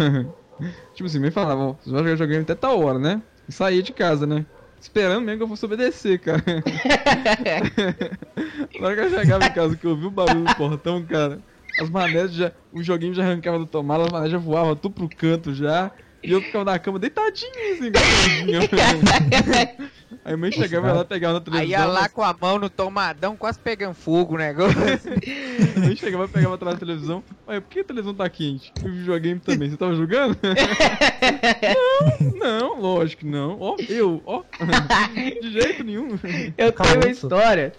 [0.95, 3.23] tipo assim, me falava, ó, você vai jogar videogame até tal hora, né?
[3.49, 4.45] E saía de casa, né?
[4.85, 6.45] Esperando mesmo que eu fosse obedecer, cara.
[8.79, 11.43] Na hora que eu chegava em casa, que eu ouvi o barulho do portão, cara,
[11.81, 12.53] as manejas já.
[12.71, 15.91] O joguinho já arrancava do tomate, as manejas voavam tudo pro canto já.
[16.25, 17.93] E eu ficava na cama deitadinho, assim.
[20.25, 21.81] Aí a mãe chegava lá, pegava na Aí televisão.
[21.81, 24.79] ia lá com a mão no tomadão, quase pegando fogo o negócio.
[25.77, 27.23] A gente chegava, pegava atrás da televisão.
[27.47, 28.73] Ué, por que a televisão tá quente?
[28.83, 30.39] E o videogame também, você tava jogando?
[32.39, 33.59] não, não, lógico que não.
[33.61, 34.43] Ó, eu, ó.
[35.43, 36.09] De jeito nenhum.
[36.57, 37.73] Eu tenho uma história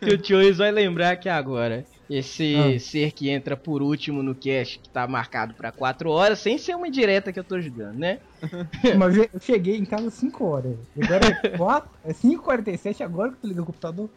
[0.00, 1.84] que o tio vai lembrar aqui agora.
[2.10, 2.80] Esse Ah.
[2.80, 6.74] ser que entra por último no cast, que tá marcado pra 4 horas, sem ser
[6.74, 8.18] uma indireta que eu tô jogando, né?
[8.98, 10.76] Mas eu cheguei em casa às 5 horas.
[11.00, 14.10] Agora é 4, é 5h47 agora que tu liga o computador.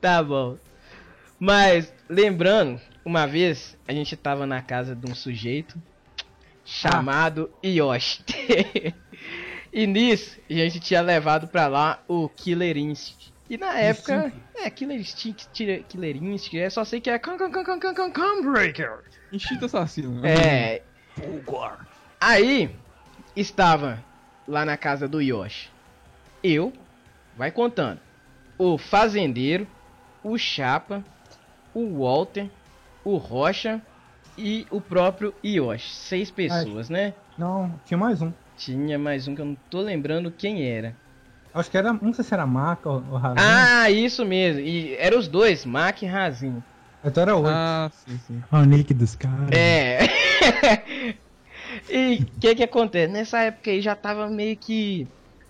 [0.00, 0.56] Tá bom.
[1.36, 5.76] Mas, lembrando, uma vez a gente tava na casa de um sujeito
[6.64, 8.22] chamado Yoshi.
[9.72, 13.21] e nisso, a gente tinha levado pra lá o Killer Instinct.
[13.52, 17.36] E na época, é, Killer Instinct, tira- Killer Instinct, é só sei que é Come,
[17.36, 19.00] come, come, come, come, come, come Breaker.
[19.30, 20.24] Instinto assassino.
[20.24, 20.80] É.
[22.18, 22.74] Aí
[23.36, 24.02] estava
[24.48, 25.68] lá na casa do Yoshi.
[26.42, 26.72] Eu,
[27.36, 28.00] vai contando.
[28.56, 29.66] O fazendeiro,
[30.24, 31.04] o Chapa,
[31.74, 32.48] o Walter,
[33.04, 33.82] o Rocha
[34.38, 35.94] e o próprio Yoshi.
[35.94, 37.12] Seis pessoas, né?
[37.36, 38.32] Não, tinha mais um.
[38.56, 41.01] Tinha mais um que eu não tô lembrando quem era.
[41.54, 43.46] Acho que era, não sei se era Maca ou, ou Razinho.
[43.46, 44.60] Ah, isso mesmo.
[44.60, 46.62] E eram os dois, Mac e Razinho.
[47.04, 47.48] Então era oito.
[47.48, 48.42] Ah, sim, sim.
[48.50, 49.50] O nick dos caras.
[49.50, 49.98] É.
[51.90, 53.12] e o que que acontece?
[53.12, 55.06] Nessa época aí já tava meio que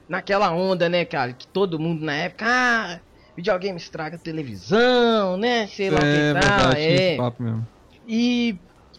[0.08, 1.32] naquela onda, né, cara?
[1.32, 3.00] Que todo mundo na época, ah,
[3.36, 5.66] videogame estraga televisão, né?
[5.66, 6.72] Sei lá o é, que tal.
[6.72, 7.16] É.
[7.16, 7.66] papo mesmo.
[8.08, 8.58] E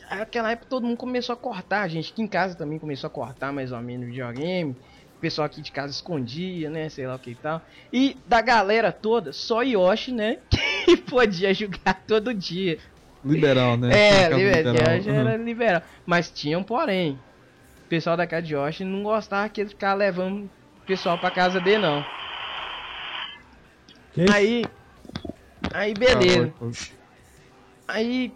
[0.10, 3.12] naquela época todo mundo começou a cortar, a gente aqui em casa também começou a
[3.12, 4.76] cortar mais ou menos videogame.
[5.24, 6.90] Pessoal aqui de casa escondia, né?
[6.90, 7.62] Sei lá o que e tal.
[7.94, 10.40] E da galera toda, só Yoshi, né?
[10.84, 12.78] Que podia jogar todo dia.
[13.24, 13.88] Liberal, né?
[13.98, 14.96] É, liberal, liberal.
[14.98, 15.82] Yoshi era liberal.
[16.06, 17.18] Mas tinha um porém.
[17.86, 21.32] O pessoal da casa de Yoshi não gostava que ele ficava levando o pessoal pra
[21.32, 22.06] casa dele, não.
[24.14, 24.26] Que?
[24.30, 24.66] Aí.
[25.74, 26.54] Aí Ah, beleza.
[26.60, 26.72] foi.
[27.88, 28.34] Aí.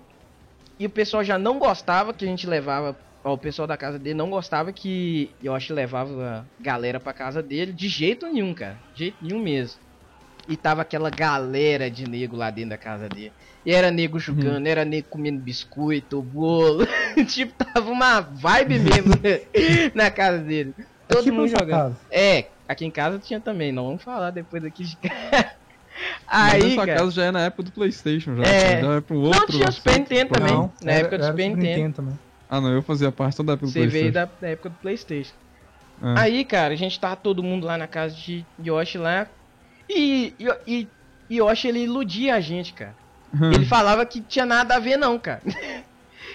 [0.79, 2.97] E o pessoal já não gostava que a gente levava.
[3.23, 7.73] O pessoal da casa dele não gostava que Yoshi levava a galera pra casa dele
[7.73, 8.77] de jeito nenhum, cara.
[8.93, 9.79] De jeito nenhum mesmo.
[10.47, 13.33] E tava aquela galera de nego lá dentro da casa dele.
[13.65, 16.87] E era nego jogando, era nego comendo biscoito, bolo.
[17.27, 19.11] tipo, tava uma vibe mesmo
[19.93, 20.73] na casa dele.
[21.05, 21.69] Todo tipo mundo jogando.
[21.69, 21.97] casa.
[22.09, 25.51] É, aqui em casa tinha também, não vamos falar depois daqui de casa.
[26.31, 28.43] Mas Aí, nessa cara, casa já é na época do Playstation, já.
[28.43, 28.81] É.
[28.81, 29.99] Já é um outro não tinha Super assunto.
[29.99, 30.53] Nintendo também.
[30.53, 31.95] Não, na era- época do Super Nintendo.
[31.95, 32.19] também.
[32.49, 34.75] Ah, não, eu fazia parte só da época do Você veio da, da época do
[34.75, 35.33] Playstation.
[36.01, 36.19] É.
[36.19, 39.27] Aí, cara, a gente tava todo mundo lá na casa de Yoshi lá.
[39.89, 40.33] E,
[40.65, 40.87] e,
[41.29, 42.95] e Yoshi, ele iludia a gente, cara.
[43.33, 43.51] Hum.
[43.51, 45.41] Ele falava que tinha nada a ver, não, cara.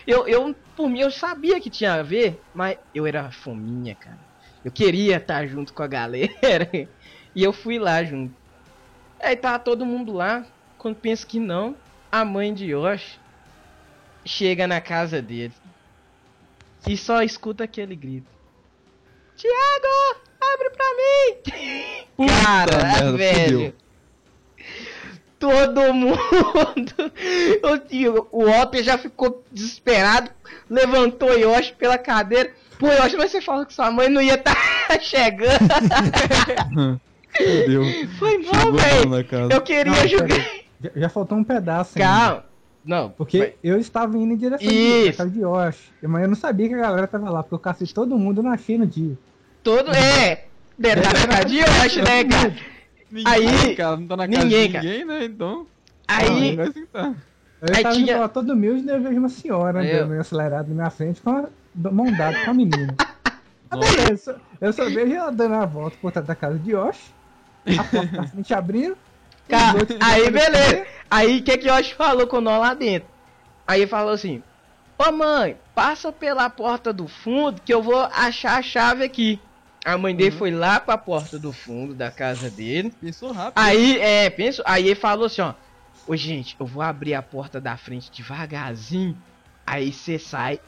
[0.04, 4.18] Eu, eu, por mim, eu sabia que tinha a ver, mas eu era fominha, cara.
[4.64, 6.68] Eu queria estar junto com a galera.
[7.34, 8.34] E eu fui lá junto.
[9.18, 10.44] Aí tava todo mundo lá.
[10.76, 11.74] Quando pensa que não,
[12.10, 13.18] a mãe de Yoshi
[14.22, 15.54] chega na casa dele.
[16.86, 18.26] E só escuta aquele grito.
[19.36, 22.26] Tiago, abre pra mim!
[22.42, 23.58] Cara, merda, velho.
[23.58, 23.74] fudeu.
[25.38, 26.18] Todo mundo.
[27.64, 30.30] O tio, o Walter já ficou desesperado.
[30.68, 32.52] Levantou o Yoshi pela cadeira.
[32.78, 34.56] Pô, Yoshi, mas você falou que sua mãe não ia estar
[35.00, 35.58] chegando.
[37.36, 37.82] Fudeu.
[38.18, 39.50] Foi bom, velho.
[39.52, 40.36] Eu queria Não, jogar.
[40.80, 42.44] Já, já faltou um pedaço ainda.
[42.84, 45.10] Não, Porque vai- eu estava indo em direção Isso.
[45.10, 45.92] à casa de Yoshi.
[46.02, 48.44] Mas eu não sabia que a galera tava lá, porque eu cacei todo mundo e
[48.44, 49.16] não achei no dia.
[49.62, 49.90] todo.
[49.94, 50.46] É.
[50.76, 52.54] Detalhe na casa de Yoshi, né, cara?
[53.10, 54.84] Ninguém, Aí- cara, não tá na casa ninguém, de cara.
[54.84, 55.24] ninguém, né?
[55.26, 55.66] Então.
[56.08, 56.56] Aí.
[56.56, 57.14] Vai sentar.
[57.60, 60.08] Eu Aí tava tinha- indo lá todo humilde e eu vejo uma senhora Eu- andando
[60.08, 61.48] meio acelerada na minha frente com a
[61.92, 62.94] mão dada com a menina.
[63.74, 67.10] Ah, beleza, eu só vejo ela dando a volta por trás da casa de Yoshi,
[67.78, 68.98] a porta da frente abrindo.
[69.52, 70.86] Cara, aí beleza.
[71.10, 73.08] Aí o que que Yoshi falou com nós lá dentro?
[73.66, 74.42] Aí falou assim:
[74.98, 79.38] Ô mãe, passa pela porta do fundo que eu vou achar a chave aqui.
[79.84, 82.94] A mãe dele foi lá pra porta do fundo da casa dele.
[83.00, 83.54] Pensou rápido.
[83.56, 85.54] Aí, é, penso, aí ele falou assim, ó.
[86.06, 89.16] Ô, gente, eu vou abrir a porta da frente devagarzinho.
[89.66, 90.60] Aí você sai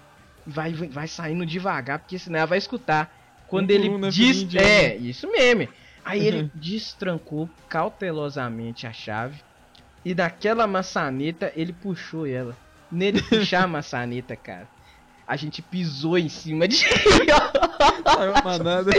[0.46, 3.12] e vai, vai saindo devagar, porque senão ela vai escutar.
[3.46, 4.52] Quando ele né, diz.
[4.56, 5.68] É, isso mesmo.
[6.04, 9.40] Aí ele destrancou cautelosamente a chave.
[10.04, 12.56] E daquela maçaneta ele puxou ela.
[12.92, 14.68] Nele puxar a maçaneta, cara.
[15.26, 16.76] A gente pisou em cima de.
[16.76, 18.92] Saiu manada.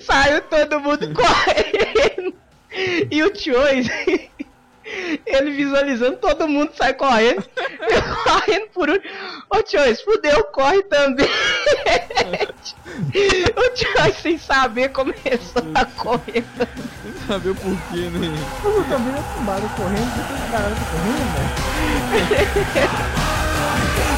[0.00, 2.34] Saiu todo mundo correndo.
[3.10, 4.30] E o Choice,
[5.26, 7.44] ele visualizando todo mundo sai correndo.
[7.56, 9.12] Eu correndo por último.
[9.50, 11.28] Ô Choice, fudeu, corre também.
[13.56, 16.44] o Choice, sem saber, começou a correr.
[17.02, 18.28] Sem saber o porquê, né?
[18.64, 21.24] Eu também é tombado correndo, depois o caralho tá correndo,
[22.12, 22.38] velho.